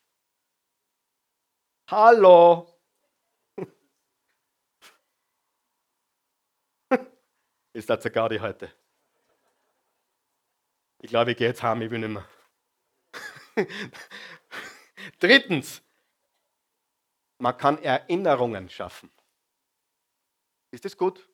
Hallo. 1.89 2.72
Ist 7.74 7.89
das 7.89 8.03
sogar 8.03 8.30
die 8.30 8.39
heute? 8.39 8.71
Ich 10.99 11.09
glaube, 11.09 11.32
ich 11.32 11.38
gehe 11.38 11.47
jetzt 11.47 11.63
heim, 11.63 11.82
ich 11.82 11.91
will 11.91 11.99
nicht 11.99 12.09
mehr. 12.09 12.28
Drittens, 15.19 15.82
man 17.39 17.57
kann 17.57 17.78
Erinnerungen 17.80 18.69
schaffen. 18.69 19.11
Ist 20.71 20.86
das 20.86 20.95
gut? 20.95 21.30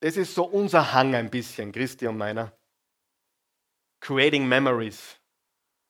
Das 0.00 0.16
ist 0.16 0.34
so 0.34 0.44
unser 0.44 0.92
Hang 0.92 1.14
ein 1.14 1.30
bisschen, 1.30 1.72
Christi 1.72 2.06
und 2.06 2.18
meiner. 2.18 2.52
Creating 4.00 4.46
Memories 4.46 5.18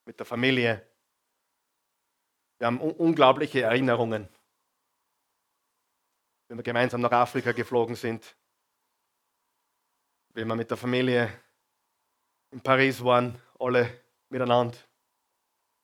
mit 0.04 0.18
der 0.18 0.26
Familie. 0.26 0.86
Wir 2.58 2.66
haben 2.66 2.80
unglaubliche 2.80 3.62
Erinnerungen. 3.62 4.28
Wenn 6.48 6.58
wir 6.58 6.64
gemeinsam 6.64 7.00
nach 7.00 7.12
Afrika 7.12 7.52
geflogen 7.52 7.94
sind, 7.94 8.36
wenn 10.40 10.48
wir 10.48 10.56
mit 10.56 10.70
der 10.70 10.78
Familie 10.78 11.30
in 12.50 12.60
Paris 12.60 13.04
waren, 13.04 13.38
alle 13.58 13.90
miteinander. 14.30 14.76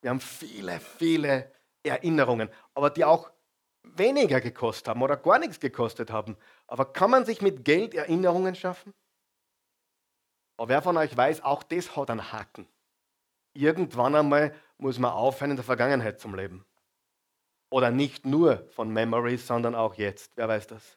Wir 0.01 0.09
haben 0.09 0.19
viele, 0.19 0.79
viele 0.79 1.51
Erinnerungen, 1.83 2.49
aber 2.73 2.89
die 2.89 3.05
auch 3.05 3.29
weniger 3.83 4.41
gekostet 4.41 4.87
haben 4.87 5.01
oder 5.01 5.15
gar 5.15 5.37
nichts 5.37 5.59
gekostet 5.59 6.11
haben. 6.11 6.35
Aber 6.65 6.91
kann 6.91 7.11
man 7.11 7.23
sich 7.25 7.41
mit 7.41 7.65
Geld 7.65 7.93
Erinnerungen 7.93 8.55
schaffen? 8.55 8.93
Aber 10.57 10.69
wer 10.69 10.81
von 10.81 10.97
euch 10.97 11.15
weiß, 11.15 11.43
auch 11.43 11.61
das 11.61 11.95
hat 11.95 12.09
einen 12.09 12.31
Haken. 12.31 12.67
Irgendwann 13.53 14.15
einmal 14.15 14.55
muss 14.79 14.97
man 14.97 15.11
aufhören, 15.11 15.51
in 15.51 15.57
der 15.57 15.65
Vergangenheit 15.65 16.19
zum 16.19 16.33
Leben. 16.33 16.65
Oder 17.69 17.91
nicht 17.91 18.25
nur 18.25 18.67
von 18.71 18.89
Memories, 18.89 19.45
sondern 19.45 19.75
auch 19.75 19.95
jetzt. 19.95 20.31
Wer 20.35 20.47
weiß 20.47 20.67
das? 20.67 20.96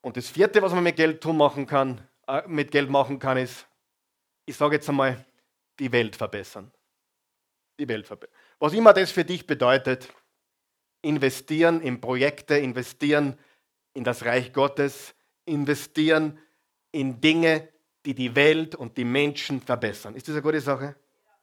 Und 0.00 0.16
das 0.16 0.28
vierte, 0.28 0.62
was 0.62 0.72
man 0.72 0.84
mit 0.84 0.96
Geld 0.96 1.20
tun 1.20 1.36
machen 1.36 1.66
kann, 1.66 2.06
äh, 2.26 2.42
mit 2.46 2.70
Geld 2.70 2.90
machen 2.90 3.18
kann, 3.18 3.36
ist, 3.36 3.66
ich 4.46 4.56
sage 4.56 4.76
jetzt 4.76 4.88
einmal, 4.88 5.24
die 5.78 5.90
Welt 5.92 6.16
verbessern. 6.16 6.70
Die 7.78 7.88
Welt 7.88 8.06
verbessern. 8.06 8.34
Was 8.58 8.72
immer 8.72 8.92
das 8.92 9.10
für 9.10 9.24
dich 9.24 9.46
bedeutet, 9.46 10.08
investieren 11.02 11.80
in 11.80 12.00
Projekte, 12.00 12.56
investieren 12.58 13.38
in 13.94 14.04
das 14.04 14.24
Reich 14.24 14.52
Gottes, 14.52 15.14
investieren 15.44 16.38
in 16.92 17.20
Dinge, 17.20 17.68
die 18.04 18.14
die 18.14 18.34
Welt 18.34 18.74
und 18.74 18.96
die 18.96 19.04
Menschen 19.04 19.60
verbessern. 19.60 20.14
Ist 20.14 20.28
das 20.28 20.34
eine 20.34 20.42
gute 20.42 20.60
Sache? 20.60 20.96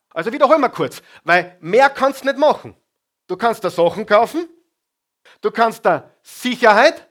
Also 0.09 0.31
wiederholen 0.31 0.61
wir 0.61 0.69
kurz, 0.69 1.01
weil 1.23 1.57
mehr 1.59 1.89
kannst 1.89 2.23
du 2.23 2.27
nicht 2.27 2.39
machen. 2.39 2.75
Du 3.27 3.35
kannst 3.35 3.63
da 3.63 3.69
Sachen 3.69 4.05
kaufen, 4.05 4.47
du 5.41 5.51
kannst 5.51 5.85
da 5.85 6.11
Sicherheit 6.21 7.09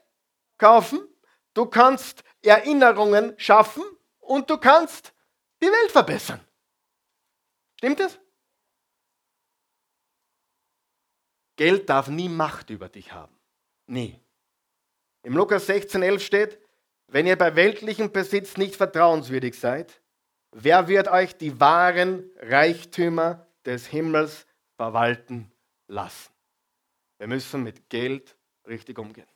kaufen, 0.57 1.07
du 1.55 1.67
kannst 1.67 2.23
Erinnerungen 2.43 3.35
schaffen 3.39 3.85
und 4.21 4.51
du 4.51 4.59
kannst 4.59 5.13
die 5.63 5.67
Welt 5.67 5.91
verbessern. 5.91 6.41
Stimmt 7.77 8.01
das? 8.01 8.19
Geld 11.57 11.89
darf 11.89 12.09
nie 12.09 12.29
Macht 12.29 12.71
über 12.71 12.89
dich 12.89 13.13
haben. 13.13 13.37
Nie. 13.87 14.21
Im 15.23 15.37
Lukas 15.37 15.69
16,11 15.69 16.19
steht, 16.21 16.59
wenn 17.07 17.27
ihr 17.27 17.37
bei 17.37 17.55
weltlichem 17.55 18.11
Besitz 18.11 18.57
nicht 18.57 18.77
vertrauenswürdig 18.77 19.59
seid, 19.59 20.01
wer 20.51 20.89
wird 20.89 21.09
euch 21.09 21.37
die 21.37 21.61
wahren 21.61 22.31
Reichtümer 22.41 23.47
des 23.65 23.87
Himmels 23.87 24.47
verwalten 24.77 25.53
lassen? 25.87 26.33
Wir 27.19 27.29
müssen 27.29 27.63
mit 27.63 27.89
Geld 27.89 28.37
richtig 28.67 28.99
umgehen. 28.99 29.29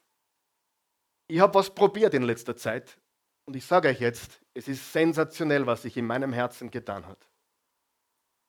Ich 1.28 1.40
habe 1.40 1.54
was 1.54 1.72
probiert 1.72 2.14
in 2.14 2.22
letzter 2.22 2.56
Zeit 2.56 2.98
und 3.44 3.54
ich 3.54 3.64
sage 3.64 3.88
euch 3.88 4.00
jetzt, 4.00 4.40
es 4.54 4.66
ist 4.66 4.92
sensationell, 4.92 5.66
was 5.66 5.82
sich 5.82 5.96
in 5.96 6.06
meinem 6.06 6.32
Herzen 6.32 6.70
getan 6.70 7.06
hat. 7.06 7.28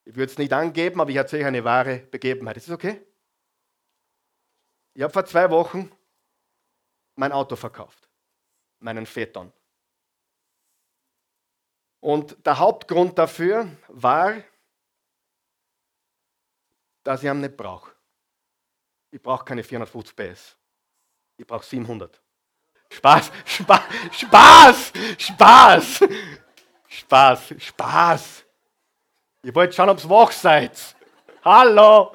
Ich 0.05 0.15
würde 0.15 0.32
es 0.32 0.38
nicht 0.38 0.53
angeben, 0.53 0.99
aber 0.99 1.11
ich 1.11 1.17
erzähle 1.17 1.43
euch 1.43 1.47
eine 1.47 1.63
wahre 1.63 1.99
Begebenheit. 1.99 2.57
Ist 2.57 2.69
das 2.69 2.75
okay? 2.75 3.05
Ich 4.95 5.03
habe 5.03 5.13
vor 5.13 5.25
zwei 5.25 5.49
Wochen 5.51 5.91
mein 7.15 7.32
Auto 7.32 7.55
verkauft 7.55 8.09
meinen 8.80 9.05
Vätern. 9.05 9.51
Und 12.01 12.45
der 12.45 12.57
Hauptgrund 12.57 13.17
dafür 13.17 13.69
war, 13.89 14.41
dass 17.03 17.23
ich 17.23 17.30
ihn 17.30 17.41
nicht 17.41 17.57
brauche. 17.57 17.93
Ich 19.11 19.21
brauche 19.21 19.43
keine 19.43 19.63
450 19.63 20.15
PS. 20.15 20.57
Ich 21.38 21.45
brauche 21.45 21.65
700. 21.65 22.21
Spaß, 22.91 23.31
Spaß, 23.45 23.81
Spaß, 24.11 24.91
Spaß, 25.17 25.99
Spaß, 26.87 27.53
Spaß. 27.57 28.45
Ihr 29.43 29.55
wollt 29.55 29.73
schauen, 29.73 29.89
ob 29.89 30.03
ihr 30.03 30.09
wach 30.09 30.31
seid. 30.31 30.95
Hallo. 31.43 32.13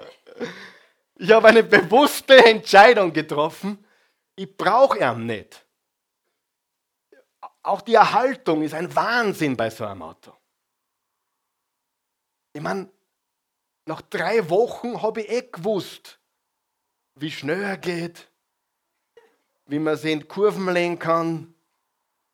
Ich 1.17 1.31
habe 1.31 1.49
eine 1.49 1.63
bewusste 1.63 2.45
Entscheidung 2.45 3.13
getroffen. 3.13 3.85
Ich 4.37 4.57
brauche 4.57 4.99
ihn 4.99 5.27
nicht. 5.27 5.65
Auch 7.63 7.81
die 7.81 7.95
Erhaltung 7.95 8.63
ist 8.63 8.75
ein 8.75 8.95
Wahnsinn 8.95 9.57
bei 9.57 9.71
so 9.71 9.87
einem 9.87 10.03
Auto. 10.03 10.35
Ich 12.53 12.61
meine, 12.61 12.91
nach 13.87 14.03
drei 14.03 14.49
Wochen 14.51 15.01
habe 15.01 15.23
ich 15.23 15.31
eh 15.31 15.43
gewusst, 15.43 16.19
wie 17.15 17.31
schnell 17.31 17.63
er 17.63 17.79
geht, 17.79 18.29
wie 19.67 19.79
man 19.79 19.99
in 19.99 20.27
Kurven 20.29 20.73
legen 20.73 20.99
kann. 20.99 21.55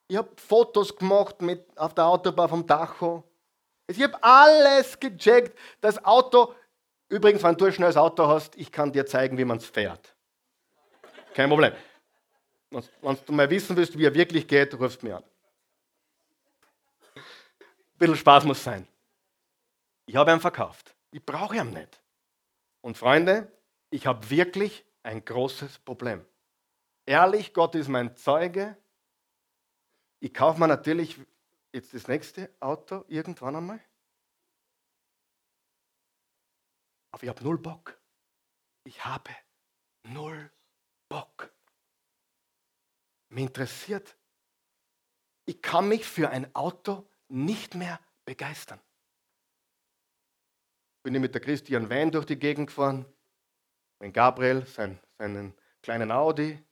Ich 0.09 0.17
habe 0.17 0.31
Fotos 0.37 0.97
gemacht 0.97 1.41
mit, 1.41 1.65
auf 1.79 1.95
der 1.95 2.07
Autobahn 2.07 2.49
vom 2.49 2.67
Dacho. 2.67 3.25
Ich 3.87 4.03
habe 4.03 4.23
alles 4.23 4.99
gecheckt. 4.99 5.57
Das 5.81 6.05
Auto, 6.05 6.55
übrigens, 7.09 7.43
wenn 7.43 7.57
du 7.57 7.67
ein 7.67 7.73
schnelles 7.73 7.97
Auto 7.97 8.27
hast, 8.27 8.57
ich 8.57 8.71
kann 8.71 8.93
dir 8.93 9.07
zeigen, 9.07 9.39
wie 9.39 9.45
man 9.45 9.59
es 9.59 9.67
fährt. 9.67 10.15
Kein 11.35 11.49
Problem. 11.49 11.73
Wenn, 12.71 13.17
du 13.27 13.33
mal 13.33 13.51
wissen 13.51 13.77
willst, 13.77 13.97
wie 13.99 14.05
er 14.05 14.15
wirklich 14.15 14.47
geht, 14.47 14.79
rufst 14.79 15.03
mich 15.03 15.13
an. 15.13 15.25
Ein 17.15 17.23
bisschen 17.99 18.17
Spaß 18.17 18.45
muss 18.45 18.63
sein. 18.63 18.87
Ich 20.07 20.17
habe 20.17 20.33
ihn 20.33 20.41
verkauft. 20.41 20.95
Ich 21.13 21.25
brauche 21.25 21.57
ihn 21.57 21.71
nicht. 21.71 22.01
Und 22.81 22.97
Freunde, 22.97 23.51
ich 23.91 24.07
habe 24.07 24.29
wirklich 24.31 24.85
ein 25.03 25.25
großes 25.25 25.81
Problem. 25.81 26.25
Ehrlich, 27.07 27.53
Gott 27.55 27.75
ist 27.75 27.89
mein 27.89 28.17
Zeuge. 28.17 28.77
Ich 30.21 30.35
kaufe 30.35 30.61
mir 30.61 30.69
natürlich 30.69 31.19
jetzt 31.73 31.95
das 31.95 32.09
nächste 32.09 32.55
Auto 32.61 33.05
irgendwann 33.09 33.57
einmal. 33.57 33.81
Aber 37.13 37.23
ich 37.23 37.29
habe 37.29 37.43
null 37.43 37.59
Bock. 37.59 38.01
Ich 38.85 39.05
habe 39.05 39.31
null 40.05 40.51
Bock. 41.09 41.53
Mich 43.31 43.45
interessiert. 43.45 44.17
Ich 45.47 45.61
kann 45.63 45.89
mich 45.89 46.05
für 46.07 46.31
ein 46.31 46.55
Auto 46.55 47.09
nicht 47.29 47.75
mehr 47.75 48.01
begeistern. 48.25 48.81
Bin 51.03 51.15
ich 51.15 51.21
mit 51.21 51.35
der 51.35 51.41
Christian 51.41 51.89
Wein 51.89 52.13
durch 52.13 52.27
die 52.27 52.39
Gegend 52.39 52.69
gefahren, 52.69 53.07
mit 54.01 54.13
Gabriel, 54.13 54.67
sein, 54.67 55.01
seinen 55.19 55.55
kleinen 55.83 56.13
Audi, 56.13 56.63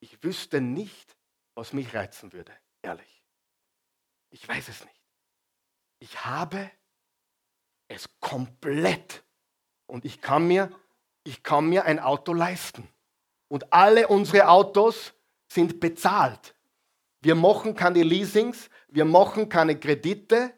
ich 0.00 0.22
wüsste 0.22 0.60
nicht, 0.60 1.16
was 1.54 1.72
mich 1.72 1.94
reizen 1.94 2.32
würde, 2.32 2.52
ehrlich. 2.82 3.22
Ich 4.30 4.46
weiß 4.48 4.68
es 4.68 4.84
nicht. 4.84 5.02
Ich 6.00 6.24
habe 6.24 6.70
es 7.88 8.08
komplett 8.20 9.24
und 9.86 10.04
ich 10.04 10.20
kann 10.20 10.46
mir, 10.46 10.70
ich 11.24 11.42
kann 11.42 11.68
mir 11.68 11.84
ein 11.84 11.98
Auto 11.98 12.32
leisten. 12.32 12.88
Und 13.48 13.72
alle 13.72 14.08
unsere 14.08 14.48
Autos 14.48 15.14
sind 15.48 15.80
bezahlt. 15.80 16.54
Wir 17.20 17.34
machen 17.34 17.74
keine 17.74 18.02
Leasings, 18.02 18.70
wir 18.88 19.04
machen 19.04 19.48
keine 19.48 19.78
Kredite. 19.78 20.54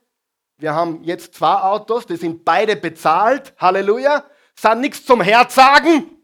Wir 0.59 0.74
haben 0.74 1.03
jetzt 1.05 1.34
zwei 1.34 1.55
Autos, 1.55 2.05
die 2.07 2.16
sind 2.16 2.45
beide 2.45 2.76
bezahlt. 2.76 3.55
Halleluja. 3.57 4.28
Sind 4.55 4.80
nichts 4.80 5.07
zum 5.07 5.22
Herzagen, 5.22 6.22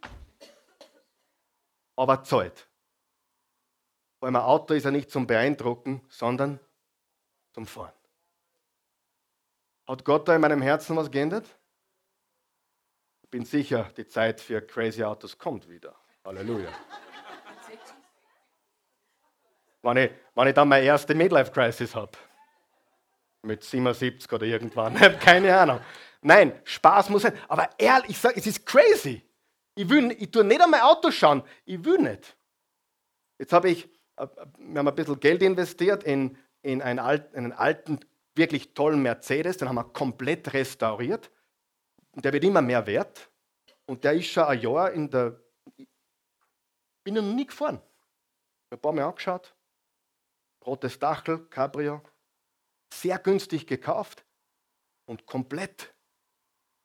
aber 1.97 2.23
zahlt. 2.23 2.66
Ein 4.21 4.37
Auto 4.37 4.75
ist 4.75 4.85
ja 4.85 4.91
nicht 4.91 5.11
zum 5.11 5.27
Beeindrucken, 5.27 6.05
sondern 6.09 6.59
zum 7.53 7.67
Fahren. 7.67 7.93
Hat 9.87 10.05
Gott 10.05 10.27
da 10.27 10.35
in 10.35 10.41
meinem 10.41 10.63
Herzen 10.63 10.97
was 10.97 11.11
geändert? 11.11 11.47
Ich 13.23 13.31
bin 13.31 13.45
sicher, 13.45 13.91
die 13.97 14.07
Zeit 14.07 14.41
für 14.41 14.61
crazy 14.63 15.05
Autos 15.05 15.39
kommt 15.39 15.69
wieder. 15.69 15.95
Halleluja. 16.25 16.71
wenn, 19.83 19.97
ich, 19.97 20.11
wenn 20.35 20.49
ich 20.49 20.55
dann 20.55 20.69
meine 20.69 20.85
erste 20.85 21.15
Midlife-Crisis 21.15 21.95
habe, 21.95 22.13
mit 23.43 23.63
77 23.63 24.33
oder 24.33 24.45
irgendwann, 24.45 24.95
keine 25.21 25.57
Ahnung. 25.57 25.81
Nein, 26.21 26.61
Spaß 26.65 27.11
muss 27.11 27.23
sein. 27.23 27.39
Aber 27.47 27.71
ehrlich, 27.79 28.11
ich 28.11 28.19
sage, 28.19 28.37
es 28.37 28.47
ist 28.47 28.67
crazy. 28.67 29.23
Ich, 29.77 29.89
will, 29.89 30.11
ich 30.19 30.31
tue 30.31 30.43
nicht 30.43 30.61
an 30.61 30.71
mein 30.71 30.81
Auto 30.81 31.11
schauen. 31.11 31.43
Ich 31.65 31.85
will 31.85 31.99
nicht. 31.99 32.37
Jetzt 33.39 33.53
habe 33.53 33.71
ich 33.71 33.89
wir 34.17 34.79
haben 34.79 34.89
ein 34.89 34.95
bisschen 34.95 35.21
Geld 35.21 35.43
investiert 35.43 36.05
in, 36.05 36.37
in 36.63 36.83
einen, 36.83 36.99
alten, 36.99 37.37
einen 37.37 37.53
alten, 37.53 38.01
wirklich 38.35 38.75
tollen 38.75 39.03
Mercedes, 39.03 39.57
den 39.57 39.69
haben 39.69 39.77
wir 39.77 39.85
komplett 39.85 40.53
restauriert. 40.53 41.31
Und 42.13 42.25
der 42.25 42.33
wird 42.33 42.45
immer 42.45 42.63
mehr 42.63 42.87
wert. 42.87 43.31
Und 43.87 44.05
der 44.05 44.15
ist 44.15 44.27
schon 44.27 44.45
ein 44.45 44.61
Jahr 44.61 44.91
in 44.93 45.11
der. 45.11 45.41
Ich 45.77 45.87
bin 47.05 47.15
noch 47.15 47.23
nie 47.23 47.47
gefahren. 47.47 47.77
Ich 47.77 48.73
habe 48.73 48.77
ein 48.77 48.81
paar 48.81 48.93
Mal 48.93 49.05
angeschaut. 49.05 49.55
Rotes 50.65 50.99
Dachel, 50.99 51.47
Cabrio. 51.47 52.03
Sehr 52.93 53.19
günstig 53.19 53.67
gekauft 53.67 54.25
und 55.05 55.27
komplett 55.27 55.95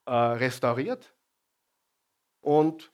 äh, 0.05 0.13
restauriert. 0.13 1.13
Und 2.41 2.91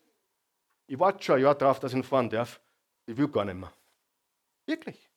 ich 0.86 0.98
warte 0.98 1.22
schon 1.22 1.36
ein 1.36 1.42
Jahr 1.42 1.54
darauf, 1.54 1.80
dass 1.80 1.92
ich 1.92 1.98
ihn 1.98 2.04
fahren 2.04 2.30
darf. 2.30 2.60
Ich 3.06 3.16
will 3.16 3.28
gar 3.28 3.44
nicht 3.44 3.56
mehr. 3.56 3.72
Wirklich. 4.68 5.10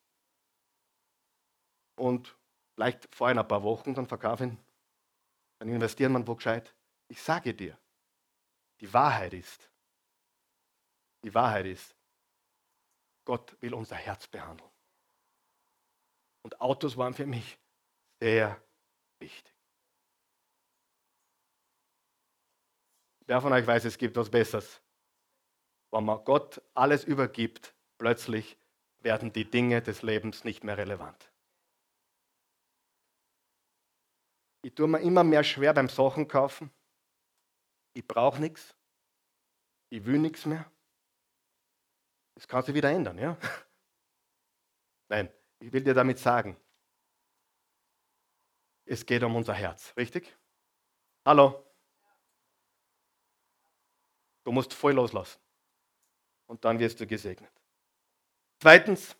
Und 1.98 2.34
vielleicht 2.74 3.14
vor 3.14 3.28
ein 3.28 3.46
paar 3.46 3.62
Wochen, 3.62 3.92
dann 3.94 4.06
verkaufen, 4.06 4.58
dann 5.58 5.68
investieren 5.68 6.12
wir 6.12 6.26
wo 6.26 6.34
gescheit. 6.34 6.74
Ich 7.08 7.20
sage 7.20 7.54
dir, 7.54 7.78
die 8.80 8.92
Wahrheit 8.94 9.34
ist, 9.34 9.70
die 11.22 11.34
Wahrheit 11.34 11.66
ist, 11.66 11.94
Gott 13.26 13.60
will 13.60 13.74
unser 13.74 13.96
Herz 13.96 14.26
behandeln. 14.26 14.70
Und 16.44 16.60
Autos 16.60 16.96
waren 16.96 17.12
für 17.12 17.26
mich 17.26 17.58
sehr 18.20 18.60
wichtig. 19.20 19.54
Wer 23.26 23.40
von 23.42 23.52
euch 23.52 23.66
weiß, 23.66 23.84
es 23.84 23.98
gibt 23.98 24.16
was 24.16 24.30
Besseres? 24.30 24.82
Wenn 25.92 26.04
man 26.04 26.24
Gott 26.24 26.62
alles 26.74 27.04
übergibt, 27.04 27.76
plötzlich 27.98 28.58
werden 29.04 29.32
die 29.32 29.48
Dinge 29.48 29.82
des 29.82 30.02
Lebens 30.02 30.44
nicht 30.44 30.64
mehr 30.64 30.78
relevant. 30.78 31.30
Ich 34.62 34.74
tue 34.74 34.86
mir 34.86 35.00
immer 35.00 35.24
mehr 35.24 35.42
schwer 35.42 35.74
beim 35.74 35.88
Sachen 35.88 36.28
kaufen. 36.28 36.70
Ich 37.94 38.06
brauche 38.06 38.40
nichts. 38.40 38.74
Ich 39.90 40.04
will 40.04 40.18
nichts 40.18 40.46
mehr. 40.46 40.70
Das 42.34 42.48
kann 42.48 42.62
sich 42.62 42.74
wieder 42.74 42.90
ändern, 42.90 43.18
ja? 43.18 43.36
Nein, 45.08 45.30
ich 45.58 45.72
will 45.72 45.84
dir 45.84 45.94
damit 45.94 46.18
sagen, 46.18 46.56
es 48.86 49.04
geht 49.04 49.22
um 49.22 49.36
unser 49.36 49.54
Herz, 49.54 49.94
richtig? 49.96 50.36
Hallo? 51.24 51.64
Du 54.44 54.52
musst 54.52 54.74
voll 54.74 54.94
loslassen. 54.94 55.40
Und 56.46 56.64
dann 56.64 56.78
wirst 56.78 56.98
du 57.00 57.06
gesegnet. 57.06 57.61
Zweitens, 58.62 59.16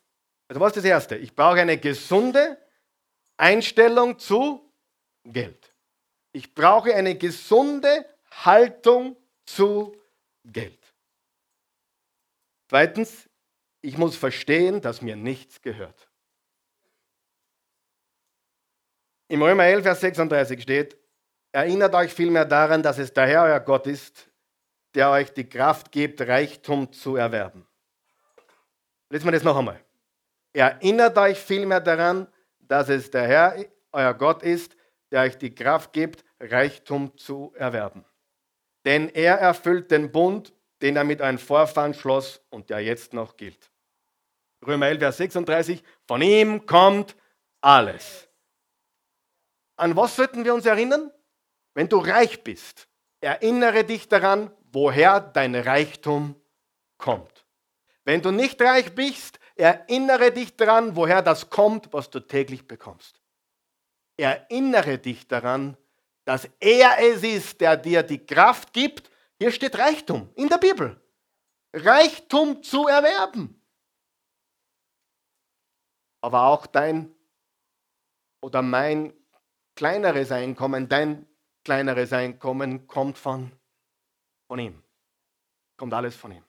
also 0.46 0.60
was 0.60 0.68
ist 0.68 0.76
das 0.76 0.84
Erste? 0.84 1.16
Ich 1.16 1.34
brauche 1.34 1.60
eine 1.60 1.76
gesunde 1.76 2.64
Einstellung 3.36 4.16
zu 4.16 4.72
Geld. 5.24 5.74
Ich 6.30 6.54
brauche 6.54 6.94
eine 6.94 7.18
gesunde 7.18 8.06
Haltung 8.30 9.16
zu 9.44 10.00
Geld. 10.44 10.78
Zweitens, 12.68 13.28
ich 13.80 13.98
muss 13.98 14.14
verstehen, 14.14 14.80
dass 14.80 15.02
mir 15.02 15.16
nichts 15.16 15.60
gehört. 15.60 16.08
Im 19.26 19.42
Römer 19.42 19.64
11, 19.64 19.82
Vers 19.82 20.00
36 20.02 20.62
steht, 20.62 20.96
erinnert 21.50 21.96
euch 21.96 22.14
vielmehr 22.14 22.44
daran, 22.44 22.80
dass 22.80 22.98
es 22.98 23.12
der 23.12 23.26
Herr 23.26 23.42
euer 23.42 23.58
Gott 23.58 23.88
ist, 23.88 24.30
der 24.94 25.10
euch 25.10 25.32
die 25.32 25.48
Kraft 25.48 25.90
gibt, 25.90 26.20
Reichtum 26.20 26.92
zu 26.92 27.16
erwerben. 27.16 27.66
Lesen 29.12 29.26
wir 29.26 29.32
das 29.32 29.42
noch 29.42 29.58
einmal. 29.58 29.78
Erinnert 30.54 31.18
euch 31.18 31.38
vielmehr 31.38 31.80
daran, 31.80 32.26
dass 32.60 32.88
es 32.88 33.10
der 33.10 33.28
Herr, 33.28 33.62
euer 33.92 34.14
Gott 34.14 34.42
ist, 34.42 34.74
der 35.10 35.24
euch 35.24 35.36
die 35.36 35.54
Kraft 35.54 35.92
gibt, 35.92 36.24
Reichtum 36.40 37.14
zu 37.18 37.52
erwerben. 37.54 38.06
Denn 38.86 39.10
er 39.10 39.34
erfüllt 39.34 39.90
den 39.90 40.10
Bund, 40.10 40.54
den 40.80 40.96
er 40.96 41.04
mit 41.04 41.20
einem 41.20 41.36
Vorfahren 41.36 41.92
schloss 41.92 42.40
und 42.48 42.70
der 42.70 42.80
jetzt 42.80 43.12
noch 43.12 43.36
gilt. 43.36 43.70
Römer 44.66 44.86
11, 44.86 44.98
Vers 45.00 45.16
36. 45.18 45.82
Von 46.08 46.22
ihm 46.22 46.64
kommt 46.64 47.14
alles. 47.60 48.30
An 49.76 49.94
was 49.94 50.16
sollten 50.16 50.42
wir 50.42 50.54
uns 50.54 50.64
erinnern? 50.64 51.10
Wenn 51.74 51.90
du 51.90 51.98
reich 51.98 52.42
bist, 52.42 52.88
erinnere 53.20 53.84
dich 53.84 54.08
daran, 54.08 54.50
woher 54.72 55.20
dein 55.20 55.54
Reichtum 55.54 56.34
kommt. 56.96 57.41
Wenn 58.04 58.20
du 58.20 58.30
nicht 58.30 58.60
reich 58.60 58.94
bist, 58.94 59.38
erinnere 59.54 60.32
dich 60.32 60.56
daran, 60.56 60.96
woher 60.96 61.22
das 61.22 61.50
kommt, 61.50 61.92
was 61.92 62.10
du 62.10 62.20
täglich 62.20 62.66
bekommst. 62.66 63.20
Erinnere 64.16 64.98
dich 64.98 65.26
daran, 65.28 65.76
dass 66.24 66.48
er 66.60 66.98
es 67.00 67.22
ist, 67.22 67.60
der 67.60 67.76
dir 67.76 68.02
die 68.02 68.24
Kraft 68.24 68.72
gibt. 68.72 69.10
Hier 69.38 69.50
steht 69.50 69.78
Reichtum 69.78 70.30
in 70.34 70.48
der 70.48 70.58
Bibel. 70.58 71.00
Reichtum 71.72 72.62
zu 72.62 72.86
erwerben. 72.86 73.60
Aber 76.20 76.44
auch 76.44 76.66
dein 76.66 77.14
oder 78.40 78.62
mein 78.62 79.12
kleineres 79.74 80.30
Einkommen, 80.30 80.88
dein 80.88 81.26
kleineres 81.64 82.12
Einkommen 82.12 82.86
kommt 82.86 83.18
von, 83.18 83.52
von 84.46 84.58
ihm. 84.58 84.82
Kommt 85.76 85.94
alles 85.94 86.14
von 86.14 86.32
ihm. 86.32 86.44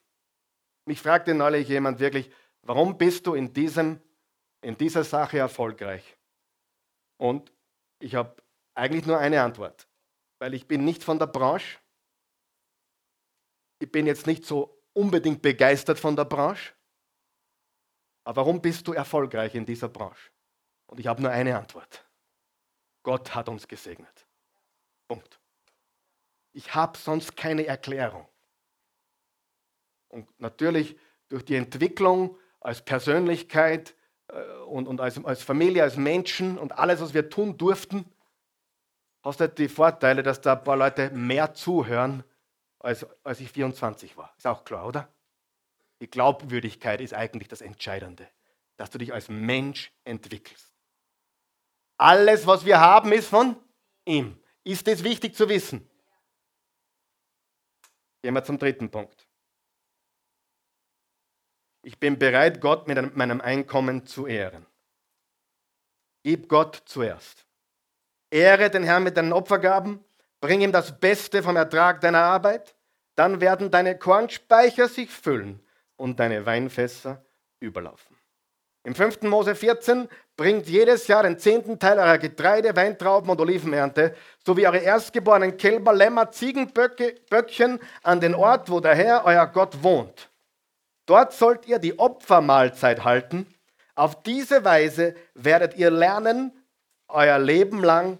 Mich 0.85 1.01
fragte 1.01 1.33
neulich 1.33 1.67
jemand 1.67 1.99
wirklich, 1.99 2.31
warum 2.61 2.97
bist 2.97 3.25
du 3.27 3.35
in, 3.35 3.53
diesem, 3.53 4.01
in 4.61 4.77
dieser 4.77 5.03
Sache 5.03 5.37
erfolgreich? 5.37 6.17
Und 7.17 7.51
ich 7.99 8.15
habe 8.15 8.35
eigentlich 8.73 9.05
nur 9.05 9.17
eine 9.17 9.41
Antwort, 9.41 9.87
weil 10.39 10.53
ich 10.53 10.67
bin 10.67 10.83
nicht 10.83 11.03
von 11.03 11.19
der 11.19 11.27
Branche. 11.27 11.79
Ich 13.79 13.91
bin 13.91 14.05
jetzt 14.07 14.27
nicht 14.27 14.45
so 14.45 14.81
unbedingt 14.93 15.41
begeistert 15.41 15.99
von 15.99 16.15
der 16.15 16.25
Branche. 16.25 16.73
Aber 18.25 18.41
warum 18.41 18.61
bist 18.61 18.87
du 18.87 18.93
erfolgreich 18.93 19.55
in 19.55 19.65
dieser 19.65 19.89
Branche? 19.89 20.31
Und 20.87 20.99
ich 20.99 21.07
habe 21.07 21.21
nur 21.21 21.31
eine 21.31 21.57
Antwort. 21.57 22.05
Gott 23.03 23.35
hat 23.35 23.49
uns 23.49 23.67
gesegnet. 23.67 24.25
Punkt. 25.07 25.39
Ich 26.53 26.73
habe 26.73 26.97
sonst 26.97 27.35
keine 27.35 27.65
Erklärung. 27.65 28.27
Und 30.13 30.39
natürlich 30.39 30.95
durch 31.27 31.43
die 31.43 31.55
Entwicklung 31.55 32.37
als 32.59 32.83
Persönlichkeit 32.85 33.95
äh, 34.27 34.41
und, 34.67 34.87
und 34.87 35.01
als, 35.01 35.23
als 35.25 35.41
Familie, 35.41 35.83
als 35.83 35.97
Menschen 35.97 36.57
und 36.57 36.77
alles, 36.77 37.01
was 37.01 37.13
wir 37.13 37.29
tun 37.29 37.57
durften, 37.57 38.05
hast 39.23 39.39
du 39.39 39.49
die 39.49 39.67
Vorteile, 39.67 40.21
dass 40.21 40.39
da 40.39 40.53
ein 40.53 40.63
paar 40.63 40.77
Leute 40.77 41.09
mehr 41.09 41.53
zuhören, 41.53 42.23
als, 42.79 43.05
als 43.23 43.39
ich 43.39 43.51
24 43.51 44.15
war. 44.17 44.33
Ist 44.37 44.45
auch 44.45 44.63
klar, 44.63 44.85
oder? 44.85 45.09
Die 45.99 46.09
Glaubwürdigkeit 46.09 47.01
ist 47.01 47.13
eigentlich 47.13 47.47
das 47.47 47.61
Entscheidende, 47.61 48.27
dass 48.77 48.91
du 48.91 48.97
dich 48.97 49.13
als 49.13 49.29
Mensch 49.29 49.91
entwickelst. 50.03 50.73
Alles, 51.97 52.45
was 52.45 52.65
wir 52.65 52.79
haben, 52.79 53.11
ist 53.13 53.27
von 53.27 53.55
ihm. 54.05 54.37
Ist 54.63 54.87
es 54.87 55.03
wichtig 55.03 55.35
zu 55.35 55.49
wissen? 55.49 55.89
Gehen 58.21 58.33
wir 58.33 58.43
zum 58.43 58.59
dritten 58.59 58.91
Punkt. 58.91 59.22
Ich 61.85 61.99
bin 61.99 62.17
bereit, 62.17 62.61
Gott 62.61 62.87
mit 62.87 63.15
meinem 63.17 63.41
Einkommen 63.41 64.05
zu 64.05 64.25
ehren. 64.25 64.65
Gib 66.23 66.47
Gott 66.47 66.81
zuerst. 66.85 67.45
Ehre 68.31 68.69
den 68.69 68.83
Herrn 68.83 69.03
mit 69.03 69.17
deinen 69.17 69.33
Opfergaben, 69.33 70.03
bring 70.39 70.61
ihm 70.61 70.71
das 70.71 70.97
Beste 70.97 71.43
vom 71.43 71.57
Ertrag 71.57 71.99
deiner 71.99 72.21
Arbeit, 72.21 72.73
dann 73.15 73.41
werden 73.41 73.69
deine 73.69 73.97
Kornspeicher 73.97 74.87
sich 74.87 75.11
füllen 75.11 75.59
und 75.97 76.21
deine 76.21 76.45
Weinfässer 76.45 77.23
überlaufen. 77.59 78.17
Im 78.85 78.95
5. 78.95 79.23
Mose 79.23 79.53
14 79.53 80.07
bringt 80.37 80.67
jedes 80.67 81.07
Jahr 81.07 81.23
den 81.23 81.37
zehnten 81.37 81.79
Teil 81.79 81.99
eurer 81.99 82.17
Getreide, 82.17 82.75
Weintrauben 82.75 83.29
und 83.29 83.39
Olivenernte 83.39 84.15
sowie 84.45 84.67
eure 84.67 84.79
erstgeborenen 84.79 85.57
Kälber, 85.57 85.93
Lämmer, 85.93 86.31
Ziegenböckchen 86.31 87.79
an 88.03 88.19
den 88.21 88.35
Ort, 88.35 88.69
wo 88.69 88.79
der 88.79 88.95
Herr, 88.95 89.25
euer 89.25 89.47
Gott, 89.47 89.83
wohnt. 89.83 90.29
Dort 91.05 91.33
sollt 91.33 91.65
ihr 91.65 91.79
die 91.79 91.99
Opfermahlzeit 91.99 93.03
halten. 93.03 93.53
Auf 93.95 94.23
diese 94.23 94.63
Weise 94.63 95.15
werdet 95.33 95.75
ihr 95.75 95.91
lernen, 95.91 96.51
euer 97.07 97.37
Leben 97.37 97.83
lang 97.83 98.19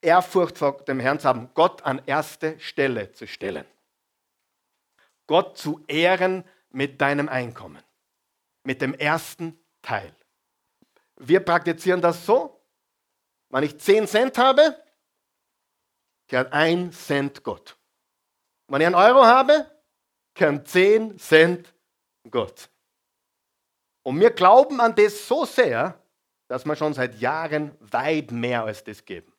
Ehrfurcht 0.00 0.58
vor 0.58 0.84
dem 0.84 1.00
Herrn 1.00 1.18
zu 1.18 1.28
haben, 1.28 1.50
Gott 1.54 1.82
an 1.84 2.00
erste 2.06 2.58
Stelle 2.60 3.12
zu 3.12 3.26
stellen. 3.26 3.64
Gott 5.26 5.58
zu 5.58 5.84
ehren 5.88 6.44
mit 6.70 7.00
deinem 7.00 7.28
Einkommen, 7.28 7.82
mit 8.62 8.80
dem 8.80 8.94
ersten 8.94 9.58
Teil. 9.82 10.14
Wir 11.16 11.40
praktizieren 11.40 12.00
das 12.00 12.24
so, 12.24 12.60
wenn 13.50 13.64
ich 13.64 13.78
10 13.78 14.06
Cent 14.06 14.38
habe, 14.38 14.76
gehört 16.28 16.52
1 16.52 17.06
Cent 17.06 17.42
Gott. 17.42 17.76
Wenn 18.68 18.80
ich 18.82 18.86
einen 18.86 18.94
Euro 18.94 19.24
habe, 19.24 19.66
gehören 20.34 20.64
10 20.64 21.18
Cent 21.18 21.74
Gott. 22.30 22.70
Und 24.02 24.20
wir 24.20 24.30
glauben 24.30 24.80
an 24.80 24.94
das 24.94 25.26
so 25.26 25.44
sehr, 25.44 26.02
dass 26.48 26.64
wir 26.64 26.76
schon 26.76 26.94
seit 26.94 27.20
Jahren 27.20 27.76
weit 27.80 28.30
mehr 28.30 28.64
als 28.64 28.82
das 28.84 29.04
geben. 29.04 29.32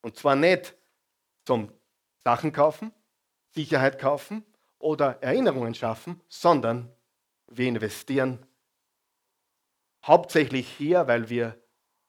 Und 0.00 0.16
zwar 0.16 0.34
nicht 0.34 0.76
zum 1.44 1.72
Sachen 2.24 2.52
kaufen, 2.52 2.92
Sicherheit 3.54 3.98
kaufen 3.98 4.44
oder 4.78 5.22
Erinnerungen 5.22 5.74
schaffen, 5.74 6.20
sondern 6.28 6.92
wir 7.46 7.68
investieren 7.68 8.44
hauptsächlich 10.04 10.68
hier, 10.68 11.06
weil 11.06 11.28
wir 11.28 11.60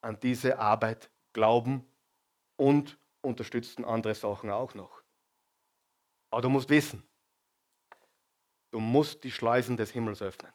an 0.02 0.20
diese 0.20 0.58
Arbeit 0.60 1.10
glauben 1.34 1.86
und 2.58 2.98
unterstützen 3.22 3.86
andere 3.86 4.16
Sachen 4.16 4.50
auch 4.50 4.74
noch. 4.74 5.04
Aber 6.32 6.42
du 6.42 6.50
musst 6.50 6.70
wissen, 6.70 7.04
du 8.74 8.80
musst 8.80 9.24
die 9.24 9.32
Schleusen 9.32 9.78
des 9.78 9.92
Himmels 9.92 10.22
öffnen. 10.22 10.52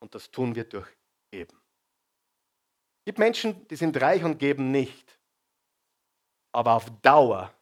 Und 0.00 0.14
das 0.16 0.30
tun 0.30 0.54
wir 0.54 0.64
durch 0.64 0.88
Geben. 1.30 1.56
Es 2.98 3.04
gibt 3.04 3.18
Menschen, 3.18 3.66
die 3.68 3.76
sind 3.76 3.98
reich 4.00 4.24
und 4.24 4.38
geben 4.38 4.72
nicht. 4.72 5.18
Aber 6.50 6.72
auf 6.72 6.90
Dauer 7.02 7.54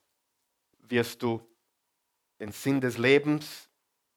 wirst 0.78 1.22
du 1.22 1.46
den 2.40 2.50
Sinn 2.50 2.80
des 2.80 2.96
Lebens, 2.96 3.68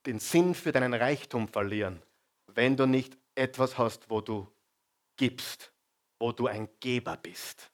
den 0.05 0.19
Sinn 0.19 0.55
für 0.55 0.71
deinen 0.71 0.93
Reichtum 0.93 1.49
verlieren, 1.49 2.01
wenn 2.47 2.77
du 2.77 2.85
nicht 2.85 3.17
etwas 3.35 3.77
hast, 3.77 4.09
wo 4.09 4.21
du 4.21 4.47
gibst, 5.17 5.73
wo 6.17 6.31
du 6.31 6.47
ein 6.47 6.69
Geber 6.79 7.17
bist. 7.17 7.72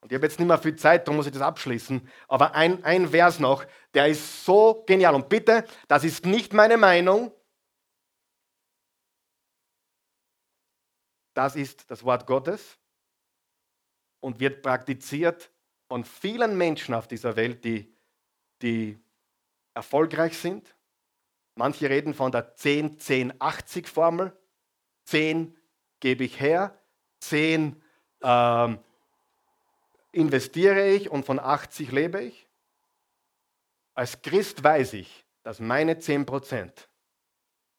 Und 0.00 0.10
ich 0.10 0.16
habe 0.16 0.26
jetzt 0.26 0.38
nicht 0.38 0.48
mehr 0.48 0.58
viel 0.58 0.76
Zeit, 0.76 1.06
darum 1.06 1.16
muss 1.16 1.26
ich 1.26 1.32
das 1.32 1.42
abschließen. 1.42 2.08
Aber 2.28 2.54
ein, 2.54 2.82
ein 2.84 3.08
Vers 3.08 3.38
noch, 3.38 3.64
der 3.92 4.08
ist 4.08 4.44
so 4.44 4.82
genial. 4.86 5.14
Und 5.14 5.28
bitte, 5.28 5.64
das 5.88 6.04
ist 6.04 6.24
nicht 6.24 6.54
meine 6.54 6.78
Meinung, 6.78 7.32
Das 11.34 11.56
ist 11.56 11.90
das 11.90 12.04
Wort 12.04 12.26
Gottes 12.26 12.78
und 14.20 14.40
wird 14.40 14.62
praktiziert 14.62 15.50
von 15.88 16.04
vielen 16.04 16.56
Menschen 16.58 16.94
auf 16.94 17.08
dieser 17.08 17.36
Welt, 17.36 17.64
die, 17.64 17.96
die 18.62 18.98
erfolgreich 19.74 20.36
sind. 20.36 20.76
Manche 21.54 21.88
reden 21.88 22.14
von 22.14 22.32
der 22.32 22.56
10-10-80-Formel. 22.56 24.36
10 25.04 25.56
gebe 26.00 26.24
ich 26.24 26.38
her, 26.40 26.78
10 27.20 27.82
ähm, 28.22 28.78
investiere 30.12 30.88
ich 30.88 31.10
und 31.10 31.24
von 31.24 31.38
80 31.38 31.92
lebe 31.92 32.22
ich. 32.22 32.48
Als 33.94 34.22
Christ 34.22 34.62
weiß 34.62 34.94
ich, 34.94 35.26
dass 35.42 35.60
meine 35.60 35.94
10% 35.94 36.70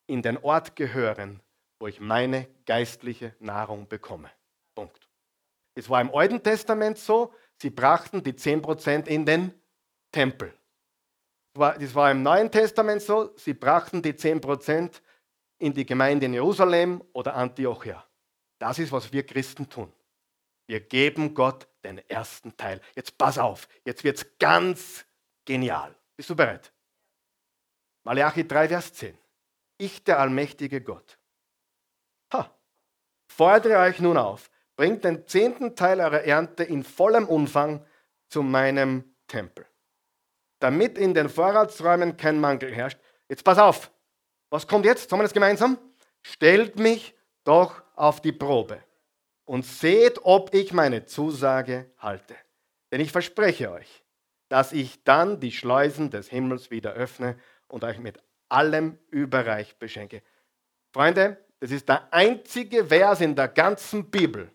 in 0.08 0.22
den 0.22 0.38
Ort 0.38 0.76
gehören, 0.76 1.42
wo 1.80 1.88
ich 1.88 2.00
meine 2.00 2.48
geistliche 2.66 3.36
Nahrung 3.40 3.88
bekomme. 3.88 4.30
Punkt. 4.76 5.10
Es 5.74 5.90
war 5.90 6.02
im 6.02 6.14
Alten 6.14 6.44
Testament 6.44 6.98
so, 6.98 7.34
sie 7.58 7.70
brachten 7.70 8.24
die 8.24 8.34
10% 8.34 9.08
in 9.08 9.26
den 9.26 9.54
Tempel. 10.12 10.54
Das 11.54 11.96
war 11.96 12.12
im 12.12 12.24
Neuen 12.24 12.52
Testament 12.52 13.02
so, 13.02 13.36
sie 13.36 13.54
brachten 13.54 14.02
die 14.02 14.14
10% 14.14 15.02
in 15.60 15.74
die 15.74 15.86
Gemeinde 15.86 16.26
in 16.26 16.34
Jerusalem 16.34 17.04
oder 17.14 17.36
Antiochia. 17.36 18.04
Das 18.58 18.80
ist, 18.80 18.92
was 18.92 19.12
wir 19.12 19.26
Christen 19.26 19.68
tun. 19.70 19.92
Wir 20.72 20.80
geben 20.80 21.34
Gott 21.34 21.68
den 21.84 21.98
ersten 22.08 22.56
Teil. 22.56 22.80
Jetzt 22.96 23.18
pass 23.18 23.38
auf, 23.38 23.68
jetzt 23.84 24.06
wird 24.06 24.20
es 24.20 24.38
ganz 24.40 25.06
genial. 25.44 25.94
Bist 26.16 26.30
du 26.30 26.36
bereit? 26.38 26.72
Malachi 28.06 28.48
3, 28.48 28.70
Vers 28.70 28.94
10. 28.94 29.18
Ich, 29.78 30.02
der 30.06 30.20
allmächtige 30.20 30.80
Gott, 30.80 31.20
Ha, 32.32 32.56
fordere 33.28 33.80
euch 33.80 34.00
nun 34.00 34.16
auf, 34.16 34.50
bringt 34.78 35.04
den 35.04 35.28
zehnten 35.28 35.76
Teil 35.76 36.00
eurer 36.00 36.24
Ernte 36.24 36.64
in 36.64 36.86
vollem 36.86 37.28
Umfang 37.28 37.86
zu 38.30 38.42
meinem 38.42 39.14
Tempel, 39.28 39.66
damit 40.60 40.98
in 40.98 41.14
den 41.14 41.28
Vorratsräumen 41.28 42.16
kein 42.16 42.40
Mangel 42.40 42.74
herrscht. 42.74 42.98
Jetzt 43.28 43.44
pass 43.44 43.58
auf, 43.58 43.92
was 44.50 44.66
kommt 44.66 44.86
jetzt? 44.86 45.10
Sagen 45.10 45.20
wir 45.20 45.26
das 45.26 45.34
gemeinsam? 45.34 45.78
Stellt 46.22 46.80
mich 46.80 47.14
doch 47.44 47.84
auf 47.98 48.22
die 48.22 48.32
Probe 48.32 48.82
und 49.52 49.66
seht, 49.66 50.24
ob 50.24 50.54
ich 50.54 50.72
meine 50.72 51.04
Zusage 51.04 51.92
halte. 51.98 52.38
Denn 52.90 53.02
ich 53.02 53.12
verspreche 53.12 53.70
euch, 53.70 54.02
dass 54.48 54.72
ich 54.72 55.04
dann 55.04 55.42
die 55.42 55.52
Schleusen 55.52 56.10
des 56.10 56.30
Himmels 56.30 56.72
wieder 56.72 56.94
öffne 56.94 57.38
und 57.68 57.84
euch 57.84 58.00
mit 58.00 58.18
allem 58.48 58.98
überreich 59.10 59.76
beschenke. 59.76 60.24
Freunde, 60.94 61.36
das 61.60 61.72
ist 61.72 61.90
der 61.90 62.14
einzige 62.14 62.86
Vers 62.86 63.20
in 63.20 63.36
der 63.36 63.50
ganzen 63.50 64.10
Bibel, 64.10 64.50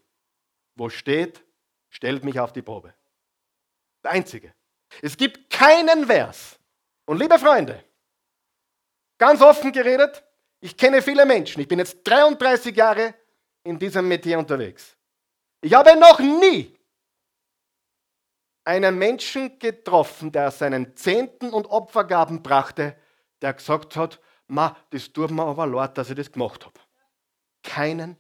wo 0.77 0.89
steht, 0.89 1.45
stellt 1.91 2.25
mich 2.25 2.41
auf 2.41 2.55
die 2.55 2.63
Probe. 2.63 2.95
Der 4.03 4.13
einzige. 4.13 4.55
Es 5.03 5.15
gibt 5.15 5.51
keinen 5.51 6.07
Vers. 6.07 6.59
Und 7.05 7.19
liebe 7.19 7.39
Freunde, 7.39 7.85
ganz 9.19 9.43
offen 9.43 9.73
geredet, 9.73 10.25
ich 10.59 10.75
kenne 10.75 11.03
viele 11.03 11.27
Menschen. 11.27 11.61
Ich 11.61 11.69
bin 11.69 11.81
jetzt 11.81 11.99
33 12.05 12.75
Jahre 12.75 13.13
in 13.67 13.79
diesem 13.79 14.09
Metier 14.09 14.39
unterwegs. 14.39 14.97
Ich 15.61 15.75
habe 15.75 15.99
noch 15.99 16.19
nie 16.21 16.77
einen 18.65 18.99
Menschen 18.99 19.59
getroffen, 19.59 20.33
der 20.33 20.51
seinen 20.51 20.97
Zehnten 20.97 21.51
und 21.51 21.67
Opfergaben 21.67 22.43
brachte, 22.43 22.97
der 23.41 23.55
gesagt 23.55 23.97
hat, 23.97 24.21
ma, 24.49 24.77
das 24.91 25.13
tut 25.13 25.31
mir 25.31 25.45
aber 25.45 25.67
leid, 25.67 25.99
dass 25.99 26.11
ich 26.11 26.17
das 26.17 26.33
gemacht 26.33 26.65
habe. 26.65 26.81
Keinen 27.63 28.17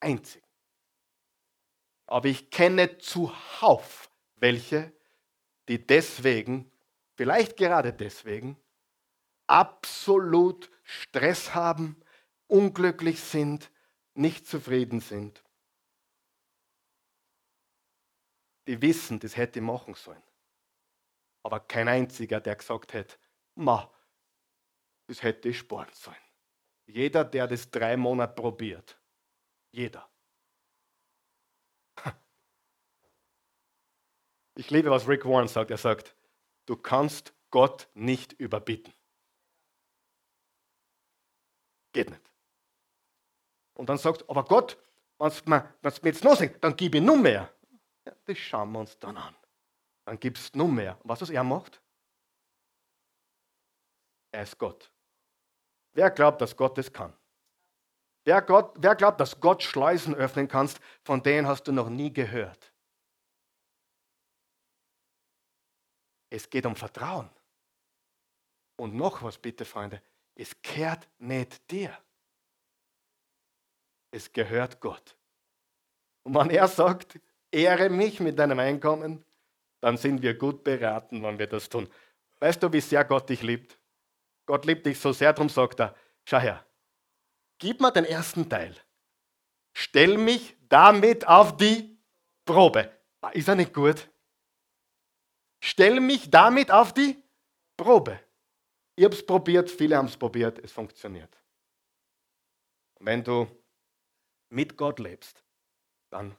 einzigen. 0.00 0.46
Aber 2.06 2.28
ich 2.28 2.50
kenne 2.50 2.98
zuhauf 2.98 4.10
welche, 4.36 4.92
die 5.68 5.84
deswegen, 5.84 6.70
vielleicht 7.16 7.56
gerade 7.56 7.92
deswegen, 7.92 8.56
absolut 9.46 10.70
Stress 10.82 11.54
haben, 11.54 12.00
unglücklich 12.46 13.20
sind, 13.20 13.70
nicht 14.16 14.46
zufrieden 14.46 15.00
sind. 15.00 15.42
Die 18.66 18.80
wissen, 18.82 19.20
das 19.20 19.36
hätte 19.36 19.60
ich 19.60 19.64
machen 19.64 19.94
sollen. 19.94 20.22
Aber 21.42 21.60
kein 21.60 21.86
einziger, 21.88 22.40
der 22.40 22.56
gesagt 22.56 22.92
hätte, 22.92 23.16
ma, 23.54 23.92
das 25.06 25.22
hätte 25.22 25.48
ich 25.50 25.58
sparen 25.58 25.92
sollen. 25.92 26.16
Jeder, 26.86 27.24
der 27.24 27.46
das 27.46 27.70
drei 27.70 27.96
Monate 27.96 28.34
probiert. 28.34 29.00
Jeder. 29.70 30.08
Ich 34.58 34.70
liebe, 34.70 34.90
was 34.90 35.06
Rick 35.06 35.26
Warren 35.26 35.48
sagt. 35.48 35.70
Er 35.70 35.76
sagt, 35.76 36.16
du 36.64 36.76
kannst 36.76 37.34
Gott 37.50 37.90
nicht 37.92 38.32
überbieten. 38.32 38.94
Geht 41.92 42.08
nicht. 42.08 42.35
Und 43.76 43.88
dann 43.88 43.98
sagt, 43.98 44.28
aber 44.28 44.44
Gott, 44.44 44.78
wenn 45.18 45.28
es 45.28 45.46
mir 45.46 45.74
jetzt 46.04 46.24
noch 46.24 46.36
sagt, 46.36 46.64
dann 46.64 46.74
gib 46.76 46.94
ich 46.94 47.02
nur 47.02 47.16
mehr. 47.16 47.52
Ja, 48.06 48.12
das 48.24 48.38
schauen 48.38 48.72
wir 48.72 48.80
uns 48.80 48.98
dann 48.98 49.16
an. 49.16 49.34
Dann 50.06 50.18
gibst 50.18 50.54
du 50.54 50.58
nur 50.58 50.68
mehr. 50.68 50.98
Und 51.02 51.10
weißt 51.10 51.22
du, 51.22 51.26
was 51.26 51.30
er 51.30 51.44
macht? 51.44 51.82
Er 54.32 54.42
ist 54.42 54.58
Gott. 54.58 54.90
Wer 55.92 56.10
glaubt, 56.10 56.40
dass 56.40 56.56
Gott 56.56 56.76
das 56.78 56.92
kann? 56.92 57.12
Wer, 58.24 58.42
Gott, 58.42 58.74
wer 58.78 58.94
glaubt, 58.94 59.20
dass 59.20 59.40
Gott 59.40 59.62
Schleusen 59.62 60.14
öffnen 60.14 60.48
kannst, 60.48 60.80
von 61.04 61.22
denen 61.22 61.46
hast 61.46 61.64
du 61.64 61.72
noch 61.72 61.88
nie 61.88 62.12
gehört? 62.12 62.72
Es 66.30 66.48
geht 66.50 66.66
um 66.66 66.76
Vertrauen. 66.76 67.30
Und 68.76 68.94
noch 68.94 69.22
was 69.22 69.38
bitte, 69.38 69.64
Freunde. 69.64 70.02
Es 70.34 70.60
kehrt 70.60 71.08
nicht 71.18 71.70
dir. 71.70 71.96
Es 74.10 74.32
gehört 74.32 74.80
Gott. 74.80 75.16
Und 76.22 76.34
wenn 76.34 76.50
er 76.50 76.68
sagt, 76.68 77.18
ehre 77.50 77.88
mich 77.88 78.20
mit 78.20 78.38
deinem 78.38 78.58
Einkommen, 78.58 79.24
dann 79.80 79.96
sind 79.96 80.22
wir 80.22 80.34
gut 80.34 80.64
beraten, 80.64 81.22
wenn 81.22 81.38
wir 81.38 81.46
das 81.46 81.68
tun. 81.68 81.88
Weißt 82.40 82.62
du, 82.62 82.72
wie 82.72 82.80
sehr 82.80 83.04
Gott 83.04 83.28
dich 83.28 83.42
liebt? 83.42 83.78
Gott 84.46 84.64
liebt 84.64 84.86
dich 84.86 84.98
so 84.98 85.12
sehr, 85.12 85.32
darum 85.32 85.48
sagt 85.48 85.80
er, 85.80 85.94
schau 86.24 86.38
her, 86.38 86.64
gib 87.58 87.80
mir 87.80 87.92
den 87.92 88.04
ersten 88.04 88.48
Teil. 88.48 88.74
Stell 89.74 90.18
mich 90.18 90.56
damit 90.68 91.26
auf 91.26 91.56
die 91.56 91.98
Probe. 92.44 92.90
Ah, 93.20 93.30
ist 93.30 93.48
er 93.48 93.56
nicht 93.56 93.74
gut? 93.74 94.08
Stell 95.60 96.00
mich 96.00 96.30
damit 96.30 96.70
auf 96.70 96.94
die 96.94 97.20
Probe. 97.76 98.20
Ich 98.94 99.04
habe 99.04 99.14
es 99.14 99.26
probiert, 99.26 99.70
viele 99.70 99.96
haben 99.96 100.06
es 100.06 100.16
probiert, 100.16 100.58
es 100.60 100.70
funktioniert. 100.70 101.36
Und 102.94 103.06
wenn 103.06 103.24
du 103.24 103.48
mit 104.48 104.76
Gott 104.76 104.98
lebst, 104.98 105.44
dann 106.10 106.36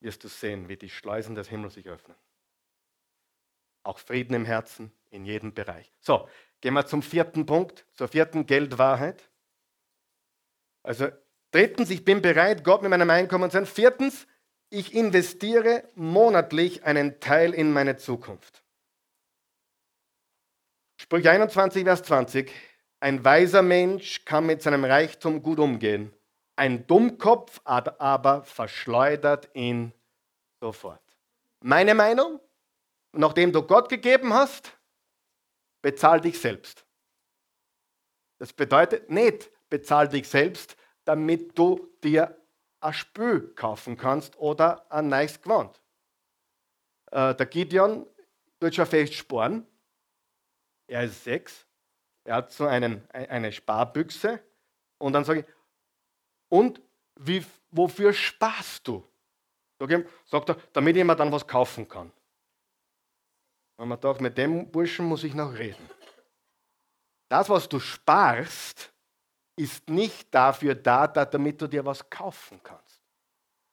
wirst 0.00 0.24
du 0.24 0.28
sehen, 0.28 0.68
wie 0.68 0.76
die 0.76 0.90
Schleusen 0.90 1.34
des 1.34 1.48
Himmels 1.48 1.74
sich 1.74 1.88
öffnen. 1.88 2.16
Auch 3.82 3.98
Frieden 3.98 4.34
im 4.34 4.44
Herzen 4.44 4.92
in 5.10 5.24
jedem 5.24 5.54
Bereich. 5.54 5.92
So, 6.00 6.28
Gehen 6.60 6.74
wir 6.74 6.86
zum 6.86 7.02
vierten 7.02 7.46
Punkt, 7.46 7.84
zur 7.94 8.08
vierten 8.08 8.46
Geldwahrheit. 8.46 9.28
Also 10.82 11.08
drittens, 11.52 11.90
ich 11.90 12.04
bin 12.04 12.20
bereit, 12.20 12.64
Gott 12.64 12.82
mit 12.82 12.90
meinem 12.90 13.10
Einkommen 13.10 13.50
zu 13.50 13.58
sein. 13.58 13.66
Viertens, 13.66 14.26
ich 14.70 14.94
investiere 14.94 15.84
monatlich 15.94 16.84
einen 16.84 17.20
Teil 17.20 17.54
in 17.54 17.72
meine 17.72 17.96
Zukunft. 17.96 18.64
Sprüche 21.00 21.30
21, 21.30 21.84
Vers 21.84 22.02
20. 22.02 22.50
Ein 23.00 23.24
weiser 23.24 23.62
Mensch 23.62 24.24
kann 24.24 24.46
mit 24.46 24.60
seinem 24.60 24.84
Reichtum 24.84 25.42
gut 25.42 25.60
umgehen. 25.60 26.12
Ein 26.58 26.88
Dummkopf 26.88 27.60
aber 27.64 28.42
verschleudert 28.42 29.48
ihn 29.54 29.92
sofort. 30.60 31.00
Meine 31.60 31.94
Meinung, 31.94 32.40
nachdem 33.12 33.52
du 33.52 33.62
Gott 33.62 33.88
gegeben 33.88 34.34
hast, 34.34 34.76
bezahl 35.82 36.20
dich 36.20 36.40
selbst. 36.40 36.84
Das 38.40 38.52
bedeutet 38.52 39.08
nicht, 39.08 39.52
bezahl 39.70 40.08
dich 40.08 40.28
selbst, 40.28 40.76
damit 41.04 41.56
du 41.56 41.94
dir 42.02 42.36
ein 42.80 42.92
Spül 42.92 43.54
kaufen 43.54 43.96
kannst 43.96 44.36
oder 44.36 44.90
ein 44.90 45.06
neues 45.06 45.40
Gewand. 45.40 45.80
Äh, 47.12 47.36
der 47.36 47.46
Gideon 47.46 48.04
wird 48.58 48.74
schon 48.74 48.86
fest 48.86 49.14
sparen. 49.14 49.64
Er 50.88 51.04
ist 51.04 51.22
sechs. 51.22 51.68
Er 52.24 52.34
hat 52.34 52.50
so 52.50 52.66
einen, 52.66 53.08
eine 53.10 53.52
Sparbüchse. 53.52 54.42
Und 54.98 55.12
dann 55.12 55.24
sage 55.24 55.40
ich, 55.40 55.46
und 56.48 56.80
wie, 57.16 57.44
wofür 57.70 58.12
sparst 58.12 58.86
du? 58.86 59.06
Sagt 60.24 60.48
er, 60.48 60.56
damit 60.72 60.96
ich 60.96 61.04
mir 61.04 61.16
dann 61.16 61.30
was 61.30 61.46
kaufen 61.46 61.88
kann. 61.88 62.12
Und 63.76 63.88
man 63.88 64.00
dachte, 64.00 64.22
mit 64.22 64.36
dem 64.36 64.70
Burschen 64.70 65.06
muss 65.06 65.22
ich 65.22 65.34
noch 65.34 65.52
reden. 65.54 65.88
Das, 67.28 67.48
was 67.48 67.68
du 67.68 67.78
sparst, 67.78 68.92
ist 69.56 69.88
nicht 69.88 70.34
dafür 70.34 70.74
da, 70.74 71.06
damit 71.06 71.60
du 71.60 71.68
dir 71.68 71.84
was 71.84 72.08
kaufen 72.08 72.60
kannst. 72.62 73.00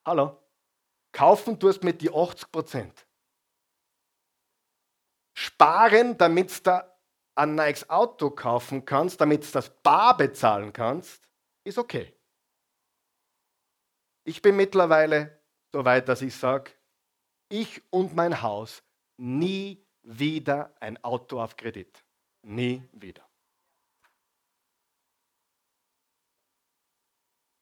Hallo? 0.05 0.41
Kaufen 1.11 1.59
tust 1.59 1.83
mit 1.83 2.01
die 2.01 2.11
80 2.13 2.51
Prozent. 2.51 3.07
Sparen, 5.33 6.17
damit 6.17 6.65
du 6.65 6.95
ein 7.35 7.55
neues 7.55 7.89
Auto 7.89 8.29
kaufen 8.29 8.85
kannst, 8.85 9.19
damit 9.19 9.45
du 9.45 9.51
das 9.51 9.69
Bar 9.69 10.17
bezahlen 10.17 10.71
kannst, 10.71 11.27
ist 11.63 11.77
okay. 11.77 12.13
Ich 14.27 14.41
bin 14.41 14.55
mittlerweile 14.55 15.39
so 15.71 15.85
weit, 15.85 16.09
dass 16.09 16.23
ich 16.23 16.35
sage, 16.35 16.71
ich 17.47 17.81
und 17.91 18.15
mein 18.15 18.41
Haus 18.41 18.83
nie 19.17 19.85
wieder 20.01 20.75
ein 20.79 21.01
Auto 21.03 21.39
auf 21.39 21.55
Kredit. 21.55 22.03
Nie 22.41 22.87
wieder. 22.91 23.27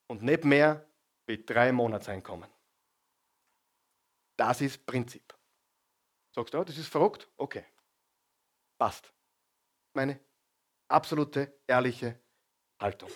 Und 0.08 0.24
nicht 0.24 0.46
mehr 0.46 0.86
wie 1.26 1.44
drei 1.44 1.72
Monatseinkommen. 1.72 2.50
Das 4.38 4.62
ist 4.62 4.86
Prinzip. 4.86 5.34
Sagst 6.34 6.54
du, 6.54 6.60
oh, 6.60 6.64
das 6.64 6.78
ist 6.78 6.88
verrückt? 6.88 7.30
Okay. 7.38 7.66
Passt. 8.78 9.14
Meine 9.94 10.20
absolute, 10.88 11.60
ehrliche 11.68 12.20
Haltung. 12.80 13.12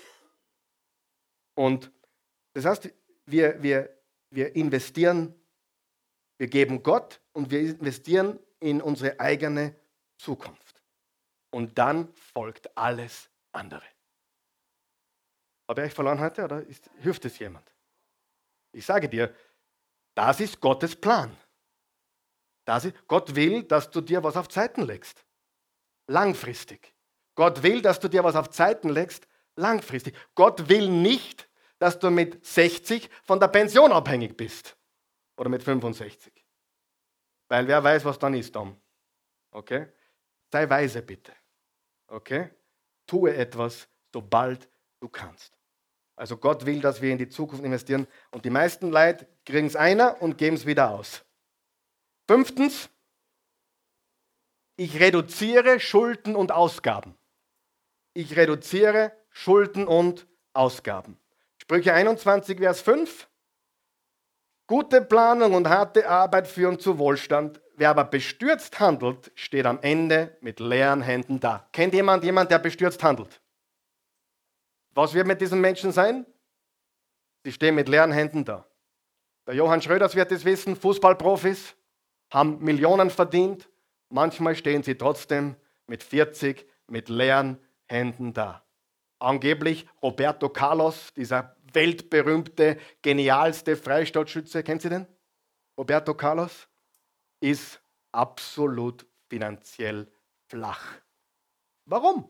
Und 1.55 1.91
das 2.53 2.65
heißt, 2.65 2.89
wir, 3.27 3.61
wir, 3.61 3.95
wir 4.31 4.55
investieren, 4.55 5.33
wir 6.37 6.47
geben 6.47 6.81
Gott 6.81 7.21
und 7.33 7.51
wir 7.51 7.59
investieren 7.59 8.39
in 8.59 8.81
unsere 8.81 9.19
eigene 9.19 9.75
Zukunft. 10.17 10.83
Und 11.51 11.77
dann 11.77 12.13
folgt 12.13 12.75
alles 12.77 13.29
andere. 13.51 13.83
Habe 15.67 15.81
ich 15.81 15.87
euch 15.87 15.93
verloren 15.93 16.19
heute 16.19 16.43
oder 16.43 16.61
ist, 16.63 16.89
hilft 16.99 17.25
es 17.25 17.37
jemand? 17.39 17.69
Ich 18.71 18.85
sage 18.85 19.09
dir, 19.09 19.33
das 20.15 20.39
ist 20.39 20.59
Gottes 20.59 20.95
Plan. 20.95 21.35
Ist, 22.65 22.93
Gott 23.07 23.33
will, 23.35 23.63
dass 23.63 23.89
du 23.89 24.01
dir 24.01 24.23
was 24.23 24.35
auf 24.35 24.49
Zeiten 24.49 24.83
legst. 24.83 25.25
Langfristig. 26.07 26.93
Gott 27.35 27.63
will, 27.63 27.81
dass 27.81 27.99
du 27.99 28.07
dir 28.07 28.23
was 28.23 28.35
auf 28.35 28.49
Zeiten 28.49 28.89
legst. 28.89 29.27
Langfristig. 29.55 30.15
Gott 30.35 30.67
will 30.69 30.89
nicht, 30.89 31.49
dass 31.79 31.99
du 31.99 32.09
mit 32.09 32.45
60 32.45 33.09
von 33.23 33.39
der 33.39 33.47
Pension 33.47 33.91
abhängig 33.91 34.35
bist. 34.35 34.75
Oder 35.37 35.49
mit 35.49 35.63
65. 35.63 36.33
Weil 37.47 37.67
wer 37.67 37.83
weiß, 37.83 38.05
was 38.05 38.19
dann 38.19 38.33
ist 38.33 38.55
dann. 38.55 38.75
Okay? 39.51 39.87
Sei 40.51 40.69
weise 40.69 41.01
bitte. 41.01 41.33
Okay? 42.07 42.49
Tue 43.05 43.35
etwas, 43.35 43.87
sobald 44.13 44.69
du 44.99 45.07
kannst. 45.09 45.57
Also 46.15 46.37
Gott 46.37 46.65
will, 46.65 46.81
dass 46.81 47.01
wir 47.01 47.11
in 47.11 47.19
die 47.19 47.29
Zukunft 47.29 47.63
investieren. 47.63 48.07
Und 48.31 48.43
die 48.43 48.49
meisten 48.49 48.89
Leute 48.89 49.27
kriegen 49.45 49.67
es 49.67 49.75
einer 49.75 50.21
und 50.21 50.37
geben 50.37 50.55
es 50.55 50.65
wieder 50.65 50.91
aus. 50.91 51.23
Fünftens, 52.27 52.89
ich 54.75 54.99
reduziere 54.99 55.79
Schulden 55.79 56.35
und 56.35 56.51
Ausgaben. 56.51 57.15
Ich 58.13 58.35
reduziere 58.35 59.11
Schulden 59.29 59.87
und 59.87 60.27
Ausgaben. 60.53 61.19
Sprüche 61.69 61.93
21, 61.93 62.59
Vers 62.59 62.79
5. 62.79 63.27
Gute 64.67 65.01
Planung 65.01 65.53
und 65.53 65.67
harte 65.67 66.07
Arbeit 66.07 66.47
führen 66.47 66.79
zu 66.79 66.97
Wohlstand. 66.97 67.59
Wer 67.75 67.89
aber 67.89 68.05
bestürzt 68.05 68.79
handelt, 68.79 69.33
steht 69.35 69.65
am 69.65 69.77
Ende 69.81 70.37
mit 70.39 70.61
leeren 70.61 71.01
Händen 71.01 71.41
da. 71.41 71.67
Kennt 71.73 71.93
jemand 71.93 72.23
jemand, 72.23 72.51
der 72.51 72.59
bestürzt 72.59 73.03
handelt? 73.03 73.41
Was 74.91 75.13
wird 75.13 75.27
mit 75.27 75.41
diesen 75.41 75.59
Menschen 75.59 75.91
sein? 75.91 76.25
Sie 77.43 77.51
stehen 77.51 77.75
mit 77.75 77.89
leeren 77.89 78.13
Händen 78.13 78.45
da. 78.45 78.65
Der 79.45 79.55
Johann 79.55 79.81
Schröders 79.81 80.15
wird 80.15 80.31
es 80.31 80.45
wissen, 80.45 80.73
Fußballprofis 80.77 81.75
haben 82.31 82.63
Millionen 82.63 83.09
verdient, 83.09 83.67
manchmal 84.07 84.55
stehen 84.55 84.83
sie 84.83 84.95
trotzdem 84.95 85.57
mit 85.85 86.01
40 86.01 86.65
mit 86.87 87.09
leeren 87.09 87.59
Händen 87.87 88.31
da. 88.31 88.63
Angeblich 89.19 89.85
Roberto 90.01 90.47
Carlos, 90.47 91.11
dieser 91.13 91.56
weltberühmte, 91.73 92.77
genialste 93.01 93.75
Freistaatschütze, 93.75 94.63
kennt 94.63 94.81
Sie 94.81 94.89
den? 94.89 95.07
Roberto 95.77 96.13
Carlos 96.13 96.67
ist 97.39 97.79
absolut 98.11 99.05
finanziell 99.29 100.11
flach. 100.47 100.83
Warum? 101.85 102.29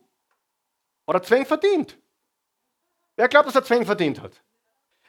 Oder 1.05 1.23
Zwang 1.23 1.45
verdient? 1.45 1.97
Wer 3.15 3.27
glaubt, 3.27 3.47
dass 3.47 3.55
er 3.55 3.63
Zwang 3.63 3.85
verdient 3.85 4.21
hat? 4.21 4.43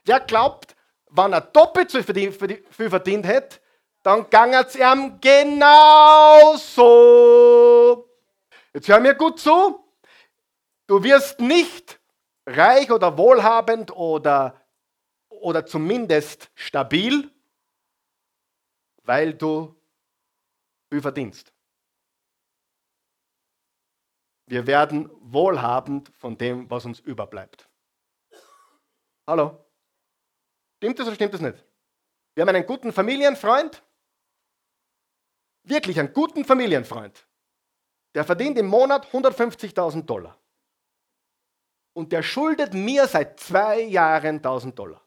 Wer 0.05 0.21
glaubt, 0.21 0.77
wenn 1.11 1.33
er 1.33 1.41
doppelt 1.41 1.91
so 1.91 2.03
viel 2.03 2.33
verdient 2.33 3.27
hätte, 3.27 3.59
dann 4.03 4.31
ging 4.31 4.55
es 4.55 4.77
ihm 4.77 5.19
genauso. 5.21 5.69
Jetzt 8.73 8.89
hör 8.89 9.01
mir 9.01 9.15
gut 9.15 9.41
zu. 9.41 9.85
Du 10.87 11.03
wirst 11.03 11.41
nicht 11.41 11.98
reich 12.49 12.91
oder 12.91 13.17
wohlhabend 13.19 13.91
oder, 13.95 14.61
oder 15.29 15.67
zumindest 15.67 16.51
stabil, 16.55 17.31
weil 19.03 19.35
du 19.35 19.75
viel 20.91 21.03
verdienst. 21.03 21.53
Wir 24.47 24.67
werden 24.67 25.11
wohlhabend 25.21 26.11
von 26.17 26.39
dem, 26.39 26.71
was 26.71 26.87
uns 26.87 27.01
überbleibt. 27.01 27.69
Hallo? 29.27 29.63
Stimmt 30.79 30.99
das 30.99 31.07
oder 31.07 31.17
stimmt 31.17 31.35
das 31.35 31.43
nicht? 31.43 31.65
Wir 32.35 32.43
haben 32.43 32.55
einen 32.55 32.65
guten 32.65 32.93
Familienfreund, 32.93 33.83
wirklich 35.65 35.99
einen 35.99 36.15
guten 36.15 36.45
Familienfreund, 36.45 37.29
der 38.15 38.25
verdient 38.25 38.57
im 38.59 38.67
Monat 38.69 39.07
150.000 39.09 40.03
Dollar. 40.07 40.39
Und 41.99 42.13
der 42.13 42.23
schuldet 42.23 42.75
mir 42.75 43.09
seit 43.09 43.41
zwei 43.41 43.81
Jahren 43.81 44.37
1000 44.37 44.79
Dollar. 44.79 45.03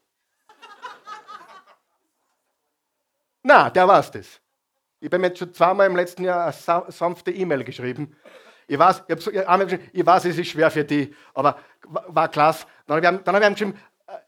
Na, 3.42 3.70
der 3.70 3.88
war's 3.88 4.10
das. 4.10 4.38
Ich 5.00 5.06
habe 5.06 5.18
mir 5.18 5.28
jetzt 5.28 5.38
schon 5.38 5.54
zweimal 5.54 5.86
im 5.86 5.96
letzten 5.96 6.22
Jahr 6.22 6.44
eine 6.44 6.92
sanfte 6.92 7.30
E-Mail 7.30 7.64
geschrieben. 7.64 8.14
Ich 8.66 8.78
weiß, 8.78 9.04
ich, 9.08 9.20
so, 9.22 9.30
ich 9.30 10.06
weiß, 10.06 10.26
es 10.26 10.36
ist 10.36 10.48
schwer 10.48 10.70
für 10.70 10.84
die, 10.84 11.16
aber 11.32 11.58
war 11.88 12.28
klasse. 12.28 12.66
Dann 12.86 13.02
habe 13.02 13.22
ich, 13.22 13.26
hab 13.26 13.42
ich 13.42 13.48
geschrieben, 13.48 13.80
äh, 14.06 14.18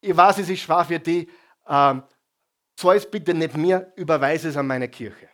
ich 0.00 0.16
weiß, 0.16 0.38
es 0.38 0.48
ist 0.48 0.60
schwer 0.60 0.82
für 0.82 0.98
die, 0.98 1.30
ähm, 1.68 2.04
zahl 2.74 2.96
es 2.96 3.10
bitte 3.10 3.34
nicht 3.34 3.54
mir, 3.54 3.92
überweise 3.96 4.48
es 4.48 4.56
an 4.56 4.66
meine 4.66 4.88
Kirche. 4.88 5.28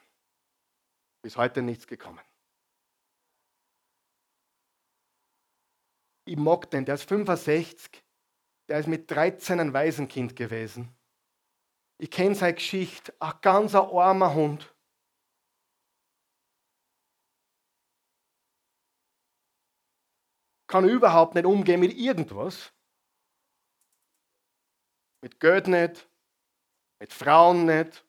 Bis 1.22 1.36
heute 1.36 1.62
nichts 1.62 1.86
gekommen. 1.86 2.18
Ich 6.30 6.36
mag 6.36 6.70
den, 6.70 6.84
der 6.84 6.94
ist 6.94 7.08
65, 7.08 8.04
der 8.68 8.78
ist 8.78 8.86
mit 8.86 9.10
13 9.10 9.58
ein 9.58 9.72
Waisenkind 9.72 10.36
gewesen. 10.36 10.96
Ich 11.98 12.08
kenne 12.08 12.36
seine 12.36 12.54
Geschichte, 12.54 13.12
ein 13.18 13.32
ganz 13.42 13.74
armer 13.74 14.32
Hund. 14.32 14.72
Kann 20.68 20.88
überhaupt 20.88 21.34
nicht 21.34 21.46
umgehen 21.46 21.80
mit 21.80 21.98
irgendwas. 21.98 22.72
Mit 25.22 25.40
Geld 25.40 25.66
nicht, 25.66 26.08
mit 27.00 27.12
Frauen 27.12 27.66
nicht, 27.66 28.06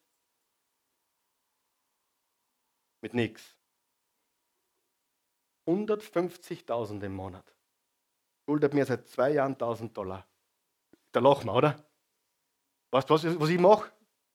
mit 3.02 3.16
nichts. 3.16 3.58
150.000 5.66 7.04
im 7.04 7.16
Monat. 7.16 7.61
Schuldet 8.52 8.74
mir 8.74 8.86
seit 8.86 9.08
zwei 9.08 9.32
Jahren 9.32 9.54
1000 9.54 9.96
Dollar. 9.96 10.28
Da 11.14 11.22
lachen 11.22 11.46
wir, 11.46 11.54
oder? 11.54 11.90
Weißt 12.92 13.10
du, 13.10 13.14
was, 13.14 13.40
was 13.40 13.48
ich 13.48 13.58
mache? 13.58 13.90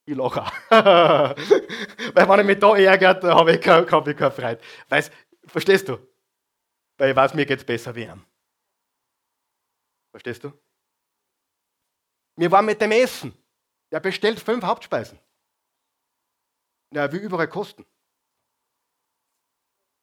Ich 0.06 0.16
lache. 0.16 0.40
Weil 0.70 2.26
wenn 2.26 2.40
ich 2.40 2.46
mich 2.46 2.58
da 2.58 2.74
ärgert, 2.74 3.24
habe 3.24 3.52
ich, 3.52 3.60
keine, 3.60 3.86
hab 3.90 4.08
ich 4.08 4.16
Freude. 4.16 4.58
Weißt, 4.88 5.12
verstehst 5.44 5.90
du? 5.90 5.98
Weil 6.96 7.10
ich 7.10 7.16
weiß, 7.16 7.34
mir 7.34 7.44
geht 7.44 7.58
es 7.58 7.66
besser 7.66 7.94
wie 7.94 8.04
ihm. 8.04 8.24
Verstehst 10.12 10.44
du? 10.44 10.52
Wir 12.36 12.50
waren 12.50 12.64
mit 12.64 12.80
dem 12.80 12.92
Essen. 12.92 13.36
Er 13.90 14.00
bestellt 14.00 14.40
fünf 14.40 14.64
Hauptspeisen. 14.64 15.18
Er 16.90 17.12
will 17.12 17.20
überall 17.20 17.48
kosten. 17.48 17.84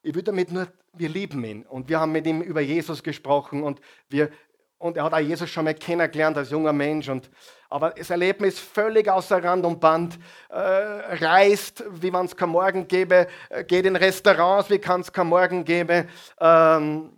Ich 0.06 0.14
will 0.14 0.22
damit 0.22 0.52
nur, 0.52 0.68
wir 0.92 1.08
lieben 1.08 1.44
ihn 1.46 1.64
und 1.64 1.88
wir 1.88 2.00
haben 2.00 2.12
mit 2.12 2.28
ihm 2.28 2.42
über 2.42 2.60
Jesus 2.60 3.02
gesprochen 3.02 3.64
und, 3.64 3.80
wir, 4.10 4.30
und 4.78 4.98
er 4.98 5.06
hat 5.06 5.14
auch 5.14 5.20
Jesus 5.20 5.50
schon 5.50 5.64
mal 5.64 5.74
kennengelernt 5.74 6.38
als 6.38 6.52
junger 6.52 6.74
Mensch. 6.74 7.08
Und, 7.08 7.32
aber 7.70 7.92
das 7.92 8.10
Erleben 8.10 8.44
ist 8.44 8.60
völlig 8.60 9.10
außer 9.10 9.42
Rand 9.42 9.66
und 9.66 9.80
Band. 9.80 10.20
Äh, 10.50 10.58
reist, 10.58 11.86
wie 11.90 12.12
wenn 12.12 12.26
es 12.26 12.36
kein 12.36 12.50
Morgen 12.50 12.86
gäbe, 12.86 13.28
äh, 13.48 13.64
geht 13.64 13.86
in 13.86 13.96
Restaurants, 13.96 14.70
wie 14.70 14.78
kann 14.78 15.00
es 15.00 15.12
kein 15.12 15.28
Morgen 15.28 15.64
gäbe. 15.64 16.08
Ähm, 16.38 17.18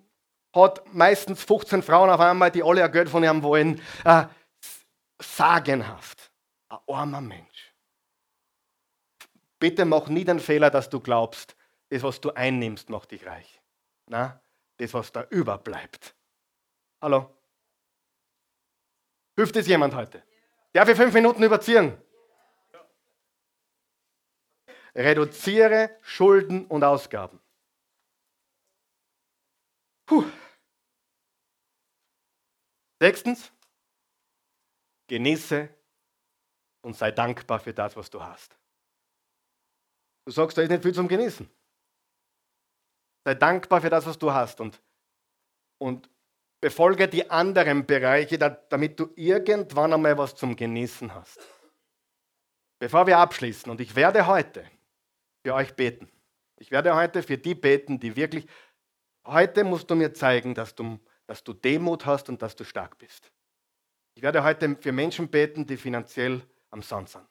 hat 0.53 0.93
meistens 0.93 1.43
15 1.43 1.81
Frauen 1.81 2.11
auf 2.11 2.19
einmal, 2.19 2.51
die 2.51 2.63
alle 2.63 2.83
ein 2.83 2.91
Geld 2.91 3.09
von 3.09 3.23
ihm 3.23 3.41
wollen. 3.41 3.81
Äh, 4.03 4.25
sagenhaft. 5.19 6.31
Ein 6.69 6.77
armer 6.87 7.21
Mensch. 7.21 7.73
Bitte 9.57 9.85
mach 9.85 10.07
nie 10.07 10.23
den 10.23 10.39
Fehler, 10.39 10.69
dass 10.69 10.87
du 10.89 10.99
glaubst, 10.99 11.54
das, 11.89 12.03
was 12.03 12.21
du 12.21 12.31
einnimmst, 12.31 12.89
macht 12.89 13.11
dich 13.11 13.25
reich. 13.25 13.61
Na, 14.07 14.41
das, 14.77 14.93
was 14.93 15.11
da 15.11 15.23
überbleibt. 15.29 16.15
Hallo? 17.01 17.35
Hilft 19.35 19.55
es 19.55 19.67
jemand 19.67 19.93
heute? 19.93 20.23
Darf 20.73 20.89
ich 20.89 20.97
fünf 20.97 21.13
Minuten 21.13 21.43
überziehen? 21.43 21.97
Reduziere 24.95 25.97
Schulden 26.01 26.65
und 26.67 26.83
Ausgaben. 26.83 27.41
Puh. 30.05 30.23
Sechstens, 33.01 33.51
genieße 35.07 35.69
und 36.81 36.95
sei 36.95 37.11
dankbar 37.11 37.59
für 37.59 37.73
das, 37.73 37.95
was 37.97 38.09
du 38.09 38.23
hast. 38.23 38.57
Du 40.25 40.31
sagst, 40.31 40.57
da 40.57 40.61
ist 40.61 40.69
nicht 40.69 40.81
viel 40.81 40.93
zum 40.93 41.07
Genießen. 41.07 41.49
Sei 43.25 43.33
dankbar 43.33 43.81
für 43.81 43.89
das, 43.89 44.05
was 44.05 44.19
du 44.19 44.31
hast 44.31 44.61
und, 44.61 44.79
und 45.79 46.07
befolge 46.61 47.07
die 47.07 47.27
anderen 47.29 47.85
Bereiche, 47.85 48.37
damit 48.37 48.99
du 48.99 49.09
irgendwann 49.15 49.93
einmal 49.93 50.15
was 50.15 50.35
zum 50.35 50.55
Genießen 50.55 51.11
hast. 51.13 51.39
Bevor 52.77 53.07
wir 53.07 53.17
abschließen, 53.17 53.71
und 53.71 53.81
ich 53.81 53.95
werde 53.95 54.27
heute 54.27 54.63
für 55.43 55.55
euch 55.55 55.73
beten. 55.73 56.07
Ich 56.57 56.69
werde 56.69 56.95
heute 56.95 57.23
für 57.23 57.37
die 57.37 57.55
beten, 57.55 57.99
die 57.99 58.15
wirklich, 58.15 58.45
heute 59.25 59.63
musst 59.63 59.89
du 59.89 59.95
mir 59.95 60.13
zeigen, 60.13 60.53
dass 60.53 60.75
du, 60.75 60.99
dass 61.25 61.43
du 61.43 61.53
Demut 61.53 62.05
hast 62.05 62.29
und 62.29 62.41
dass 62.43 62.55
du 62.55 62.63
stark 62.63 62.97
bist. 62.99 63.31
Ich 64.13 64.21
werde 64.21 64.43
heute 64.43 64.77
für 64.79 64.91
Menschen 64.91 65.29
beten, 65.29 65.65
die 65.65 65.77
finanziell 65.77 66.43
am 66.69 66.83
Sand 66.83 67.09
sind. 67.09 67.25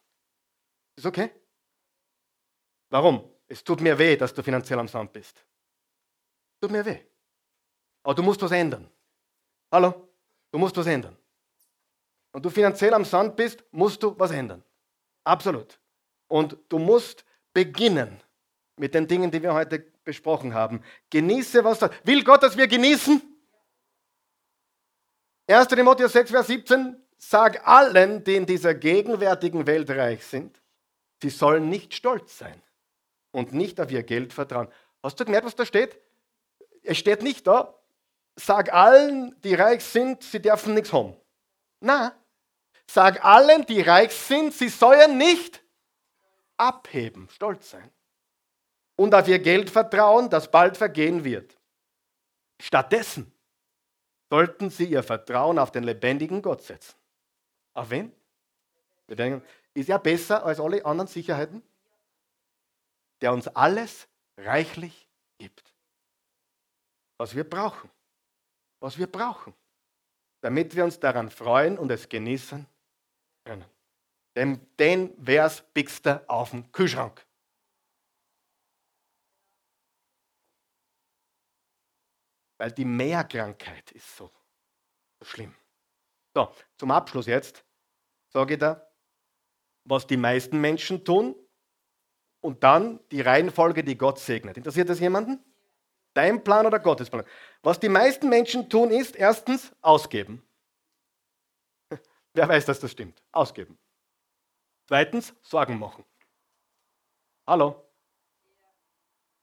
Ist 0.97 1.07
okay? 1.07 1.31
Warum? 2.91 3.31
Es 3.47 3.63
tut 3.63 3.81
mir 3.81 3.97
weh, 3.97 4.17
dass 4.17 4.35
du 4.35 4.43
finanziell 4.43 4.81
am 4.81 4.89
Sand 4.89 5.13
bist. 5.13 5.45
Tut 6.65 6.71
mir 6.71 6.87
weh. 6.87 6.99
Aber 8.05 8.15
du 8.15 8.23
musst 8.23 8.41
was 8.41 8.51
ändern. 8.51 8.91
Hallo? 9.71 10.09
Du 10.51 10.57
musst 10.57 10.75
was 10.79 10.87
ändern. 10.87 11.15
und 12.33 12.43
du 12.43 12.49
finanziell 12.49 12.95
am 12.95 13.05
Sand 13.05 13.37
bist, 13.37 13.63
musst 13.71 14.03
du 14.03 14.19
was 14.19 14.31
ändern. 14.31 14.65
Absolut. 15.25 15.79
Und 16.27 16.57
du 16.71 16.79
musst 16.79 17.27
beginnen 17.53 18.19
mit 18.77 18.95
den 18.95 19.07
Dingen, 19.07 19.31
die 19.31 19.43
wir 19.43 19.53
heute 19.53 19.79
besprochen 20.05 20.55
haben. 20.55 20.83
Genieße, 21.11 21.63
was 21.65 21.81
da. 21.81 21.91
Will 22.05 22.25
Gott, 22.25 22.43
dass 22.43 22.57
wir 22.57 22.67
genießen? 22.67 23.21
1. 25.47 25.69
Timotheus 25.69 26.15
6, 26.15 26.31
Vers 26.31 26.47
17. 26.47 26.97
Sag 27.19 27.69
allen, 27.69 28.25
die 28.25 28.37
in 28.37 28.47
dieser 28.47 28.73
gegenwärtigen 28.73 29.67
Welt 29.67 29.91
reich 29.91 30.25
sind, 30.25 30.63
sie 31.21 31.29
sollen 31.29 31.69
nicht 31.69 31.93
stolz 31.93 32.39
sein 32.39 32.63
und 33.33 33.53
nicht 33.53 33.79
auf 33.83 33.91
ihr 33.91 34.03
Geld 34.03 34.33
vertrauen. 34.33 34.69
Hast 35.03 35.21
du 35.21 35.27
gemerkt, 35.27 35.45
was 35.45 35.55
da 35.55 35.67
steht? 35.67 36.01
Es 36.85 36.99
steht 36.99 37.23
nicht 37.23 37.47
da, 37.47 37.75
sag 38.37 38.73
allen, 38.73 39.39
die 39.43 39.55
reich 39.55 39.85
sind, 39.85 40.23
sie 40.23 40.41
dürfen 40.41 40.75
nichts 40.75 40.93
haben. 40.93 41.17
Na, 41.81 42.15
sag 42.87 43.25
allen, 43.25 43.67
die 43.67 43.81
reich 43.81 44.13
sind, 44.13 44.55
sie 44.55 44.69
sollen 44.69 45.19
nicht 45.19 45.63
abheben, 46.57 47.29
stolz 47.31 47.71
sein 47.71 47.91
und 48.97 49.15
auf 49.15 49.29
ihr 49.29 49.39
Geld 49.39 49.71
vertrauen, 49.71 50.31
das 50.31 50.51
bald 50.51 50.77
vergehen 50.77 51.25
wird. 51.25 51.59
Stattdessen 52.61 53.33
sollten 54.31 54.71
sie 54.71 54.87
ihr 54.87 55.03
Vertrauen 55.03 55.59
auf 55.59 55.73
den 55.73 55.85
lebendigen 55.85 56.43
Gott 56.43 56.63
setzen. 56.63 56.95
Auf 57.75 57.91
wen? 57.91 58.13
Wir 59.07 59.17
denken, 59.17 59.47
ist 59.75 59.89
er 59.89 59.99
besser 59.99 60.45
als 60.45 60.61
alle 60.61 60.85
anderen 60.85 61.09
Sicherheiten? 61.09 61.63
Der 63.21 63.33
uns 63.33 63.49
alles 63.49 64.09
reichlich 64.37 65.09
gibt. 65.39 65.74
Was 67.19 67.35
wir 67.35 67.45
brauchen. 67.49 67.91
Was 68.81 68.99
wir 68.99 69.07
brauchen. 69.07 69.55
Damit 70.41 70.75
wir 70.75 70.85
uns 70.85 70.99
daran 70.99 71.31
freuen 71.31 71.79
und 71.79 71.91
es 71.91 72.09
genießen 72.09 72.67
können. 73.45 73.65
Denn 74.37 74.75
den 74.77 75.17
Vers 75.25 75.63
biegst 75.73 76.05
du 76.07 76.29
auf 76.29 76.51
den 76.51 76.71
Kühlschrank. 76.73 77.25
Weil 82.59 82.73
die 82.73 82.85
Mehrkrankheit 82.85 83.93
ist 83.93 84.17
so, 84.17 84.31
so 85.21 85.25
schlimm. 85.25 85.55
So, 86.35 86.53
zum 86.77 86.91
Abschluss 86.91 87.27
jetzt 87.27 87.65
sage 88.29 88.55
ich 88.55 88.61
da, 88.61 88.91
was 89.85 90.07
die 90.07 90.17
meisten 90.17 90.61
Menschen 90.61 91.05
tun 91.05 91.37
und 92.41 92.63
dann 92.65 93.01
die 93.11 93.21
Reihenfolge, 93.21 93.85
die 93.85 93.97
Gott 93.97 94.19
segnet. 94.19 94.57
Interessiert 94.57 94.89
das 94.89 94.99
jemanden? 94.99 95.45
Dein 96.15 96.43
Plan 96.43 96.65
oder 96.65 96.79
Gottes 96.79 97.11
Plan? 97.11 97.25
Was 97.63 97.81
die 97.81 97.89
meisten 97.89 98.29
Menschen 98.29 98.71
tun, 98.71 98.91
ist 98.91 99.17
erstens 99.17 99.73
ausgeben. 99.83 100.43
Wer 102.33 102.49
weiß, 102.49 102.65
dass 102.67 102.81
das 102.81 102.93
stimmt? 102.93 103.23
Ausgeben. 103.33 103.79
Zweitens 104.87 105.35
Sorgen 105.43 105.79
machen. 105.79 106.05
Hallo? 107.47 107.85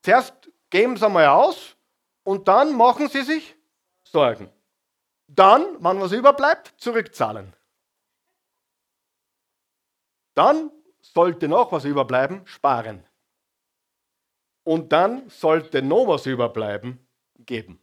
Zuerst 0.04 0.50
geben 0.70 0.98
sie 0.98 1.06
einmal 1.06 1.28
aus 1.28 1.76
und 2.24 2.48
dann 2.48 2.76
machen 2.76 3.10
sie 3.10 3.22
sich 3.22 3.56
Sorgen. 4.04 4.52
Dann, 5.28 5.84
wenn 5.84 6.02
was 6.02 6.12
überbleibt, 6.12 6.74
zurückzahlen. 6.78 7.56
Dann 10.34 10.72
sollte 11.02 11.48
noch 11.48 11.72
was 11.72 11.86
überbleiben, 11.86 12.46
sparen. 12.48 13.06
Und 14.64 14.91
dann 14.91 15.30
sollte 15.30 15.82
noch 15.82 16.07
was 16.07 16.26
überbleiben, 16.26 17.05
geben. 17.39 17.82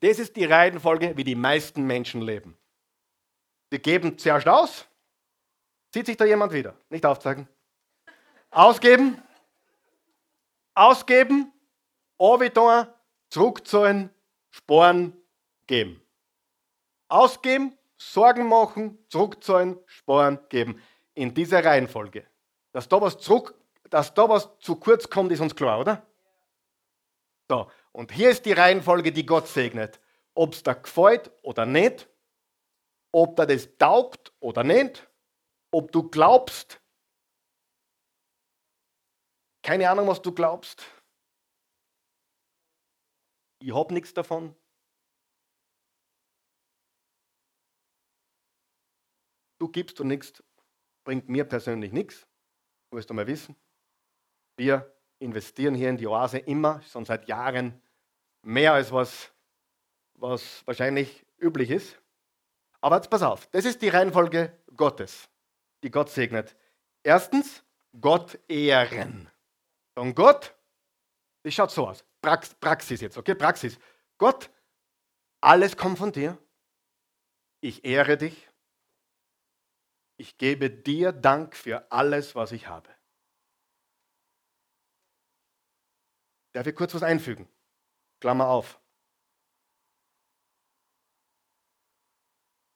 Das 0.00 0.18
ist 0.18 0.36
die 0.36 0.44
Reihenfolge, 0.44 1.16
wie 1.16 1.24
die 1.24 1.34
meisten 1.34 1.86
Menschen 1.86 2.20
leben. 2.20 2.56
Sie 3.70 3.78
geben 3.78 4.18
zuerst 4.18 4.48
aus. 4.48 4.86
Sieht 5.92 6.06
sich 6.06 6.16
da 6.16 6.24
jemand 6.24 6.52
wieder? 6.52 6.76
Nicht 6.90 7.06
aufzeigen. 7.06 7.48
Ausgeben. 8.50 9.22
Ausgeben. 10.74 11.52
Oviton. 12.18 12.86
Zurückzahlen. 13.30 14.10
Sporen. 14.50 15.16
Geben. 15.66 16.02
Ausgeben. 17.08 17.78
Sorgen 18.12 18.48
machen, 18.48 18.98
zurückzahlen, 19.08 19.78
sparen, 19.86 20.38
geben. 20.48 20.80
In 21.14 21.32
dieser 21.32 21.64
Reihenfolge. 21.64 22.26
Dass 22.72 22.88
da 22.88 23.00
was 23.00 23.18
zurück, 23.18 23.54
dass 23.94 24.12
da 24.12 24.28
was 24.28 24.58
zu 24.58 24.74
kurz 24.74 25.08
kommt, 25.08 25.30
ist 25.30 25.38
uns 25.38 25.54
klar, 25.54 25.78
oder? 25.78 26.04
So, 27.48 27.70
und 27.92 28.10
hier 28.10 28.30
ist 28.30 28.44
die 28.44 28.52
Reihenfolge, 28.52 29.12
die 29.12 29.24
Gott 29.24 29.46
segnet. 29.46 30.00
Ob 30.34 30.54
es 30.54 30.64
da 30.64 30.72
gefällt 30.72 31.30
oder 31.42 31.64
nicht, 31.64 32.08
ob 33.12 33.36
da 33.36 33.46
das 33.46 33.76
taugt 33.78 34.32
oder 34.40 34.64
nicht, 34.64 35.08
ob 35.70 35.92
du 35.92 36.10
glaubst, 36.10 36.80
keine 39.62 39.88
Ahnung, 39.88 40.08
was 40.08 40.20
du 40.20 40.32
glaubst. 40.32 40.84
Ich 43.60 43.72
habe 43.72 43.94
nichts 43.94 44.12
davon. 44.12 44.56
du 49.58 49.68
gibst 49.68 50.00
und 50.00 50.08
nichts, 50.08 50.42
bringt 51.04 51.28
mir 51.28 51.44
persönlich 51.44 51.92
nichts. 51.92 52.26
Wirst 52.90 53.08
du 53.08 53.14
mal 53.14 53.26
wissen. 53.26 53.56
Wir 54.56 54.92
investieren 55.18 55.74
hier 55.74 55.90
in 55.90 55.96
die 55.96 56.06
Oase 56.06 56.38
immer, 56.38 56.82
schon 56.82 57.04
seit 57.04 57.28
Jahren, 57.28 57.80
mehr 58.42 58.74
als 58.74 58.92
was, 58.92 59.32
was 60.14 60.66
wahrscheinlich 60.66 61.24
üblich 61.38 61.70
ist. 61.70 62.00
Aber 62.80 62.96
jetzt 62.96 63.10
pass 63.10 63.22
auf, 63.22 63.46
das 63.48 63.64
ist 63.64 63.80
die 63.82 63.88
Reihenfolge 63.88 64.56
Gottes, 64.76 65.28
die 65.82 65.90
Gott 65.90 66.10
segnet. 66.10 66.56
Erstens, 67.02 67.64
Gott 68.00 68.38
ehren. 68.48 69.30
Und 69.94 70.14
Gott, 70.14 70.54
das 71.42 71.54
schaut 71.54 71.70
so 71.70 71.88
aus. 71.88 72.04
Prax, 72.20 72.54
Praxis 72.54 73.00
jetzt, 73.00 73.16
okay? 73.16 73.34
Praxis. 73.34 73.78
Gott, 74.18 74.50
alles 75.40 75.76
kommt 75.76 75.98
von 75.98 76.12
dir. 76.12 76.38
Ich 77.60 77.84
ehre 77.84 78.16
dich 78.16 78.48
ich 80.16 80.38
gebe 80.38 80.70
dir 80.70 81.12
Dank 81.12 81.56
für 81.56 81.90
alles, 81.90 82.34
was 82.34 82.52
ich 82.52 82.68
habe. 82.68 82.88
Darf 86.54 86.68
ich 86.68 86.76
kurz 86.76 86.94
was 86.94 87.02
einfügen? 87.02 87.48
Klammer 88.20 88.48
auf. 88.48 88.80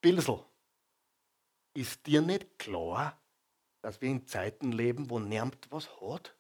Bilsel, 0.01 0.45
ist 1.75 2.05
dir 2.07 2.21
nicht 2.21 2.59
klar, 2.59 3.21
dass 3.81 4.01
wir 4.01 4.11
in 4.11 4.27
Zeiten 4.27 4.73
leben, 4.73 5.11
wo 5.11 5.21
niemand 5.21 5.71
was 5.71 5.89
hat? 6.01 6.37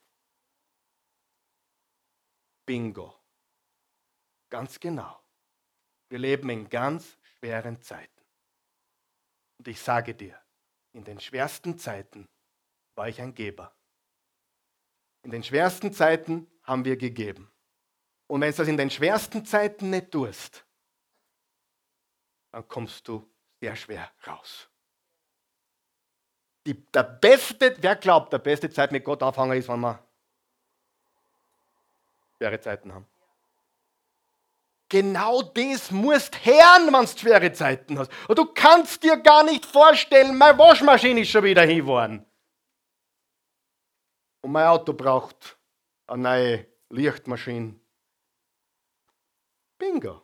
Bingo. 2.67 3.15
Ganz 4.51 4.81
genau. 4.81 5.23
Wir 6.09 6.19
leben 6.19 6.51
in 6.51 6.69
ganz 6.69 7.17
schweren 7.23 7.81
Zeiten. 7.83 8.25
Und 9.59 9.69
ich 9.69 9.81
sage 9.81 10.15
dir, 10.15 10.41
in 10.93 11.05
den 11.05 11.21
schwersten 11.21 11.79
Zeiten 11.79 12.27
war 12.97 13.09
ich 13.09 13.21
ein 13.21 13.35
Geber. 13.35 13.78
In 15.29 15.33
den 15.33 15.43
schwersten 15.43 15.93
Zeiten 15.93 16.51
haben 16.63 16.87
wir 16.87 16.97
gegeben. 16.97 17.53
Und 18.29 18.41
wenn 18.41 18.51
du 18.51 18.57
das 18.57 18.67
in 18.67 18.79
den 18.79 18.91
schwersten 18.91 19.45
Zeiten 19.45 19.91
nicht 19.91 20.11
tust, 20.11 20.65
dann 22.51 22.67
kommst 22.67 23.07
du 23.07 23.29
sehr 23.61 23.77
schwer 23.77 24.11
raus. 24.27 24.71
Die, 26.65 26.73
der 26.73 27.03
beste, 27.03 27.77
wer 27.79 27.97
glaubt, 27.97 28.33
der 28.33 28.39
beste 28.39 28.71
Zeit 28.71 28.91
mit 28.91 29.05
Gott 29.05 29.23
aufhängen 29.23 29.59
ist, 29.59 29.69
wenn 29.69 29.81
wir 29.81 30.03
schwere 32.39 32.59
Zeiten 32.59 32.95
haben. 32.95 33.07
Genau 34.89 35.43
das 35.43 35.91
musst 35.91 36.43
hören, 36.47 36.91
wenn 36.91 37.05
du 37.05 37.19
schwere 37.19 37.53
Zeiten 37.53 37.99
hast. 37.99 38.11
Und 38.29 38.39
du 38.39 38.47
kannst 38.47 39.03
dir 39.03 39.19
gar 39.19 39.45
nicht 39.45 39.67
vorstellen, 39.67 40.39
meine 40.39 40.59
Waschmaschine 40.59 41.21
ist 41.21 41.29
schon 41.29 41.45
wieder 41.45 41.65
hingefahren. 41.65 42.25
Und 44.41 44.53
mein 44.53 44.67
Auto 44.67 44.93
braucht 44.93 45.59
eine 46.07 46.23
neue 46.23 46.67
Lichtmaschine. 46.91 47.79
Bingo. 49.79 50.23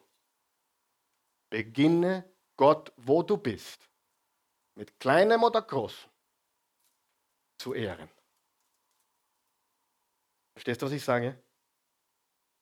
Beginne 1.51 2.25
Gott, 2.57 2.93
wo 2.97 3.23
du 3.23 3.37
bist, 3.37 3.89
mit 4.77 4.99
kleinem 4.99 5.43
oder 5.43 5.63
großem, 5.63 6.11
zu 7.59 7.75
ehren. 7.75 8.09
Verstehst 10.55 10.83
du, 10.83 10.87
was 10.87 10.93
ich 10.93 11.05
sage? 11.05 11.41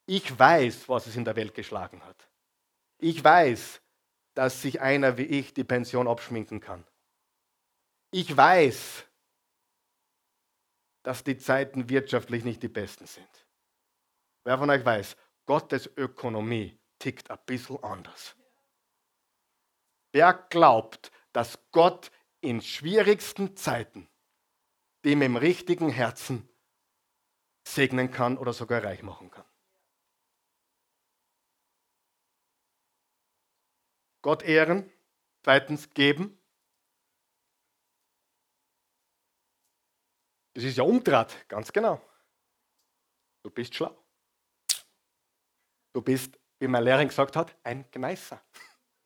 Ich 0.06 0.38
weiß, 0.38 0.88
was 0.88 1.06
es 1.06 1.16
in 1.16 1.24
der 1.24 1.36
Welt 1.36 1.54
geschlagen 1.54 2.02
hat. 2.04 2.28
Ich 2.98 3.22
weiß, 3.22 3.80
dass 4.34 4.62
sich 4.62 4.80
einer 4.80 5.16
wie 5.18 5.24
ich 5.24 5.54
die 5.54 5.64
Pension 5.64 6.08
abschminken 6.08 6.60
kann. 6.60 6.84
Ich 8.10 8.36
weiß, 8.36 9.06
dass 11.02 11.24
die 11.24 11.36
Zeiten 11.36 11.88
wirtschaftlich 11.88 12.44
nicht 12.44 12.62
die 12.62 12.68
besten 12.68 13.06
sind. 13.06 13.46
Wer 14.44 14.58
von 14.58 14.70
euch 14.70 14.84
weiß, 14.84 15.16
Gottes 15.46 15.90
Ökonomie 15.96 16.78
tickt 16.98 17.30
ein 17.30 17.38
bisschen 17.46 17.82
anders. 17.82 18.36
Wer 20.12 20.34
glaubt, 20.34 21.10
dass 21.32 21.58
Gott 21.70 22.10
in 22.40 22.60
schwierigsten 22.60 23.56
Zeiten 23.56 24.08
dem 25.04 25.22
im 25.22 25.36
richtigen 25.36 25.88
Herzen 25.88 26.48
segnen 27.66 28.10
kann 28.10 28.38
oder 28.38 28.52
sogar 28.52 28.84
reich 28.84 29.02
machen 29.02 29.30
kann? 29.30 29.44
Gott 34.22 34.42
ehren, 34.42 34.92
zweitens 35.42 35.90
geben. 35.90 36.38
Das 40.54 40.64
ist 40.64 40.76
ja 40.76 40.84
Umdraht, 40.84 41.48
ganz 41.48 41.72
genau. 41.72 42.00
Du 43.42 43.50
bist 43.50 43.74
schlau. 43.74 43.96
Du 45.94 46.00
bist, 46.00 46.38
wie 46.58 46.68
mein 46.68 46.84
Lehrer 46.84 47.04
gesagt 47.04 47.36
hat, 47.36 47.56
ein 47.62 47.90
Gneißer. 47.90 48.40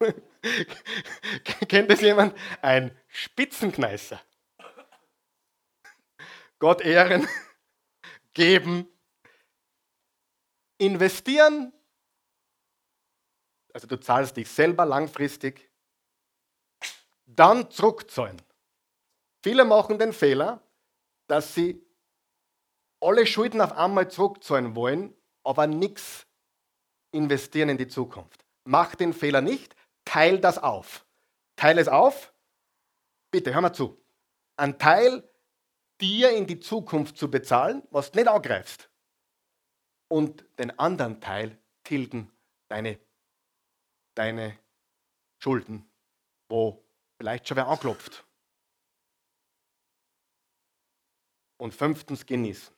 Kennt 1.69 1.91
das 1.91 2.01
jemand? 2.01 2.37
Ein 2.61 2.97
Spitzenkneißer. 3.09 4.21
Gott 6.59 6.81
ehren, 6.81 7.29
geben, 8.35 8.89
investieren. 10.79 11.73
Also 13.73 13.87
du 13.87 14.01
zahlst 14.01 14.37
dich 14.37 14.49
selber 14.49 14.87
langfristig. 14.87 15.71
Dann 17.27 17.71
zurückzahlen. 17.71 18.41
Viele 19.43 19.65
machen 19.65 19.99
den 19.99 20.13
Fehler, 20.13 20.66
dass 21.27 21.55
sie 21.55 21.85
alle 23.01 23.27
Schulden 23.27 23.61
auf 23.61 23.73
einmal 23.73 24.11
zurückzahlen 24.11 24.75
wollen, 24.75 25.15
aber 25.45 25.67
nichts 25.67 26.27
investieren 27.13 27.69
in 27.69 27.79
die 27.79 27.89
Zukunft. 27.89 28.45
Mach 28.65 28.95
den 28.95 29.13
Fehler 29.13 29.41
nicht, 29.41 29.77
teil 30.05 30.41
das 30.41 30.59
auf. 30.59 31.07
Teil 31.57 31.79
es 31.79 31.89
auf. 31.89 32.35
Bitte, 33.31 33.55
hör 33.55 33.61
mal 33.61 33.73
zu. 33.73 34.03
Ein 34.57 34.79
Teil 34.79 35.29
dir 36.01 36.31
in 36.31 36.47
die 36.47 36.61
Zukunft 36.61 37.17
zu 37.17 37.31
bezahlen, 37.31 37.83
was 37.91 38.11
du 38.11 38.19
nicht 38.19 38.29
angreifst. 38.29 38.91
Und 40.09 40.45
den 40.59 40.79
anderen 40.79 41.21
Teil 41.21 41.59
tilgen 41.85 42.33
deine, 42.69 42.99
deine 44.15 44.59
Schulden, 45.43 45.91
wo 46.49 46.85
vielleicht 47.19 47.49
schon 47.49 47.57
wer 47.57 47.69
anklopft. 47.69 48.26
Und 51.59 51.75
fünftens 51.75 52.27
genießen. 52.27 52.75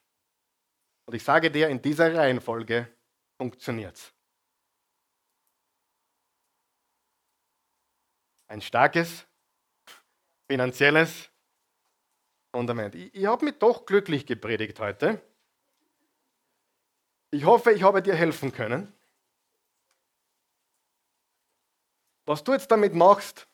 Und 1.06 1.14
ich 1.14 1.24
sage 1.24 1.50
dir, 1.50 1.68
in 1.68 1.82
dieser 1.82 2.14
Reihenfolge 2.14 2.86
funktioniert 3.36 3.96
es. 3.96 4.12
Ein 8.46 8.60
starkes 8.60 9.26
finanzielles 10.46 11.30
Fundament. 12.50 12.94
Ich, 12.94 13.14
ich 13.14 13.26
habe 13.26 13.44
mich 13.44 13.58
doch 13.58 13.84
glücklich 13.84 14.26
gepredigt 14.26 14.80
heute. 14.80 15.20
Ich 17.30 17.44
hoffe, 17.44 17.72
ich 17.72 17.82
habe 17.82 18.02
dir 18.02 18.14
helfen 18.14 18.52
können. 18.52 18.92
Was 22.24 22.44
du 22.44 22.52
jetzt 22.52 22.70
damit 22.70 22.94
machst, 22.94 23.46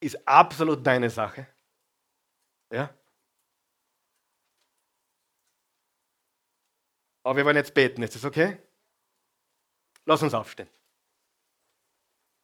ist 0.00 0.26
absolut 0.26 0.86
deine 0.86 1.10
Sache. 1.10 1.46
Ja? 2.70 2.94
Aber 7.28 7.36
wir 7.36 7.44
wollen 7.44 7.56
jetzt 7.56 7.74
beten. 7.74 8.02
Ist 8.02 8.14
das 8.14 8.24
okay? 8.24 8.56
Lass 10.06 10.22
uns 10.22 10.32
aufstehen. 10.32 10.70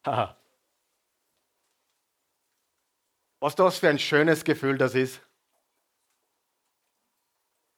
Haha. 0.04 0.36
Was 3.40 3.54
das 3.54 3.78
für 3.78 3.88
ein 3.88 3.98
schönes 3.98 4.44
Gefühl 4.44 4.76
das 4.76 4.94
ist, 4.94 5.22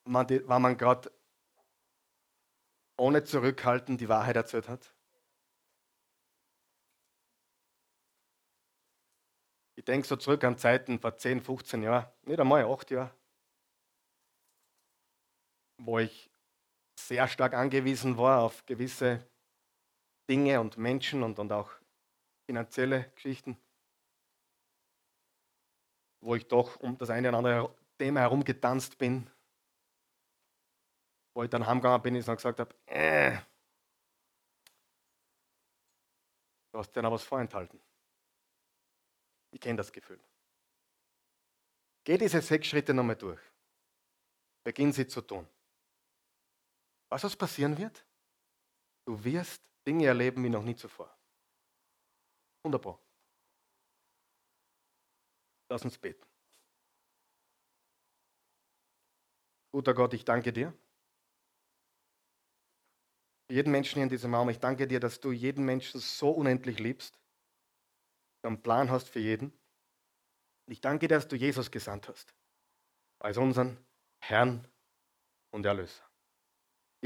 wenn 0.04 0.46
man 0.46 0.76
gerade 0.76 1.12
ohne 2.98 3.22
Zurückhalten 3.22 3.96
die 3.98 4.09
Wahrheit 4.09 4.34
erzählt 4.34 4.68
hat. 4.68 4.92
Ich 9.76 9.84
denke 9.84 10.09
so 10.09 10.16
zurück 10.16 10.42
an 10.42 10.59
Zeiten 10.59 10.98
vor 10.98 11.16
10, 11.16 11.40
15 11.40 11.84
Jahren, 11.84 12.12
nicht 12.22 12.40
einmal 12.40 12.64
8 12.64 12.90
Jahren, 12.90 13.14
wo 15.78 16.00
ich 16.00 16.32
sehr 17.09 17.28
stark 17.28 17.54
angewiesen 17.54 18.16
war 18.16 18.42
auf 18.42 18.64
gewisse 18.66 19.26
Dinge 20.28 20.61
und 20.61 20.76
Menschen 20.76 21.22
und, 21.22 21.38
und 21.38 21.52
auch 21.52 21.70
finanzielle 22.46 23.11
Geschichten 23.14 23.57
wo 26.26 26.34
ich 26.34 26.46
doch 26.48 26.76
um 26.80 26.98
das 26.98 27.09
eine 27.11 27.28
oder 27.28 27.38
andere 27.38 27.76
Thema 27.98 28.20
herumgetanzt 28.20 28.98
bin, 28.98 29.30
wo 31.34 31.44
ich 31.44 31.50
dann 31.50 31.66
heimgegangen 31.66 32.02
bin 32.02 32.16
und 32.16 32.26
gesagt 32.26 32.59
habe, 32.59 32.74
äh, 32.86 33.38
du 36.72 36.78
hast 36.78 36.94
dir 36.94 37.02
noch 37.02 37.12
was 37.12 37.22
vorenthalten. 37.22 37.80
Ich 39.52 39.61
kenne 39.61 39.76
das 39.76 39.92
Gefühl. 39.92 40.20
Geh 42.04 42.18
diese 42.18 42.42
sechs 42.42 42.66
Schritte 42.66 42.92
nochmal 42.92 43.16
durch. 43.16 43.40
Beginn 44.64 44.92
sie 44.92 45.07
zu 45.07 45.20
tun. 45.20 45.46
Was 47.09 47.24
was 47.24 47.36
passieren 47.36 47.78
wird? 47.78 48.04
Du 49.07 49.22
wirst 49.24 49.70
Dinge 49.86 50.07
erleben 50.07 50.42
wie 50.42 50.48
noch 50.48 50.64
nie 50.64 50.74
zuvor. 50.74 51.16
Wunderbar. 52.64 53.00
Lass 55.68 55.84
uns 55.84 55.98
beten. 55.98 56.26
Guter 59.72 59.94
Gott, 59.94 60.14
ich 60.14 60.24
danke 60.24 60.52
dir. 60.52 60.72
Für 63.46 63.54
jeden 63.54 63.70
Menschen 63.70 63.94
hier 63.94 64.04
in 64.04 64.09
diesem 64.09 64.34
Raum, 64.34 64.48
ich 64.48 64.59
danke 64.59 64.88
dir, 64.88 64.98
dass 64.98 65.20
du 65.20 65.30
jeden 65.30 65.64
Menschen 65.64 66.00
so 66.00 66.30
unendlich 66.30 66.80
liebst, 66.80 67.20
einen 68.42 68.61
Plan 68.61 68.90
hast 68.90 69.09
für 69.09 69.20
jeden. 69.20 69.52
Ich 70.68 70.81
danke 70.81 71.06
dir, 71.06 71.14
dass 71.14 71.28
du 71.28 71.36
Jesus 71.36 71.70
gesandt 71.70 72.09
hast, 72.09 72.35
als 73.20 73.36
unseren 73.36 73.78
Herrn 74.18 74.66
und 75.52 75.64
Erlöser. 75.64 76.02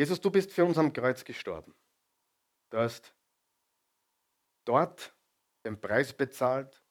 Jesus, 0.01 0.19
du 0.19 0.31
bist 0.31 0.51
für 0.51 0.65
uns 0.65 0.79
am 0.79 0.95
Kreuz 0.95 1.23
gestorben. 1.23 1.75
Du 2.71 2.79
hast 2.79 3.15
dort 4.65 5.15
den 5.67 5.79
Preis 5.79 6.15
bezahlt 6.15 6.83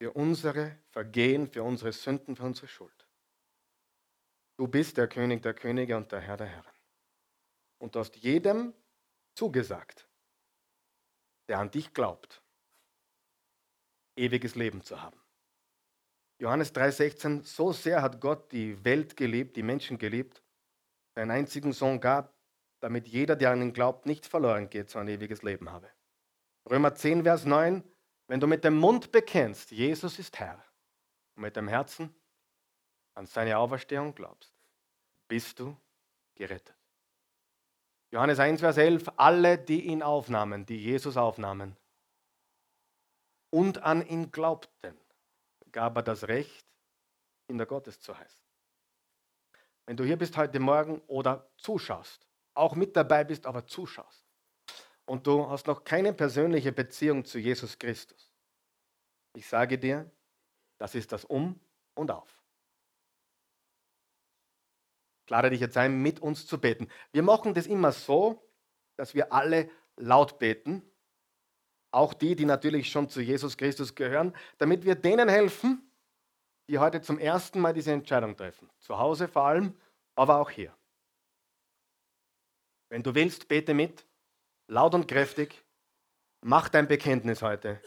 für 0.00 0.10
unsere 0.14 0.78
Vergehen, 0.88 1.52
für 1.52 1.62
unsere 1.62 1.92
Sünden, 1.92 2.34
für 2.34 2.44
unsere 2.44 2.66
Schuld. 2.66 3.06
Du 4.56 4.66
bist 4.66 4.96
der 4.96 5.06
König 5.06 5.42
der 5.42 5.52
Könige 5.52 5.98
und 5.98 6.10
der 6.10 6.20
Herr 6.20 6.38
der 6.38 6.46
Herren. 6.46 6.72
Und 7.76 7.94
du 7.94 7.98
hast 7.98 8.16
jedem 8.16 8.72
zugesagt, 9.34 10.08
der 11.46 11.58
an 11.58 11.70
dich 11.70 11.92
glaubt, 11.92 12.42
ewiges 14.16 14.54
Leben 14.54 14.82
zu 14.82 15.02
haben. 15.02 15.20
Johannes 16.38 16.72
3:16, 16.72 17.42
so 17.42 17.70
sehr 17.70 18.00
hat 18.00 18.18
Gott 18.18 18.50
die 18.50 18.82
Welt 18.82 19.14
geliebt, 19.14 19.56
die 19.56 19.62
Menschen 19.62 19.98
geliebt, 19.98 20.42
seinen 21.14 21.30
einzigen 21.30 21.72
Sohn 21.72 22.00
gab, 22.00 22.34
damit 22.80 23.06
jeder, 23.06 23.36
der 23.36 23.50
an 23.50 23.62
ihn 23.62 23.72
glaubt, 23.72 24.06
nicht 24.06 24.26
verloren 24.26 24.68
geht, 24.70 24.90
sondern 24.90 25.14
ewiges 25.14 25.42
Leben 25.42 25.70
habe. 25.70 25.90
Römer 26.68 26.94
10, 26.94 27.22
Vers 27.22 27.44
9, 27.44 27.84
wenn 28.28 28.40
du 28.40 28.46
mit 28.46 28.64
dem 28.64 28.76
Mund 28.76 29.12
bekennst, 29.12 29.70
Jesus 29.70 30.18
ist 30.18 30.38
Herr, 30.38 30.64
und 31.36 31.42
mit 31.42 31.56
dem 31.56 31.68
Herzen 31.68 32.14
an 33.14 33.26
seine 33.26 33.58
Auferstehung 33.58 34.14
glaubst, 34.14 34.52
bist 35.28 35.58
du 35.58 35.76
gerettet. 36.34 36.76
Johannes 38.10 38.38
1, 38.38 38.60
Vers 38.60 38.76
11, 38.76 39.10
alle, 39.16 39.58
die 39.58 39.86
ihn 39.86 40.02
aufnahmen, 40.02 40.66
die 40.66 40.76
Jesus 40.76 41.16
aufnahmen 41.16 41.76
und 43.50 43.82
an 43.82 44.06
ihn 44.06 44.30
glaubten, 44.32 44.98
gab 45.72 45.96
er 45.96 46.02
das 46.02 46.28
Recht, 46.28 46.66
in 47.48 47.58
der 47.58 47.66
Gottes 47.66 48.00
zu 48.00 48.16
heißen. 48.16 48.41
Wenn 49.86 49.96
du 49.96 50.04
hier 50.04 50.16
bist 50.16 50.36
heute 50.36 50.60
Morgen 50.60 51.00
oder 51.06 51.50
zuschaust, 51.56 52.26
auch 52.54 52.74
mit 52.74 52.96
dabei 52.96 53.24
bist, 53.24 53.46
aber 53.46 53.66
zuschaust, 53.66 54.24
und 55.04 55.26
du 55.26 55.48
hast 55.50 55.66
noch 55.66 55.84
keine 55.84 56.12
persönliche 56.12 56.72
Beziehung 56.72 57.24
zu 57.24 57.38
Jesus 57.38 57.78
Christus, 57.78 58.32
ich 59.34 59.46
sage 59.46 59.78
dir, 59.78 60.10
das 60.78 60.94
ist 60.94 61.12
das 61.12 61.24
Um 61.24 61.58
und 61.94 62.10
Auf. 62.10 62.42
Ich 65.24 65.30
lade 65.30 65.50
dich 65.50 65.60
jetzt 65.60 65.76
ein, 65.76 66.02
mit 66.02 66.20
uns 66.20 66.46
zu 66.46 66.60
beten. 66.60 66.88
Wir 67.12 67.22
machen 67.22 67.54
das 67.54 67.66
immer 67.66 67.92
so, 67.92 68.42
dass 68.96 69.14
wir 69.14 69.32
alle 69.32 69.70
laut 69.96 70.38
beten, 70.38 70.82
auch 71.90 72.14
die, 72.14 72.34
die 72.34 72.44
natürlich 72.44 72.90
schon 72.90 73.08
zu 73.08 73.20
Jesus 73.20 73.56
Christus 73.56 73.94
gehören, 73.94 74.34
damit 74.58 74.84
wir 74.84 74.94
denen 74.94 75.28
helfen, 75.28 75.91
die 76.72 76.78
heute 76.78 77.02
zum 77.02 77.18
ersten 77.18 77.60
Mal 77.60 77.74
diese 77.74 77.92
Entscheidung 77.92 78.34
treffen. 78.34 78.70
Zu 78.78 78.98
Hause 78.98 79.28
vor 79.28 79.42
allem, 79.42 79.78
aber 80.14 80.38
auch 80.38 80.48
hier. 80.48 80.74
Wenn 82.88 83.02
du 83.02 83.14
willst, 83.14 83.46
bete 83.46 83.74
mit 83.74 84.06
laut 84.68 84.94
und 84.94 85.06
kräftig, 85.06 85.66
mach 86.40 86.70
dein 86.70 86.88
Bekenntnis 86.88 87.42
heute 87.42 87.78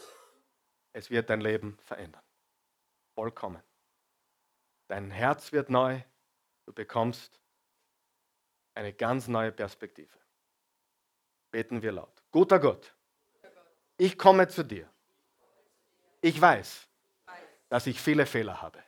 Es 0.92 1.10
wird 1.10 1.30
dein 1.30 1.40
Leben 1.40 1.76
verändern. 1.82 2.22
Vollkommen. 3.16 3.60
Dein 4.86 5.10
Herz 5.10 5.50
wird 5.50 5.68
neu. 5.68 6.00
Du 6.64 6.72
bekommst 6.72 7.40
eine 8.74 8.92
ganz 8.92 9.26
neue 9.26 9.50
Perspektive. 9.50 10.16
Beten 11.50 11.82
wir 11.82 11.90
laut. 11.90 12.22
Guter 12.30 12.60
Gott, 12.60 12.94
ich 13.96 14.16
komme 14.16 14.46
zu 14.46 14.62
dir. 14.62 14.88
Ich 16.20 16.40
weiß, 16.40 16.85
dass 17.68 17.86
ich 17.86 18.00
viele 18.00 18.26
Fehler 18.26 18.62
habe. 18.62 18.82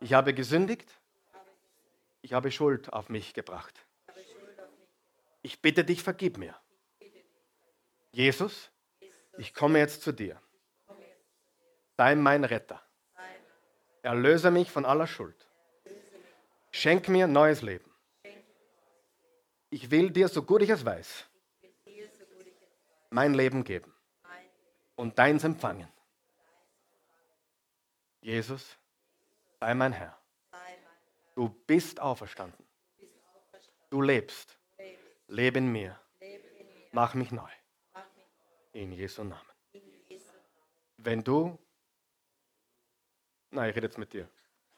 Ich 0.00 0.12
habe 0.12 0.34
gesündigt. 0.34 0.88
Ich 2.22 2.32
habe 2.32 2.50
Schuld 2.50 2.92
auf 2.92 3.08
mich 3.08 3.34
gebracht. 3.34 3.74
Ich 5.42 5.60
bitte 5.60 5.84
dich, 5.84 6.02
vergib 6.02 6.36
mir. 6.36 6.54
Jesus, 8.12 8.70
ich 9.36 9.54
komme 9.54 9.78
jetzt 9.78 10.02
zu 10.02 10.12
dir. 10.12 10.40
Sei 11.96 12.14
mein 12.14 12.44
Retter. 12.44 12.82
Erlöse 14.02 14.50
mich 14.50 14.70
von 14.70 14.84
aller 14.84 15.06
Schuld. 15.06 15.46
Schenk 16.70 17.08
mir 17.08 17.26
neues 17.26 17.62
Leben. 17.62 17.90
Ich 19.70 19.90
will 19.90 20.10
dir, 20.10 20.28
so 20.28 20.42
gut 20.42 20.62
ich 20.62 20.70
es 20.70 20.84
weiß, 20.84 21.26
mein 23.10 23.34
Leben 23.34 23.64
geben 23.64 23.92
und 24.96 25.18
deins 25.18 25.44
empfangen. 25.44 25.88
Jesus, 28.20 28.76
sei 29.60 29.74
mein 29.74 29.92
Herr. 29.92 30.18
Du 31.34 31.48
bist 31.48 32.00
auferstanden. 32.00 32.66
Du 33.90 34.02
lebst. 34.02 34.58
Lebe 35.28 35.58
in 35.58 35.70
mir. 35.70 35.98
Mach 36.92 37.14
mich 37.14 37.30
neu. 37.30 37.50
In 38.72 38.92
Jesu 38.92 39.22
Namen. 39.22 39.40
Wenn 40.96 41.22
du, 41.22 41.56
nein, 43.50 43.70
ich 43.70 43.76
rede 43.76 43.86
jetzt 43.86 43.98
mit 43.98 44.12
dir. 44.12 44.28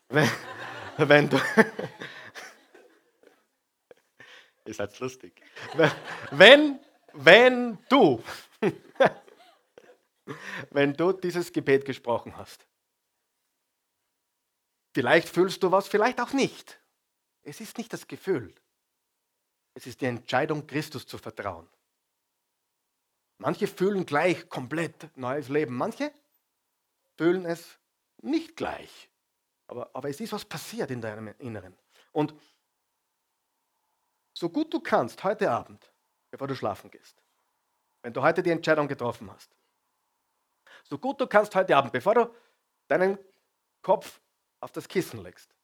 Wenn, 0.09 0.29
wenn 0.99 1.31
du, 1.31 1.39
ihr 4.67 4.75
seid 4.75 4.99
lustig. 4.99 5.43
Wenn, 6.31 6.79
wenn 7.15 7.79
du, 7.89 8.23
wenn 10.71 10.93
du 10.93 11.13
dieses 11.13 11.51
Gebet 11.53 11.85
gesprochen 11.87 12.37
hast, 12.37 12.67
vielleicht 14.93 15.29
fühlst 15.29 15.63
du 15.63 15.71
was, 15.71 15.89
vielleicht 15.89 16.21
auch 16.21 16.33
nicht. 16.33 16.81
Es 17.43 17.61
ist 17.61 17.79
nicht 17.79 17.93
das 17.93 18.07
Gefühl. 18.07 18.55
Es 19.75 19.87
ist 19.87 20.01
die 20.01 20.07
Entscheidung, 20.07 20.67
Christus 20.67 21.07
zu 21.07 21.19
vertrauen. 21.19 21.69
Manche 23.39 23.67
fühlen 23.67 24.05
gleich 24.05 24.49
komplett 24.49 25.17
neues 25.17 25.49
Leben. 25.49 25.75
Manche 25.77 26.13
fühlen 27.17 27.47
es 27.47 27.79
nicht 28.19 28.57
gleich. 28.57 29.11
Aber, 29.67 29.91
aber 29.95 30.11
es 30.11 30.21
ist 30.21 30.33
was 30.33 30.45
passiert 30.45 30.91
in 30.91 31.01
deinem 31.01 31.29
Inneren. 31.39 31.77
Und 32.13 32.35
so 34.35 34.49
gut 34.51 34.73
du 34.73 34.81
kannst 34.81 35.23
heute 35.25 35.51
Abend, 35.51 35.91
bevor 36.31 36.49
du 36.49 36.55
schlafen 36.55 36.91
gehst, 36.91 37.23
wenn 38.03 38.13
du 38.13 38.21
heute 38.23 38.43
die 38.43 38.51
Entscheidung 38.51 38.89
getroffen 38.89 39.31
hast, 39.31 39.55
so 40.85 40.99
gut 40.99 41.21
du 41.21 41.27
kannst 41.27 41.55
heute 41.55 41.77
Abend, 41.77 41.93
bevor 41.93 42.15
du 42.15 42.35
deinen 42.89 43.19
Kopf 43.81 44.21
auf 44.61 44.73
das 44.73 44.89
Kissen 44.89 45.23
legst, 45.23 45.55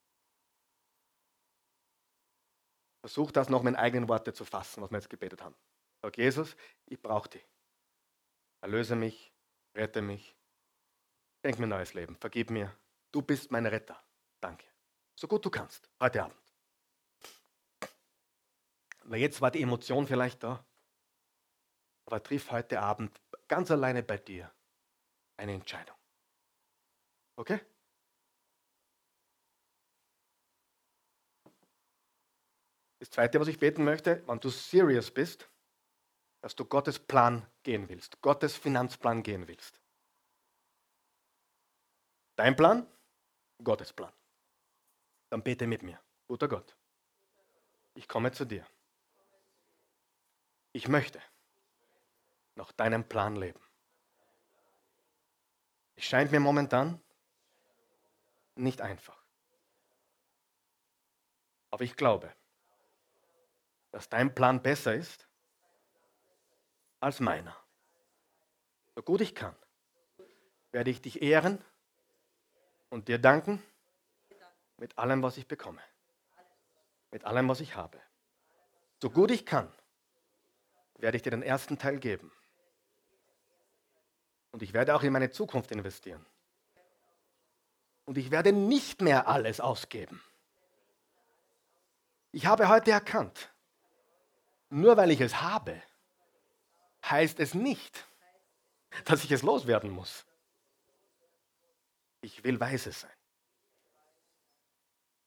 versuch 3.01 3.31
das 3.31 3.49
noch 3.49 3.63
mit 3.63 3.77
eigenen 3.77 4.09
Worten 4.09 4.35
zu 4.35 4.45
fassen, 4.45 4.83
was 4.83 4.91
wir 4.91 4.99
jetzt 4.99 5.11
gebetet 5.11 5.43
haben. 5.43 5.55
Sag 6.03 6.19
Jesus, 6.19 6.57
ich 6.87 7.01
brauche 7.01 7.29
dich. 7.29 7.47
Erlöse 8.61 8.97
mich, 8.97 9.33
rette 9.75 10.03
mich, 10.03 10.35
schenk 11.45 11.59
mir 11.59 11.67
neues 11.67 11.95
Leben, 11.95 12.17
vergib 12.17 12.51
mir. 12.51 12.77
Du 13.13 13.23
bist 13.23 13.51
mein 13.51 13.67
Retter. 13.67 14.03
Danke. 14.41 14.67
So 15.15 15.29
gut 15.29 15.45
du 15.45 15.51
kannst, 15.51 15.89
heute 16.01 16.25
Abend. 16.25 16.37
Weil 19.05 19.21
jetzt 19.21 19.41
war 19.41 19.51
die 19.51 19.63
Emotion 19.63 20.07
vielleicht 20.07 20.43
da. 20.43 20.65
Aber 22.07 22.23
triff 22.23 22.51
heute 22.51 22.81
Abend 22.81 23.21
ganz 23.49 23.71
alleine 23.71 24.03
bei 24.03 24.19
dir 24.19 24.53
eine 25.37 25.55
Entscheidung. 25.55 25.97
Okay? 27.37 27.61
Das 32.99 33.11
Zweite, 33.11 33.41
was 33.41 33.49
ich 33.49 33.59
beten 33.59 33.85
möchte, 33.85 34.27
wenn 34.27 34.41
du 34.41 34.49
serious 34.49 35.11
bist, 35.11 35.49
dass 36.41 36.55
du 36.55 36.65
Gottes 36.65 36.99
Plan 36.99 37.47
gehen 37.63 37.89
willst, 37.89 38.21
Gottes 38.23 38.57
Finanzplan 38.57 39.23
gehen 39.23 39.49
willst. 39.49 39.81
Dein 42.37 42.55
Plan, 42.55 42.87
Gottes 43.63 43.93
Plan. 43.93 44.13
Dann 45.31 45.43
bete 45.43 45.67
mit 45.67 45.83
mir. 45.83 46.01
Guter 46.29 46.49
Gott, 46.49 46.77
ich 47.95 48.09
komme 48.09 48.33
zu 48.33 48.45
dir. 48.45 48.67
Ich 50.73 50.89
möchte 50.89 51.21
nach 52.55 52.73
deinem 52.73 53.09
Plan 53.09 53.37
leben. 53.37 53.61
Es 55.95 56.05
scheint 56.05 56.31
mir 56.31 56.41
momentan 56.41 57.01
nicht 58.55 58.83
einfach. 58.83 59.23
Aber 61.71 61.85
ich 61.85 61.97
glaube, 61.97 62.36
dass 63.97 64.11
dein 64.11 64.35
Plan 64.35 64.63
besser 64.63 64.95
ist 64.95 65.27
als 67.01 67.19
meiner. 67.19 67.57
So 68.95 69.03
gut 69.03 69.23
ich 69.23 69.35
kann, 69.35 69.57
werde 70.71 70.91
ich 70.91 71.01
dich 71.01 71.23
ehren 71.23 71.65
und 72.91 73.09
dir 73.09 73.19
danken 73.19 73.63
mit 74.77 74.99
allem, 74.99 75.23
was 75.23 75.39
ich 75.39 75.49
bekomme, 75.49 75.81
mit 77.11 77.25
allem, 77.25 77.49
was 77.49 77.61
ich 77.61 77.75
habe. 77.75 77.99
So 79.01 79.09
gut 79.09 79.31
ich 79.31 79.47
kann, 79.47 79.73
werde 80.99 81.17
ich 81.17 81.23
dir 81.23 81.31
den 81.31 81.43
ersten 81.43 81.79
Teil 81.79 81.99
geben. 81.99 82.31
Und 84.51 84.63
ich 84.63 84.75
werde 84.75 84.95
auch 84.95 85.05
in 85.05 85.13
meine 85.15 85.31
Zukunft 85.31 85.71
investieren. 85.71 86.27
Und 88.05 88.19
ich 88.19 88.31
werde 88.31 88.53
nicht 88.53 89.01
mehr 89.01 89.27
alles 89.27 89.59
ausgeben. 89.59 90.23
Ich 92.33 92.45
habe 92.45 92.69
heute 92.69 92.91
erkannt, 92.91 93.51
nur 94.71 94.97
weil 94.97 95.11
ich 95.11 95.21
es 95.21 95.41
habe, 95.41 95.81
heißt 97.05 97.41
es 97.41 97.55
nicht, 97.55 98.07
dass 99.05 99.25
ich 99.25 99.31
es 99.31 99.43
loswerden 99.43 99.91
muss. 99.91 100.25
Ich 102.21 102.45
will 102.45 102.59
weise 102.59 102.93
sein. 102.93 103.11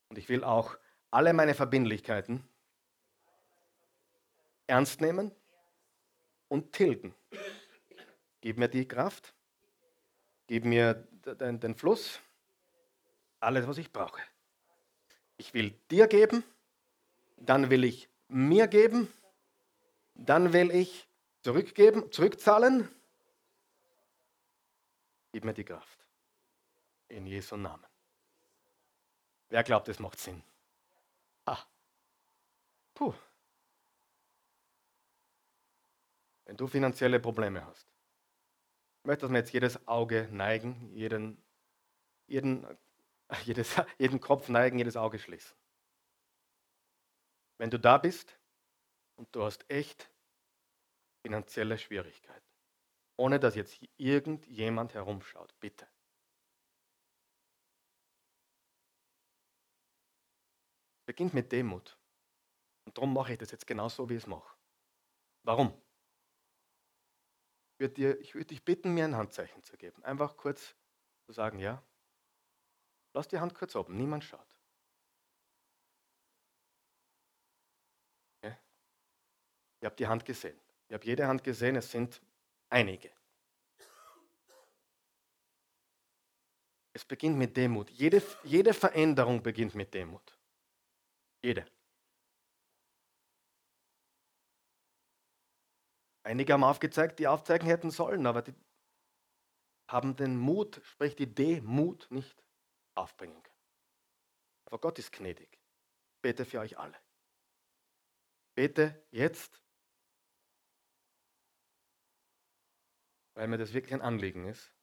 Und 0.10 0.18
ich 0.18 0.28
will 0.28 0.44
auch 0.44 0.78
alle 1.12 1.34
meine 1.34 1.54
Verbindlichkeiten 1.54 2.44
ernst 4.68 5.02
nehmen 5.02 5.32
und 6.48 6.74
tilgen. 6.74 7.16
Gib 8.42 8.58
mir 8.58 8.68
die 8.68 8.88
Kraft, 8.88 9.34
gib 10.48 10.66
mir 10.66 11.08
den, 11.40 11.60
den 11.60 11.76
Fluss, 11.76 12.20
alles, 13.40 13.68
was 13.68 13.78
ich 13.78 13.92
brauche. 13.92 14.22
Ich 15.38 15.54
will 15.54 15.74
dir 15.90 16.08
geben, 16.08 16.44
dann 17.38 17.70
will 17.70 17.84
ich 17.84 18.10
mir 18.28 18.68
geben, 18.68 19.12
dann 20.26 20.54
will 20.54 20.72
ich 20.72 21.08
zurückgeben, 21.42 22.12
zurückzahlen. 22.12 22.90
Gib 25.32 25.46
mir 25.46 25.54
die 25.54 25.64
Kraft. 25.64 26.06
In 27.08 27.26
Jesu 27.26 27.58
Namen. 27.58 27.86
Wer 29.50 29.64
glaubt, 29.64 29.88
es 29.88 30.00
macht 30.00 30.20
Sinn? 30.20 30.44
Ah. 31.46 31.64
Puh. 32.94 33.14
Wenn 36.46 36.58
du 36.58 36.68
finanzielle 36.68 37.20
Probleme 37.20 37.66
hast, 37.66 37.88
ich 39.00 39.06
möchte, 39.06 39.22
dass 39.22 39.32
wir 39.32 39.40
jetzt 39.40 39.54
jedes 39.54 39.88
Auge 39.88 40.28
neigen, 40.32 40.92
jeden, 40.94 41.44
jeden, 42.28 42.68
jedes, 43.46 43.76
jeden 43.98 44.20
Kopf 44.20 44.50
neigen, 44.50 44.78
jedes 44.78 44.98
Auge 44.98 45.18
schließen. 45.18 45.56
Wenn 47.58 47.70
du 47.70 47.80
da 47.80 47.98
bist 47.98 48.39
und 49.20 49.36
du 49.36 49.44
hast 49.44 49.70
echt 49.70 50.10
finanzielle 51.26 51.78
Schwierigkeiten. 51.78 52.48
Ohne 53.18 53.38
dass 53.38 53.56
jetzt 53.56 53.78
irgendjemand 53.98 54.94
herumschaut, 54.94 55.54
bitte. 55.60 55.88
Beginnt 61.06 61.34
mit 61.34 61.52
Demut. 61.52 62.00
Und 62.86 62.98
darum 62.98 63.14
mache 63.14 63.34
ich 63.34 63.38
das 63.38 63.52
jetzt 63.52 63.68
genauso, 63.68 64.10
wie 64.10 64.16
ich 64.16 64.24
es 64.24 64.28
mache. 64.28 64.56
Warum? 65.44 65.74
Ich 67.74 67.80
würde, 67.82 67.94
dir, 67.94 68.20
ich 68.22 68.36
würde 68.36 68.48
dich 68.48 68.64
bitten, 68.64 68.94
mir 68.94 69.04
ein 69.04 69.18
Handzeichen 69.18 69.64
zu 69.64 69.76
geben. 69.76 70.02
Einfach 70.06 70.38
kurz 70.38 70.78
zu 71.26 71.34
sagen, 71.34 71.60
ja. 71.60 71.84
Lass 73.14 73.28
die 73.28 73.40
Hand 73.40 73.54
kurz 73.54 73.76
oben, 73.76 73.98
niemand 73.98 74.24
schaut. 74.24 74.49
Ihr 79.82 79.88
habt 79.88 80.00
die 80.00 80.08
Hand 80.08 80.26
gesehen. 80.26 80.60
Ich 80.88 80.94
habe 80.94 81.06
jede 81.06 81.28
Hand 81.28 81.44
gesehen, 81.44 81.76
es 81.76 81.92
sind 81.92 82.22
einige. 82.70 83.12
Es 86.94 87.06
beginnt 87.06 87.38
mit 87.38 87.56
Demut. 87.56 87.90
Jede, 87.92 88.22
jede 88.44 88.74
Veränderung 88.74 89.42
beginnt 89.42 89.76
mit 89.76 89.94
Demut. 89.94 90.38
Jede. 91.42 91.66
Einige 96.24 96.54
haben 96.54 96.64
aufgezeigt, 96.64 97.20
die 97.20 97.28
aufzeigen 97.28 97.68
hätten 97.68 97.92
sollen, 97.92 98.26
aber 98.26 98.42
die 98.42 98.54
haben 99.88 100.16
den 100.16 100.38
Mut, 100.38 100.82
sprich 100.84 101.16
die 101.16 101.34
Demut, 101.34 102.08
nicht 102.12 102.44
aufbringen 102.96 103.42
können. 103.42 103.56
Aber 104.66 104.80
Gott 104.80 105.00
ist 105.00 105.12
gnädig. 105.12 105.60
Bete 106.22 106.46
für 106.46 106.60
euch 106.60 106.78
alle. 106.78 106.98
Bete 108.56 109.02
jetzt, 109.10 109.62
weil 113.40 113.48
mir 113.48 113.58
das 113.58 113.72
wirklich 113.72 113.94
ein 113.94 114.02
Anliegen 114.02 114.50
ist. 114.50 114.74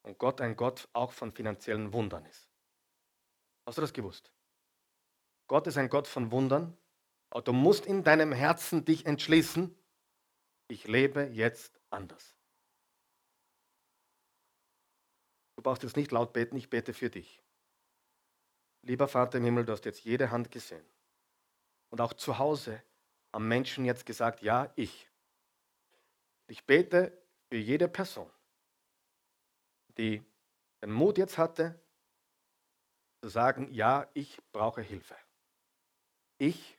Und 0.00 0.16
Gott 0.16 0.40
ein 0.40 0.56
Gott 0.56 0.88
auch 0.94 1.12
von 1.12 1.32
finanziellen 1.32 1.92
Wundern 1.92 2.24
ist. 2.24 2.48
Hast 3.66 3.76
du 3.76 3.82
das 3.82 3.92
gewusst? 3.92 4.32
Gott 5.46 5.66
ist 5.66 5.76
ein 5.76 5.90
Gott 5.90 6.06
von 6.06 6.32
Wundern. 6.32 6.78
Aber 7.28 7.42
du 7.42 7.52
musst 7.52 7.84
in 7.84 8.04
deinem 8.04 8.32
Herzen 8.32 8.86
dich 8.86 9.04
entschließen, 9.04 9.76
ich 10.68 10.88
lebe 10.88 11.24
jetzt 11.24 11.78
anders. 11.90 12.34
Du 15.56 15.62
brauchst 15.62 15.82
jetzt 15.82 15.96
nicht 15.96 16.12
laut 16.12 16.32
beten, 16.32 16.56
ich 16.56 16.70
bete 16.70 16.94
für 16.94 17.10
dich. 17.10 17.42
Lieber 18.80 19.08
Vater 19.08 19.36
im 19.36 19.44
Himmel, 19.44 19.66
du 19.66 19.72
hast 19.72 19.84
jetzt 19.84 20.04
jede 20.04 20.30
Hand 20.30 20.50
gesehen. 20.50 20.88
Und 21.90 22.00
auch 22.00 22.14
zu 22.14 22.38
Hause 22.38 22.82
haben 23.30 23.46
Menschen 23.46 23.84
jetzt 23.84 24.06
gesagt, 24.06 24.40
ja, 24.40 24.72
ich. 24.74 25.09
Ich 26.50 26.66
bete 26.66 27.16
für 27.48 27.58
jede 27.58 27.88
Person, 27.88 28.30
die 29.96 30.24
den 30.82 30.90
Mut 30.90 31.16
jetzt 31.18 31.38
hatte, 31.38 31.80
zu 33.22 33.28
sagen, 33.28 33.72
ja, 33.72 34.10
ich 34.14 34.40
brauche 34.50 34.82
Hilfe. 34.82 35.16
Ich 36.38 36.78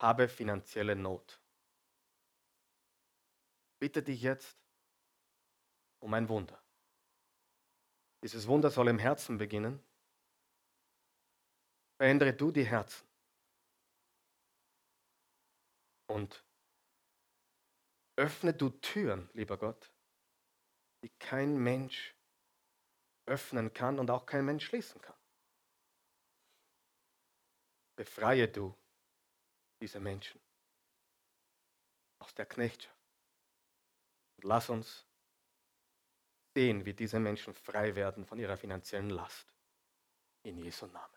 habe 0.00 0.28
finanzielle 0.28 0.96
Not 0.96 1.40
bitte 3.78 4.02
dich 4.02 4.22
jetzt 4.22 4.56
um 6.00 6.12
ein 6.14 6.28
Wunder. 6.28 6.62
Dieses 8.22 8.46
Wunder 8.46 8.70
soll 8.70 8.88
im 8.88 8.98
Herzen 8.98 9.38
beginnen. 9.38 9.82
Verändere 11.98 12.34
du 12.34 12.50
die 12.50 12.64
Herzen. 12.64 13.06
Und 16.08 16.44
öffne 18.16 18.54
du 18.54 18.70
Türen, 18.70 19.30
lieber 19.34 19.56
Gott, 19.56 19.92
die 21.02 21.10
kein 21.18 21.56
Mensch 21.58 22.14
öffnen 23.26 23.72
kann 23.72 23.98
und 23.98 24.10
auch 24.10 24.26
kein 24.26 24.44
Mensch 24.44 24.66
schließen 24.66 25.00
kann. 25.00 25.16
Befreie 27.96 28.48
du 28.48 28.74
diese 29.80 30.00
Menschen 30.00 30.40
aus 32.18 32.34
der 32.34 32.46
Knechtschaft. 32.46 32.94
Und 34.36 34.44
lass 34.44 34.68
uns 34.68 35.06
sehen, 36.54 36.84
wie 36.84 36.94
diese 36.94 37.20
Menschen 37.20 37.54
frei 37.54 37.94
werden 37.94 38.24
von 38.24 38.38
ihrer 38.38 38.56
finanziellen 38.56 39.10
Last. 39.10 39.52
In 40.42 40.58
Jesu 40.58 40.86
Namen. 40.86 41.15